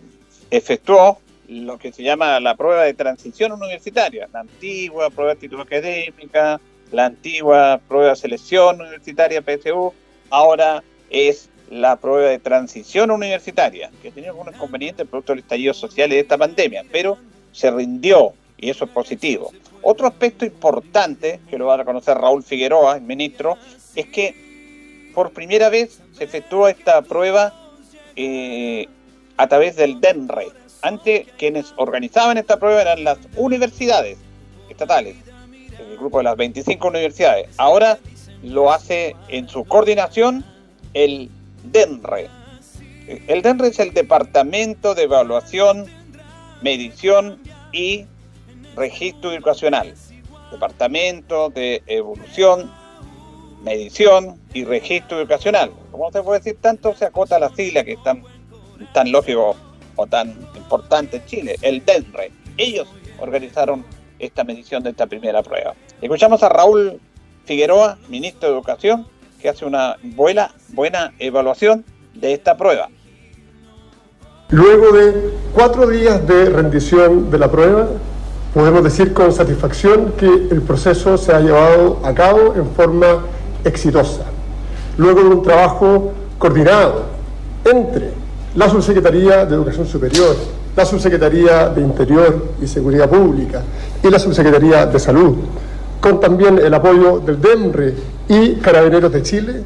efectuó 0.51 1.19
lo 1.47 1.77
que 1.77 1.93
se 1.93 2.03
llama 2.03 2.37
la 2.41 2.57
prueba 2.57 2.83
de 2.83 2.93
transición 2.93 3.53
universitaria, 3.53 4.27
la 4.33 4.41
antigua 4.41 5.09
prueba 5.09 5.35
de 5.35 5.39
título 5.39 5.63
académica, 5.63 6.59
la 6.91 7.05
antigua 7.05 7.79
prueba 7.87 8.09
de 8.09 8.15
selección 8.17 8.81
universitaria 8.81 9.41
PSU, 9.41 9.93
ahora 10.29 10.83
es 11.09 11.49
la 11.73 11.95
prueba 11.95 12.29
de 12.29 12.37
transición 12.37 13.09
universitaria, 13.09 13.89
que 14.01 14.11
tenía 14.11 14.29
algunos 14.29 14.53
inconvenientes 14.53 15.07
producto 15.07 15.33
del 15.33 15.39
estallido 15.39 15.73
social 15.73 16.11
y 16.11 16.15
de 16.15 16.21
esta 16.21 16.37
pandemia, 16.37 16.85
pero 16.91 17.17
se 17.51 17.71
rindió 17.71 18.33
y 18.57 18.69
eso 18.69 18.85
es 18.85 18.91
positivo. 18.91 19.51
Otro 19.81 20.07
aspecto 20.07 20.45
importante, 20.45 21.39
que 21.49 21.57
lo 21.57 21.65
va 21.65 21.73
a 21.73 21.77
reconocer 21.77 22.15
Raúl 22.15 22.43
Figueroa, 22.43 22.97
el 22.97 23.01
ministro, 23.01 23.57
es 23.95 24.05
que 24.05 25.11
por 25.15 25.31
primera 25.31 25.69
vez 25.69 25.99
se 26.15 26.23
efectúa 26.23 26.69
esta 26.69 27.01
prueba 27.01 27.53
eh, 28.15 28.87
a 29.37 29.47
través 29.47 29.75
del 29.75 29.99
DENRE. 29.99 30.49
Antes 30.83 31.27
quienes 31.39 31.73
organizaban 31.77 32.37
esta 32.37 32.57
prueba 32.57 32.81
eran 32.81 33.03
las 33.03 33.17
universidades 33.35 34.19
estatales, 34.69 35.15
el 35.79 35.97
grupo 35.97 36.19
de 36.19 36.25
las 36.25 36.37
25 36.37 36.87
universidades. 36.87 37.49
Ahora 37.57 37.97
lo 38.43 38.71
hace 38.71 39.15
en 39.29 39.49
su 39.49 39.63
coordinación 39.65 40.45
el 40.93 41.29
DENRE. 41.63 42.29
El 43.27 43.41
DENRE 43.41 43.67
es 43.67 43.79
el 43.79 43.93
Departamento 43.93 44.95
de 44.95 45.03
Evaluación, 45.03 45.85
Medición 46.61 47.39
y 47.71 48.05
Registro 48.75 49.31
Educacional. 49.31 49.93
Departamento 50.51 51.49
de 51.49 51.81
Evolución, 51.87 52.71
Medición 53.63 54.39
y 54.53 54.65
Registro 54.65 55.19
Educacional. 55.19 55.71
Como 55.91 56.11
se 56.11 56.21
puede 56.21 56.39
decir, 56.39 56.57
tanto 56.61 56.95
se 56.95 57.05
acota 57.05 57.39
la 57.39 57.53
sigla 57.55 57.83
que 57.83 57.93
es 57.93 58.03
tan, 58.03 58.23
tan 58.93 59.11
lógico 59.11 59.55
o 59.95 60.07
tan 60.07 60.29
importante 60.55 61.17
en 61.17 61.25
Chile, 61.25 61.55
el 61.61 61.83
DENRE. 61.83 62.31
Ellos 62.57 62.87
organizaron 63.19 63.85
esta 64.19 64.43
medición 64.43 64.83
de 64.83 64.91
esta 64.91 65.07
primera 65.07 65.41
prueba. 65.43 65.73
Escuchamos 66.01 66.43
a 66.43 66.49
Raúl 66.49 66.99
Figueroa, 67.45 67.97
ministro 68.07 68.49
de 68.49 68.55
Educación, 68.55 69.07
que 69.43 69.49
hace 69.49 69.65
una 69.65 69.97
buena, 70.15 70.51
buena 70.69 71.11
evaluación 71.19 71.83
de 72.15 72.31
esta 72.31 72.55
prueba. 72.55 72.87
Luego 74.47 74.93
de 74.93 75.33
cuatro 75.53 75.85
días 75.85 76.25
de 76.25 76.45
rendición 76.45 77.29
de 77.29 77.37
la 77.37 77.51
prueba, 77.51 77.89
podemos 78.53 78.85
decir 78.85 79.13
con 79.13 79.33
satisfacción 79.33 80.13
que 80.17 80.27
el 80.27 80.61
proceso 80.61 81.17
se 81.17 81.33
ha 81.33 81.41
llevado 81.41 81.99
a 82.05 82.13
cabo 82.13 82.55
en 82.55 82.69
forma 82.69 83.25
exitosa. 83.65 84.23
Luego 84.97 85.19
de 85.19 85.27
un 85.35 85.43
trabajo 85.43 86.13
coordinado 86.37 87.03
entre 87.65 88.11
la 88.55 88.69
Subsecretaría 88.69 89.45
de 89.45 89.55
Educación 89.55 89.85
Superior, 89.85 90.37
la 90.73 90.85
Subsecretaría 90.85 91.67
de 91.67 91.81
Interior 91.81 92.53
y 92.61 92.67
Seguridad 92.67 93.09
Pública 93.09 93.61
y 94.01 94.09
la 94.09 94.19
Subsecretaría 94.19 94.85
de 94.85 94.99
Salud, 94.99 95.35
con 95.99 96.21
también 96.21 96.59
el 96.59 96.73
apoyo 96.73 97.19
del 97.19 97.41
DEMRE 97.41 98.12
y 98.27 98.55
Carabineros 98.55 99.11
de 99.11 99.21
Chile, 99.21 99.63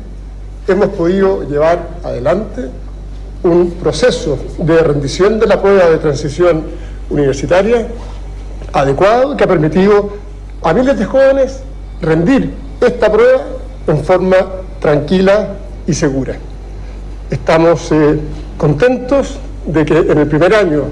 hemos 0.68 0.90
podido 0.90 1.44
llevar 1.44 1.88
adelante 2.04 2.70
un 3.44 3.72
proceso 3.72 4.38
de 4.58 4.82
rendición 4.82 5.40
de 5.40 5.48
la 5.48 5.62
prueba 5.62 5.90
de 5.90 5.98
transición 5.98 6.64
universitaria 7.10 7.88
adecuado 8.74 9.38
que 9.38 9.44
ha 9.44 9.48
permitido 9.48 10.10
a 10.64 10.74
miles 10.74 10.98
de 10.98 11.06
jóvenes 11.06 11.62
rendir 12.02 12.52
esta 12.82 13.12
prueba 13.12 13.44
en 13.88 14.04
forma 14.04 14.38
tranquila 14.80 15.56
y 15.86 15.94
segura. 15.94 16.36
Estamos 17.30 17.92
eh, 17.92 18.20
contentos 18.58 19.40
de 19.66 19.86
que 19.86 19.98
en 19.98 20.18
el 20.18 20.28
primer 20.28 20.54
año 20.54 20.84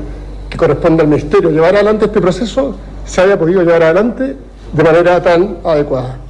que 0.50 0.58
corresponde 0.58 1.02
al 1.04 1.10
Ministerio 1.10 1.50
llevar 1.50 1.76
adelante 1.76 2.06
este 2.06 2.22
proceso 2.22 2.76
se 3.06 3.22
haya 3.22 3.38
podido 3.38 3.62
llevar 3.62 3.84
adelante 3.84 4.36
de 4.74 4.84
manera 4.84 5.22
tan 5.22 5.58
adecuada. 5.64 6.25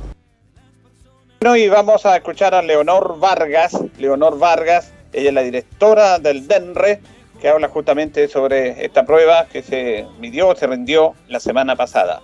Bueno, 1.46 1.58
y 1.58 1.70
vamos 1.70 2.04
a 2.08 2.16
escuchar 2.16 2.56
a 2.56 2.64
Leonor 2.64 3.20
Vargas. 3.20 3.78
Leonor 4.00 4.40
Vargas, 4.40 4.92
ella 5.14 5.30
es 5.30 5.36
la 5.36 5.42
directora 5.42 6.18
del 6.18 6.48
DENRE, 6.48 7.02
que 7.40 7.50
habla 7.50 7.70
justamente 7.70 8.28
sobre 8.28 8.84
esta 8.84 9.06
prueba 9.06 9.46
que 9.46 9.62
se 9.62 10.08
midió, 10.20 10.56
se 10.56 10.66
rindió 10.66 11.14
la 11.28 11.40
semana 11.40 11.76
pasada. 11.76 12.24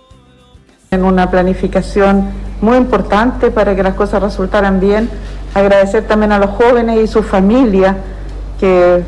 En 0.90 1.04
una 1.04 1.30
planificación 1.30 2.32
muy 2.60 2.76
importante 2.76 3.52
para 3.52 3.76
que 3.76 3.84
las 3.84 3.94
cosas 3.94 4.20
resultaran 4.20 4.80
bien. 4.80 5.08
Agradecer 5.54 6.04
también 6.08 6.32
a 6.32 6.40
los 6.40 6.50
jóvenes 6.50 6.98
y 6.98 7.06
sus 7.06 7.24
familias 7.24 7.94
que 8.58 9.04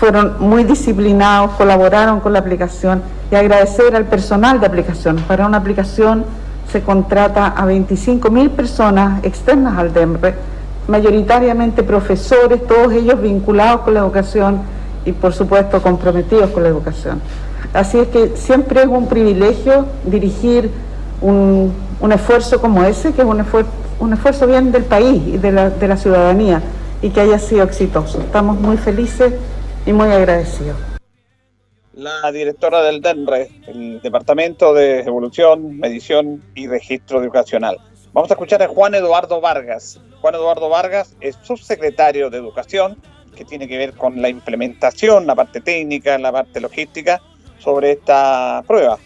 fueron 0.00 0.40
muy 0.40 0.64
disciplinados, 0.64 1.52
colaboraron 1.52 2.18
con 2.18 2.32
la 2.32 2.40
aplicación 2.40 3.00
y 3.30 3.36
agradecer 3.36 3.94
al 3.94 4.06
personal 4.06 4.58
de 4.58 4.66
aplicación. 4.66 5.18
Para 5.28 5.46
una 5.46 5.58
aplicación 5.58 6.24
se 6.70 6.82
contrata 6.82 7.48
a 7.48 7.66
25.000 7.66 8.50
personas 8.50 9.24
externas 9.24 9.78
al 9.78 9.92
DEMRE, 9.92 10.34
mayoritariamente 10.88 11.82
profesores, 11.82 12.66
todos 12.66 12.92
ellos 12.92 13.20
vinculados 13.20 13.82
con 13.82 13.94
la 13.94 14.00
educación 14.00 14.60
y 15.04 15.12
por 15.12 15.32
supuesto 15.32 15.82
comprometidos 15.82 16.50
con 16.50 16.62
la 16.62 16.68
educación. 16.68 17.20
Así 17.72 17.98
es 17.98 18.08
que 18.08 18.36
siempre 18.36 18.82
es 18.82 18.88
un 18.88 19.06
privilegio 19.06 19.86
dirigir 20.04 20.70
un, 21.20 21.72
esfuerzo 22.12 22.60
como 22.60 22.82
ese, 22.84 23.12
que 23.12 23.22
es 23.22 23.28
un, 23.28 23.40
esfuerzo, 23.40 23.70
un 24.00 24.12
esfuerzo 24.12 24.46
bien 24.46 24.72
del 24.72 24.84
país 24.84 25.22
y 25.26 25.38
de 25.38 25.52
la, 25.52 25.70
de 25.70 25.88
la 25.88 25.96
ciudadanía 25.96 26.62
y 27.00 27.10
que 27.10 27.20
haya 27.20 27.38
sido 27.38 27.64
exitoso. 27.64 28.20
Estamos 28.20 28.60
muy 28.60 28.76
felices 28.76 29.32
y 29.86 29.92
muy 29.92 30.10
agradecido. 30.10 30.91
La 31.94 32.32
directora 32.32 32.82
del 32.82 33.02
DENRE, 33.02 33.50
el 33.66 34.00
Departamento 34.00 34.72
de 34.72 35.00
Evolución, 35.00 35.78
Medición 35.78 36.42
y 36.54 36.66
Registro 36.66 37.22
Educacional. 37.22 37.76
Vamos 38.14 38.30
a 38.30 38.34
escuchar 38.34 38.62
a 38.62 38.68
Juan 38.68 38.94
Eduardo 38.94 39.42
Vargas. 39.42 40.00
Juan 40.22 40.34
Eduardo 40.34 40.70
Vargas 40.70 41.14
es 41.20 41.36
subsecretario 41.42 42.30
de 42.30 42.38
Educación, 42.38 42.96
que 43.36 43.44
tiene 43.44 43.68
que 43.68 43.76
ver 43.76 43.92
con 43.92 44.22
la 44.22 44.30
implementación, 44.30 45.26
la 45.26 45.34
parte 45.34 45.60
técnica, 45.60 46.16
la 46.16 46.32
parte 46.32 46.62
logística 46.62 47.20
sobre 47.58 47.92
esta 47.92 48.64
prueba. 48.66 48.98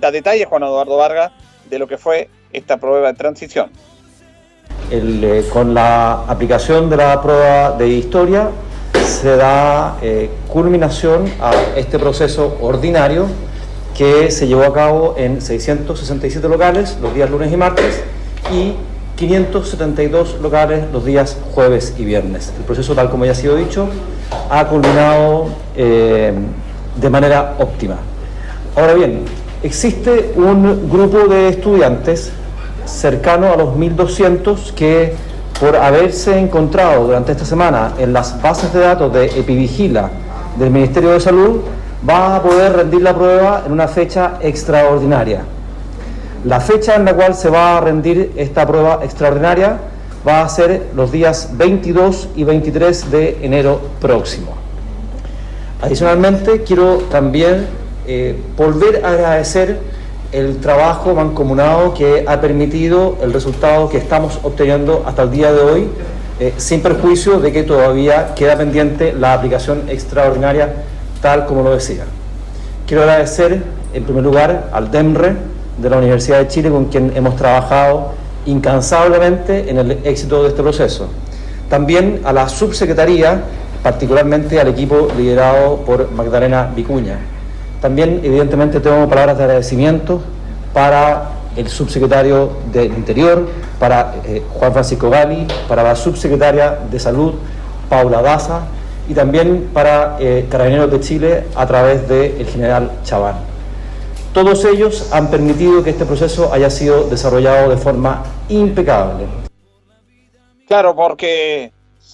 Da 0.00 0.10
detalles, 0.12 0.46
Juan 0.46 0.62
Eduardo 0.62 0.96
Vargas, 0.96 1.32
de 1.68 1.78
lo 1.80 1.88
que 1.88 1.98
fue 1.98 2.30
esta 2.52 2.76
prueba 2.76 3.08
de 3.08 3.14
transición. 3.18 3.70
Eh, 4.92 5.44
con 5.52 5.74
la 5.74 6.22
aplicación 6.28 6.88
de 6.88 6.98
la 6.98 7.20
prueba 7.20 7.72
de 7.72 7.88
historia 7.88 8.48
se 9.06 9.36
da 9.36 9.98
eh, 10.02 10.28
culminación 10.48 11.24
a 11.40 11.52
este 11.76 11.98
proceso 11.98 12.58
ordinario 12.60 13.26
que 13.96 14.30
se 14.30 14.46
llevó 14.46 14.64
a 14.64 14.74
cabo 14.74 15.14
en 15.16 15.40
667 15.40 16.48
locales 16.48 16.98
los 17.00 17.14
días 17.14 17.30
lunes 17.30 17.52
y 17.52 17.56
martes 17.56 18.02
y 18.52 18.74
572 19.16 20.40
locales 20.42 20.84
los 20.92 21.04
días 21.04 21.38
jueves 21.54 21.94
y 21.96 22.04
viernes. 22.04 22.52
El 22.58 22.64
proceso, 22.64 22.94
tal 22.94 23.08
como 23.08 23.24
ya 23.24 23.32
ha 23.32 23.34
sido 23.34 23.56
dicho, 23.56 23.88
ha 24.50 24.66
culminado 24.66 25.46
eh, 25.76 26.34
de 27.00 27.10
manera 27.10 27.54
óptima. 27.58 27.96
Ahora 28.76 28.92
bien, 28.92 29.22
existe 29.62 30.32
un 30.36 30.90
grupo 30.90 31.28
de 31.28 31.48
estudiantes 31.48 32.32
cercano 32.84 33.52
a 33.52 33.56
los 33.56 33.70
1.200 33.70 34.72
que 34.72 35.14
por 35.58 35.76
haberse 35.76 36.38
encontrado 36.38 37.06
durante 37.06 37.32
esta 37.32 37.44
semana 37.44 37.94
en 37.98 38.12
las 38.12 38.40
bases 38.42 38.72
de 38.72 38.80
datos 38.80 39.12
de 39.12 39.26
Epivigila 39.26 40.10
del 40.58 40.70
Ministerio 40.70 41.10
de 41.10 41.20
Salud, 41.20 41.60
va 42.08 42.36
a 42.36 42.42
poder 42.42 42.74
rendir 42.74 43.02
la 43.02 43.14
prueba 43.14 43.62
en 43.66 43.72
una 43.72 43.88
fecha 43.88 44.34
extraordinaria. 44.40 45.42
La 46.44 46.60
fecha 46.60 46.94
en 46.94 47.04
la 47.04 47.14
cual 47.14 47.34
se 47.34 47.48
va 47.48 47.78
a 47.78 47.80
rendir 47.80 48.32
esta 48.36 48.66
prueba 48.66 49.00
extraordinaria 49.02 49.78
va 50.26 50.42
a 50.42 50.48
ser 50.48 50.88
los 50.94 51.12
días 51.12 51.50
22 51.52 52.28
y 52.36 52.44
23 52.44 53.10
de 53.10 53.38
enero 53.42 53.80
próximo. 54.00 54.54
Adicionalmente, 55.82 56.62
quiero 56.62 56.98
también 57.10 57.66
eh, 58.06 58.36
volver 58.56 59.04
a 59.04 59.10
agradecer 59.10 59.78
el 60.32 60.58
trabajo 60.58 61.14
mancomunado 61.14 61.94
que 61.94 62.24
ha 62.26 62.40
permitido 62.40 63.16
el 63.22 63.32
resultado 63.32 63.88
que 63.88 63.98
estamos 63.98 64.40
obteniendo 64.42 65.04
hasta 65.06 65.22
el 65.22 65.30
día 65.30 65.52
de 65.52 65.60
hoy 65.60 65.88
eh, 66.38 66.52
sin 66.56 66.82
perjuicio 66.82 67.40
de 67.40 67.52
que 67.52 67.62
todavía 67.62 68.34
queda 68.34 68.56
pendiente 68.56 69.12
la 69.12 69.32
aplicación 69.32 69.84
extraordinaria 69.88 70.74
tal 71.22 71.46
como 71.46 71.62
lo 71.62 71.72
decía. 71.72 72.04
Quiero 72.86 73.04
agradecer 73.04 73.62
en 73.94 74.04
primer 74.04 74.22
lugar 74.22 74.68
al 74.72 74.90
DEMRE 74.90 75.34
de 75.78 75.90
la 75.90 75.98
Universidad 75.98 76.38
de 76.38 76.48
Chile 76.48 76.70
con 76.70 76.86
quien 76.86 77.12
hemos 77.16 77.36
trabajado 77.36 78.12
incansablemente 78.44 79.70
en 79.70 79.78
el 79.78 79.90
éxito 80.04 80.42
de 80.42 80.50
este 80.50 80.62
proceso. 80.62 81.08
También 81.68 82.20
a 82.24 82.32
la 82.32 82.48
subsecretaría, 82.48 83.42
particularmente 83.82 84.60
al 84.60 84.68
equipo 84.68 85.08
liderado 85.16 85.78
por 85.78 86.10
Magdalena 86.12 86.70
Vicuña. 86.74 87.18
También, 87.86 88.20
evidentemente, 88.24 88.80
tengo 88.80 89.08
palabras 89.08 89.38
de 89.38 89.44
agradecimiento 89.44 90.20
para 90.74 91.30
el 91.54 91.68
subsecretario 91.68 92.50
del 92.72 92.86
Interior, 92.86 93.46
para 93.78 94.16
eh, 94.24 94.42
Juan 94.54 94.72
Francisco 94.72 95.08
Gali, 95.08 95.46
para 95.68 95.84
la 95.84 95.94
subsecretaria 95.94 96.80
de 96.90 96.98
Salud, 96.98 97.34
Paula 97.88 98.22
Daza, 98.22 98.62
y 99.08 99.14
también 99.14 99.70
para 99.72 100.16
eh, 100.18 100.48
Carabineros 100.50 100.90
de 100.90 100.98
Chile 100.98 101.44
a 101.54 101.64
través 101.64 102.08
del 102.08 102.44
general 102.46 102.90
Chaván. 103.04 103.36
Todos 104.34 104.64
ellos 104.64 105.08
han 105.12 105.30
permitido 105.30 105.84
que 105.84 105.90
este 105.90 106.06
proceso 106.06 106.52
haya 106.52 106.70
sido 106.70 107.04
desarrollado 107.04 107.70
de 107.70 107.76
forma 107.76 108.24
impecable. 108.48 109.26
Claro, 110.66 110.96
porque 110.96 111.70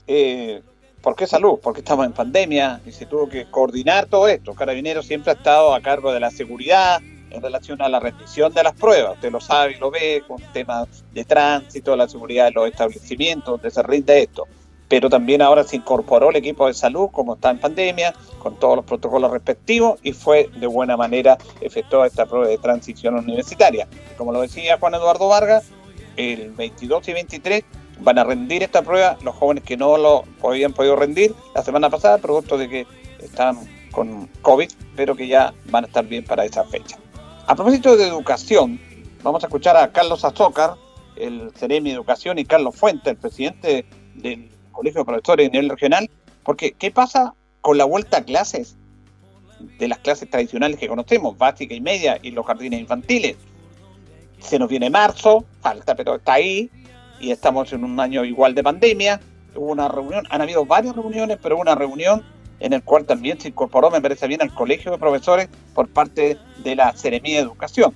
eh, 0.07 0.61
¿por 1.03 1.17
qué 1.17 1.27
salud? 1.27 1.59
Porque 1.63 1.81
estamos 1.81 2.07
en 2.07 2.13
pandemia 2.13 2.81
y 2.87 2.93
se 2.93 3.07
tuvo 3.07 3.29
que 3.29 3.51
coordinar 3.51 4.07
todo 4.07 4.29
esto. 4.29 4.55
Carabineros 4.55 5.07
siempre 5.07 5.33
ha 5.33 5.35
estado 5.35 5.75
a 5.75 5.81
cargo 5.81 6.13
de 6.13 6.21
la 6.21 6.31
seguridad 6.31 7.01
en 7.31 7.43
relación 7.43 7.83
a 7.83 7.89
la 7.89 8.01
rendición 8.01 8.53
de 8.55 8.63
las 8.63 8.75
pruebas. 8.75 9.15
Usted 9.15 9.33
lo 9.33 9.41
sabe 9.41 9.73
y 9.73 9.79
lo 9.79 9.91
ve 9.91 10.23
con 10.27 10.41
temas 10.53 11.05
de 11.13 11.25
tránsito, 11.25 11.97
la 11.97 12.09
seguridad 12.09 12.47
de 12.47 12.53
los 12.53 12.69
establecimientos 12.69 13.47
donde 13.47 13.71
se 13.71 13.83
rinde 13.83 14.23
esto 14.23 14.47
pero 14.93 15.09
también 15.09 15.41
ahora 15.41 15.65
se 15.65 15.77
incorporó 15.77 16.29
el 16.29 16.37
equipo 16.37 16.67
de 16.67 16.75
salud, 16.75 17.09
como 17.11 17.37
está 17.37 17.49
en 17.49 17.59
pandemia, 17.59 18.13
con 18.41 18.57
todos 18.57 18.77
los 18.77 18.85
protocolos 18.85 19.31
respectivos, 19.31 19.99
y 20.03 20.13
fue 20.13 20.51
de 20.55 20.67
buena 20.67 20.99
manera 20.99 21.39
efectuada 21.63 22.07
esta 22.07 22.27
prueba 22.27 22.47
de 22.47 22.59
transición 22.59 23.15
universitaria. 23.15 23.89
Como 24.19 24.33
lo 24.33 24.43
decía 24.43 24.77
Juan 24.79 24.93
Eduardo 24.93 25.29
Vargas, 25.29 25.65
el 26.19 26.51
22 26.51 27.09
y 27.09 27.13
23 27.15 27.65
van 28.03 28.19
a 28.19 28.25
rendir 28.25 28.63
esta 28.63 28.83
prueba 28.83 29.17
los 29.23 29.35
jóvenes 29.35 29.65
que 29.65 29.77
no 29.77 29.97
lo 29.97 30.25
habían 30.43 30.73
podido 30.73 30.97
rendir 30.97 31.35
la 31.55 31.63
semana 31.63 31.91
pasada, 31.91 32.19
producto 32.19 32.59
de 32.59 32.69
que 32.69 32.87
están 33.23 33.59
con 33.93 34.27
COVID, 34.43 34.71
pero 34.97 35.15
que 35.15 35.29
ya 35.29 35.55
van 35.67 35.85
a 35.85 35.87
estar 35.87 36.07
bien 36.07 36.25
para 36.25 36.45
esa 36.45 36.65
fecha. 36.65 36.99
A 37.47 37.55
propósito 37.55 37.97
de 37.97 38.07
educación, 38.07 38.81
vamos 39.23 39.45
a 39.45 39.47
escuchar 39.47 39.77
a 39.77 39.93
Carlos 39.93 40.25
Azócar, 40.25 40.75
el 41.17 41.53
Ceremi 41.57 41.91
de 41.91 41.97
Educación, 41.97 42.39
y 42.39 42.45
Carlos 42.45 42.75
Fuente, 42.75 43.11
el 43.11 43.17
presidente 43.17 43.85
del 44.15 44.51
Colegio 44.73 45.01
de 45.01 45.05
Profesores 45.05 45.49
a 45.49 45.53
nivel 45.53 45.69
regional, 45.69 46.11
porque 46.43 46.73
¿qué 46.73 46.91
pasa 46.91 47.35
con 47.61 47.79
la 47.79 47.85
vuelta 47.85 48.19
a 48.19 48.25
clases 48.25 48.77
de 49.79 49.89
las 49.89 49.99
clases 49.99 50.29
tradicionales 50.29 50.79
que 50.79 50.89
conocemos, 50.89 51.37
básica 51.39 51.75
y 51.75 51.81
media, 51.81 52.19
y 52.23 52.31
los 52.31 52.47
jardines 52.47 52.81
infantiles? 52.81 53.37
Se 54.41 54.59
nos 54.59 54.69
viene 54.69 54.91
marzo, 54.91 55.45
falta, 55.61 55.95
pero 55.95 56.17
está 56.17 56.33
ahí, 56.35 56.69
y 57.23 57.31
estamos 57.31 57.73
en 57.73 57.85
un 57.85 57.99
año 57.99 58.25
igual 58.25 58.55
de 58.55 58.63
pandemia. 58.63 59.21
Hubo 59.55 59.73
una 59.73 59.89
reunión, 59.89 60.27
han 60.29 60.43
habido 60.43 60.67
varias 60.67 60.95
reuniones, 60.95 61.39
pero 61.41 61.57
una 61.57 61.75
reunión 61.75 62.23
en 62.61 62.73
el 62.73 62.83
cual 62.83 63.05
también 63.07 63.41
se 63.41 63.49
incorporó, 63.49 63.91
me 63.91 64.01
parece 64.01 64.27
bien, 64.27 64.43
al 64.43 64.53
Colegio 64.53 64.91
de 64.91 64.99
Profesores 64.99 65.49
por 65.75 65.89
parte 65.89 66.37
de 66.63 66.77
la 66.77 66.93
Seremía 66.97 67.37
de 67.37 67.43
Educación. 67.43 67.95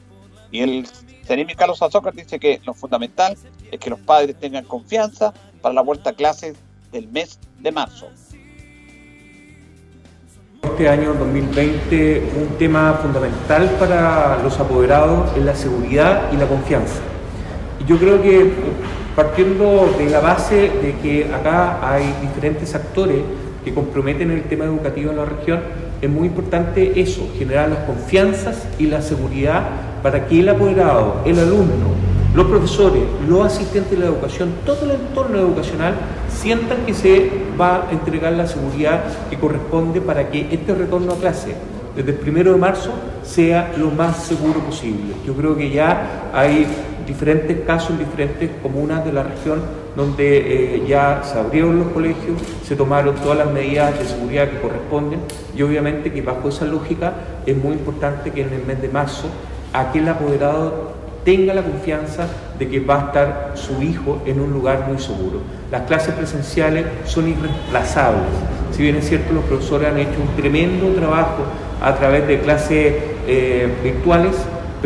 Y 0.50 0.60
el 0.60 0.86
Seremi 1.26 1.54
Carlos 1.54 1.82
Azócar 1.82 2.14
dice 2.14 2.38
que 2.38 2.60
lo 2.64 2.72
fundamental 2.72 3.36
es 3.70 3.80
que 3.80 3.90
los 3.90 3.98
padres 4.00 4.36
tengan 4.38 4.64
confianza 4.64 5.34
para 5.60 5.74
la 5.74 5.82
vuelta 5.82 6.10
a 6.10 6.12
clases 6.12 6.56
del 6.92 7.08
mes 7.08 7.38
de 7.58 7.72
marzo. 7.72 8.08
Este 10.62 10.88
año 10.88 11.14
2020 11.14 12.32
un 12.36 12.58
tema 12.58 12.98
fundamental 13.02 13.68
para 13.78 14.42
los 14.42 14.58
apoderados 14.58 15.36
es 15.36 15.44
la 15.44 15.54
seguridad 15.54 16.32
y 16.32 16.36
la 16.36 16.46
confianza. 16.46 17.00
Y 17.80 17.84
yo 17.84 17.98
creo 17.98 18.22
que 18.22 18.52
partiendo 19.16 19.94
de 19.98 20.10
la 20.10 20.20
base 20.20 20.54
de 20.54 20.94
que 21.02 21.24
acá 21.32 21.78
hay 21.82 22.04
diferentes 22.20 22.74
actores 22.74 23.16
que 23.64 23.72
comprometen 23.72 24.30
el 24.30 24.42
tema 24.42 24.66
educativo 24.66 25.10
en 25.10 25.16
la 25.16 25.24
región, 25.24 25.60
es 26.02 26.10
muy 26.10 26.28
importante 26.28 27.00
eso, 27.00 27.26
generar 27.38 27.70
las 27.70 27.78
confianzas 27.80 28.68
y 28.78 28.86
la 28.86 29.00
seguridad 29.00 29.62
para 30.02 30.26
que 30.26 30.40
el 30.40 30.48
apoderado, 30.50 31.22
el 31.24 31.38
alumno, 31.38 31.96
los 32.34 32.46
profesores, 32.46 33.02
los 33.26 33.46
asistentes 33.46 33.92
de 33.92 34.04
la 34.04 34.06
educación, 34.12 34.50
todo 34.66 34.84
el 34.84 34.90
entorno 34.90 35.38
educacional 35.38 35.94
sientan 36.28 36.84
que 36.84 36.92
se 36.92 37.30
va 37.58 37.86
a 37.88 37.92
entregar 37.92 38.34
la 38.34 38.46
seguridad 38.46 39.02
que 39.30 39.38
corresponde 39.38 40.02
para 40.02 40.28
que 40.28 40.46
este 40.50 40.74
retorno 40.74 41.14
a 41.14 41.16
clase 41.16 41.54
desde 41.96 42.10
el 42.10 42.18
primero 42.18 42.52
de 42.52 42.58
marzo 42.58 42.90
sea 43.24 43.72
lo 43.78 43.90
más 43.90 44.24
seguro 44.24 44.60
posible. 44.60 45.14
Yo 45.26 45.32
creo 45.32 45.56
que 45.56 45.70
ya 45.70 46.28
hay 46.34 46.66
diferentes 47.06 47.58
casos 47.66 47.90
en 47.90 47.98
diferentes 47.98 48.50
comunas 48.62 49.04
de 49.04 49.12
la 49.12 49.22
región 49.22 49.60
donde 49.96 50.76
eh, 50.76 50.84
ya 50.86 51.22
se 51.24 51.38
abrieron 51.38 51.78
los 51.78 51.88
colegios, 51.88 52.40
se 52.64 52.76
tomaron 52.76 53.14
todas 53.16 53.38
las 53.38 53.50
medidas 53.50 53.98
de 53.98 54.04
seguridad 54.04 54.48
que 54.50 54.60
corresponden 54.60 55.20
y 55.56 55.62
obviamente 55.62 56.12
que 56.12 56.22
bajo 56.22 56.48
esa 56.48 56.64
lógica 56.64 57.14
es 57.46 57.56
muy 57.56 57.72
importante 57.72 58.30
que 58.30 58.42
en 58.42 58.52
el 58.52 58.64
mes 58.64 58.82
de 58.82 58.88
marzo 58.88 59.28
aquel 59.72 60.08
apoderado 60.08 60.96
tenga 61.24 61.54
la 61.54 61.62
confianza 61.62 62.28
de 62.56 62.68
que 62.68 62.78
va 62.78 62.96
a 62.96 63.06
estar 63.06 63.52
su 63.54 63.82
hijo 63.82 64.22
en 64.26 64.40
un 64.40 64.52
lugar 64.52 64.86
muy 64.86 64.98
seguro. 64.98 65.40
Las 65.72 65.82
clases 65.82 66.14
presenciales 66.14 66.86
son 67.04 67.28
irreemplazables. 67.28 68.30
Si 68.70 68.82
bien 68.82 68.94
es 68.96 69.08
cierto, 69.08 69.32
los 69.32 69.44
profesores 69.44 69.88
han 69.88 69.98
hecho 69.98 70.20
un 70.20 70.40
tremendo 70.40 70.88
trabajo 70.90 71.42
a 71.82 71.94
través 71.96 72.28
de 72.28 72.40
clases 72.40 72.94
eh, 73.26 73.68
virtuales, 73.82 74.36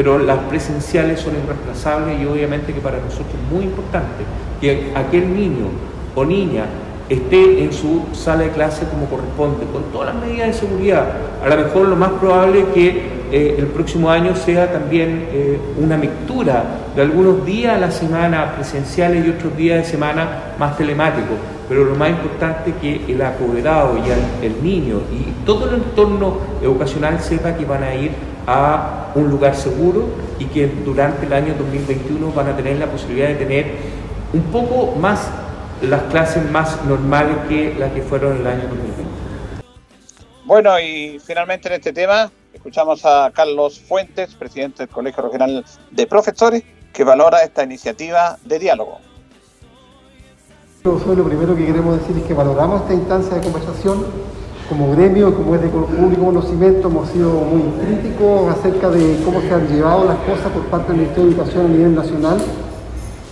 pero 0.01 0.18
las 0.18 0.38
presenciales 0.48 1.20
son 1.20 1.34
irreemplazables 1.34 2.22
y 2.22 2.24
obviamente 2.24 2.72
que 2.72 2.80
para 2.80 2.96
nosotros 2.96 3.34
es 3.34 3.55
muy 3.55 3.64
importante 3.64 4.24
que 4.59 4.92
aquel 4.94 5.34
niño 5.36 5.66
o 6.14 6.24
niña 6.24 6.64
esté 7.11 7.62
en 7.62 7.70
su 7.70 8.05
sala 8.14 8.44
de 8.44 8.48
clase 8.48 8.86
como 8.86 9.05
corresponde, 9.11 9.66
con 9.70 9.82
todas 9.92 10.14
las 10.14 10.24
medidas 10.24 10.46
de 10.46 10.53
seguridad. 10.55 11.05
A 11.44 11.48
lo 11.51 11.57
mejor 11.64 11.88
lo 11.88 11.96
más 11.96 12.12
probable 12.12 12.61
es 12.61 12.66
que 12.72 12.88
eh, 13.30 13.57
el 13.59 13.66
próximo 13.66 14.09
año 14.09 14.34
sea 14.34 14.72
también 14.72 15.28
eh, 15.32 15.61
una 15.76 15.98
mixtura 15.98 16.64
de 16.96 17.03
algunos 17.03 17.44
días 17.44 17.76
a 17.76 17.78
la 17.80 17.90
semana 17.90 18.55
presenciales 18.55 19.26
y 19.26 19.28
otros 19.28 19.55
días 19.55 19.84
de 19.84 19.84
semana 19.84 20.55
más 20.59 20.78
telemáticos. 20.78 21.36
Pero 21.68 21.84
lo 21.84 21.94
más 21.94 22.09
importante 22.09 22.70
es 22.70 22.76
que 22.76 23.12
el 23.12 23.20
apoderado 23.20 23.98
y 23.98 24.46
el, 24.46 24.62
niño 24.62 25.03
y 25.12 25.44
todo 25.44 25.68
el 25.68 25.74
entorno 25.74 26.38
educacional 26.62 27.20
sepa 27.20 27.55
que 27.55 27.66
van 27.66 27.82
a 27.82 27.94
ir 27.94 28.29
a 28.47 29.12
un 29.14 29.30
lugar 29.30 29.55
seguro 29.55 30.09
y 30.38 30.47
que 30.47 30.66
durante 30.66 31.26
el 31.26 31.32
año 31.32 31.55
2021 31.55 32.32
van 32.32 32.49
a 32.49 32.57
tener 32.57 32.78
la 32.78 32.86
posibilidad 32.86 33.28
de 33.28 33.34
tener 33.34 33.66
un 34.32 34.43
poco 34.45 34.97
más 34.97 35.30
las 35.82 36.03
clases 36.05 36.49
más 36.51 36.84
normales 36.84 37.36
que 37.49 37.74
las 37.78 37.93
que 37.93 38.03
fueron 38.03 38.38
el 38.38 38.47
año 38.47 38.62
2020. 38.68 39.05
Bueno, 40.45 40.78
y 40.80 41.20
finalmente 41.24 41.68
en 41.68 41.74
este 41.74 41.93
tema 41.93 42.30
Escuchamos 42.53 43.07
a 43.07 43.30
Carlos 43.32 43.80
Fuentes, 43.80 44.34
presidente 44.34 44.82
del 44.82 44.88
Colegio 44.88 45.22
Regional 45.22 45.64
de 45.93 46.07
Profesores, 46.07 46.64
que 46.93 47.05
valora 47.05 47.43
esta 47.43 47.62
iniciativa 47.62 48.36
de 48.45 48.59
diálogo. 48.59 48.99
Lo 50.82 50.99
primero 51.24 51.57
que 51.57 51.64
queremos 51.64 52.01
decir 52.01 52.18
es 52.18 52.24
que 52.24 52.34
valoramos 52.34 52.82
esta 52.82 52.95
instancia 52.95 53.36
de 53.36 53.43
conversación 53.43 54.05
como 54.70 54.92
gremio, 54.92 55.34
como 55.34 55.56
es 55.56 55.62
de 55.62 55.68
público 55.68 56.24
conocimiento, 56.24 56.88
hemos 56.88 57.08
sido 57.10 57.32
muy 57.32 57.62
críticos 57.84 58.48
acerca 58.50 58.88
de 58.88 59.20
cómo 59.24 59.40
se 59.40 59.52
han 59.52 59.66
llevado 59.66 60.04
las 60.04 60.16
cosas 60.18 60.50
por 60.52 60.62
parte 60.66 60.92
del 60.92 61.02
Ministerio 61.02 61.24
de 61.24 61.34
Educación 61.34 61.66
a 61.66 61.68
nivel 61.68 61.94
nacional, 61.94 62.38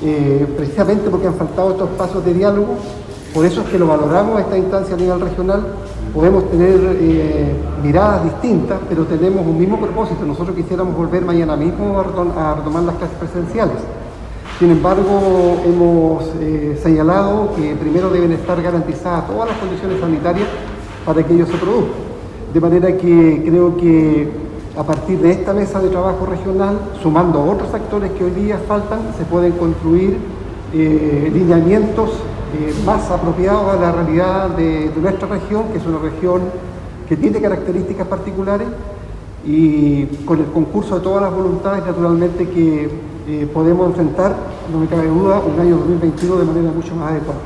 eh, 0.02 0.46
precisamente 0.56 1.08
porque 1.08 1.28
han 1.28 1.34
faltado 1.34 1.70
estos 1.70 1.88
pasos 1.90 2.24
de 2.24 2.34
diálogo. 2.34 2.74
Por 3.32 3.46
eso 3.46 3.60
es 3.60 3.68
que 3.68 3.78
lo 3.78 3.86
valoramos 3.86 4.40
esta 4.40 4.58
instancia 4.58 4.96
a 4.96 4.98
nivel 4.98 5.20
regional 5.20 5.62
podemos 6.14 6.50
tener 6.50 6.80
eh, 7.00 7.54
miradas 7.82 8.24
distintas, 8.24 8.80
pero 8.88 9.04
tenemos 9.04 9.46
un 9.46 9.58
mismo 9.58 9.78
propósito. 9.78 10.24
Nosotros 10.24 10.56
quisiéramos 10.56 10.96
volver 10.96 11.24
mañana 11.24 11.54
mismo 11.54 11.98
a 11.98 12.54
retomar 12.54 12.82
las 12.82 12.96
clases 12.96 13.16
presenciales. 13.18 13.76
Sin 14.58 14.70
embargo, 14.70 15.60
hemos 15.64 16.24
eh, 16.40 16.78
señalado 16.82 17.54
que 17.54 17.76
primero 17.76 18.10
deben 18.10 18.32
estar 18.32 18.60
garantizadas 18.60 19.28
todas 19.28 19.50
las 19.50 19.58
condiciones 19.58 20.00
sanitarias 20.00 20.48
para 21.08 21.26
que 21.26 21.32
ello 21.32 21.46
se 21.46 21.56
produzca. 21.56 21.94
De 22.52 22.60
manera 22.60 22.94
que 22.98 23.42
creo 23.46 23.74
que 23.78 24.28
a 24.76 24.84
partir 24.84 25.18
de 25.20 25.30
esta 25.30 25.54
mesa 25.54 25.80
de 25.80 25.88
trabajo 25.88 26.26
regional, 26.26 26.78
sumando 27.02 27.42
otros 27.42 27.72
actores 27.72 28.12
que 28.12 28.24
hoy 28.24 28.30
día 28.32 28.60
faltan, 28.68 28.98
se 29.16 29.24
pueden 29.24 29.52
construir 29.52 30.18
eh, 30.74 31.30
lineamientos 31.32 32.10
eh, 32.10 32.74
más 32.84 33.10
apropiado 33.10 33.70
a 33.70 33.76
la 33.76 33.90
realidad 33.90 34.50
de, 34.50 34.90
nuestra 35.00 35.28
región, 35.28 35.68
que 35.72 35.78
es 35.78 35.86
una 35.86 35.98
región 35.98 36.42
que 37.08 37.16
tiene 37.16 37.40
características 37.40 38.06
particulares 38.06 38.68
y 39.46 40.04
con 40.26 40.40
el 40.40 40.46
concurso 40.46 40.96
de 40.96 41.00
todas 41.00 41.22
las 41.22 41.32
voluntades, 41.32 41.86
naturalmente 41.86 42.46
que 42.50 42.90
eh, 43.28 43.48
podemos 43.54 43.86
enfrentar, 43.88 44.36
no 44.70 44.80
me 44.80 44.86
cabe 44.86 45.06
duda, 45.06 45.40
un 45.40 45.58
año 45.58 45.78
2021 45.78 46.36
de 46.36 46.44
manera 46.44 46.70
mucho 46.70 46.94
más 46.94 47.12
adecuada. 47.12 47.40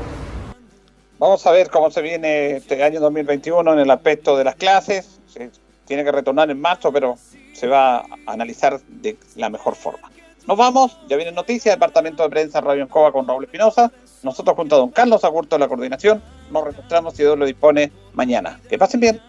Vamos 1.23 1.47
a 1.47 1.51
ver 1.51 1.69
cómo 1.69 1.89
se 1.89 2.01
viene 2.01 2.57
este 2.57 2.83
año 2.83 2.99
2021 2.99 3.71
en 3.71 3.79
el 3.79 3.89
aspecto 3.91 4.35
de 4.35 4.43
las 4.43 4.55
clases. 4.55 5.21
Se 5.33 5.51
tiene 5.85 6.03
que 6.03 6.11
retornar 6.11 6.51
en 6.51 6.59
marzo, 6.59 6.91
pero 6.91 7.15
se 7.53 7.65
va 7.65 7.99
a 7.99 8.05
analizar 8.27 8.81
de 8.81 9.15
la 9.37 9.49
mejor 9.49 9.75
forma. 9.75 10.11
Nos 10.45 10.57
vamos, 10.57 10.97
ya 11.07 11.15
viene 11.15 11.31
noticias, 11.31 11.75
Departamento 11.75 12.23
de 12.23 12.29
Prensa 12.29 12.59
Radio 12.59 12.83
Encoba 12.83 13.13
con 13.13 13.25
Raúl 13.25 13.45
Espinosa. 13.45 13.89
Nosotros 14.21 14.53
junto 14.57 14.75
a 14.75 14.79
don 14.79 14.89
Carlos 14.89 15.23
Agurto 15.23 15.55
de 15.55 15.61
la 15.61 15.69
coordinación 15.69 16.21
nos 16.51 16.61
reencontramos 16.65 17.13
si 17.13 17.23
Dios 17.23 17.39
lo 17.39 17.45
dispone 17.45 17.89
mañana. 18.11 18.59
Que 18.69 18.77
pasen 18.77 18.99
bien. 18.99 19.21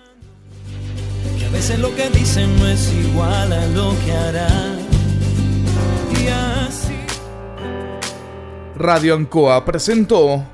Que 1.39 1.47
a 1.47 1.51
veces 1.51 1.79
lo 1.79 1.95
que 1.95 2.11
dicen 2.11 2.59
no 2.59 2.67
es 2.67 2.93
igual 2.93 3.53
a 3.53 3.67
lo 3.67 3.93
que 4.05 4.11
harán. 4.11 4.81
Y 6.21 6.27
así. 6.27 6.97
Radio 8.75 9.15
Ancoa 9.15 9.65
presentó 9.65 10.54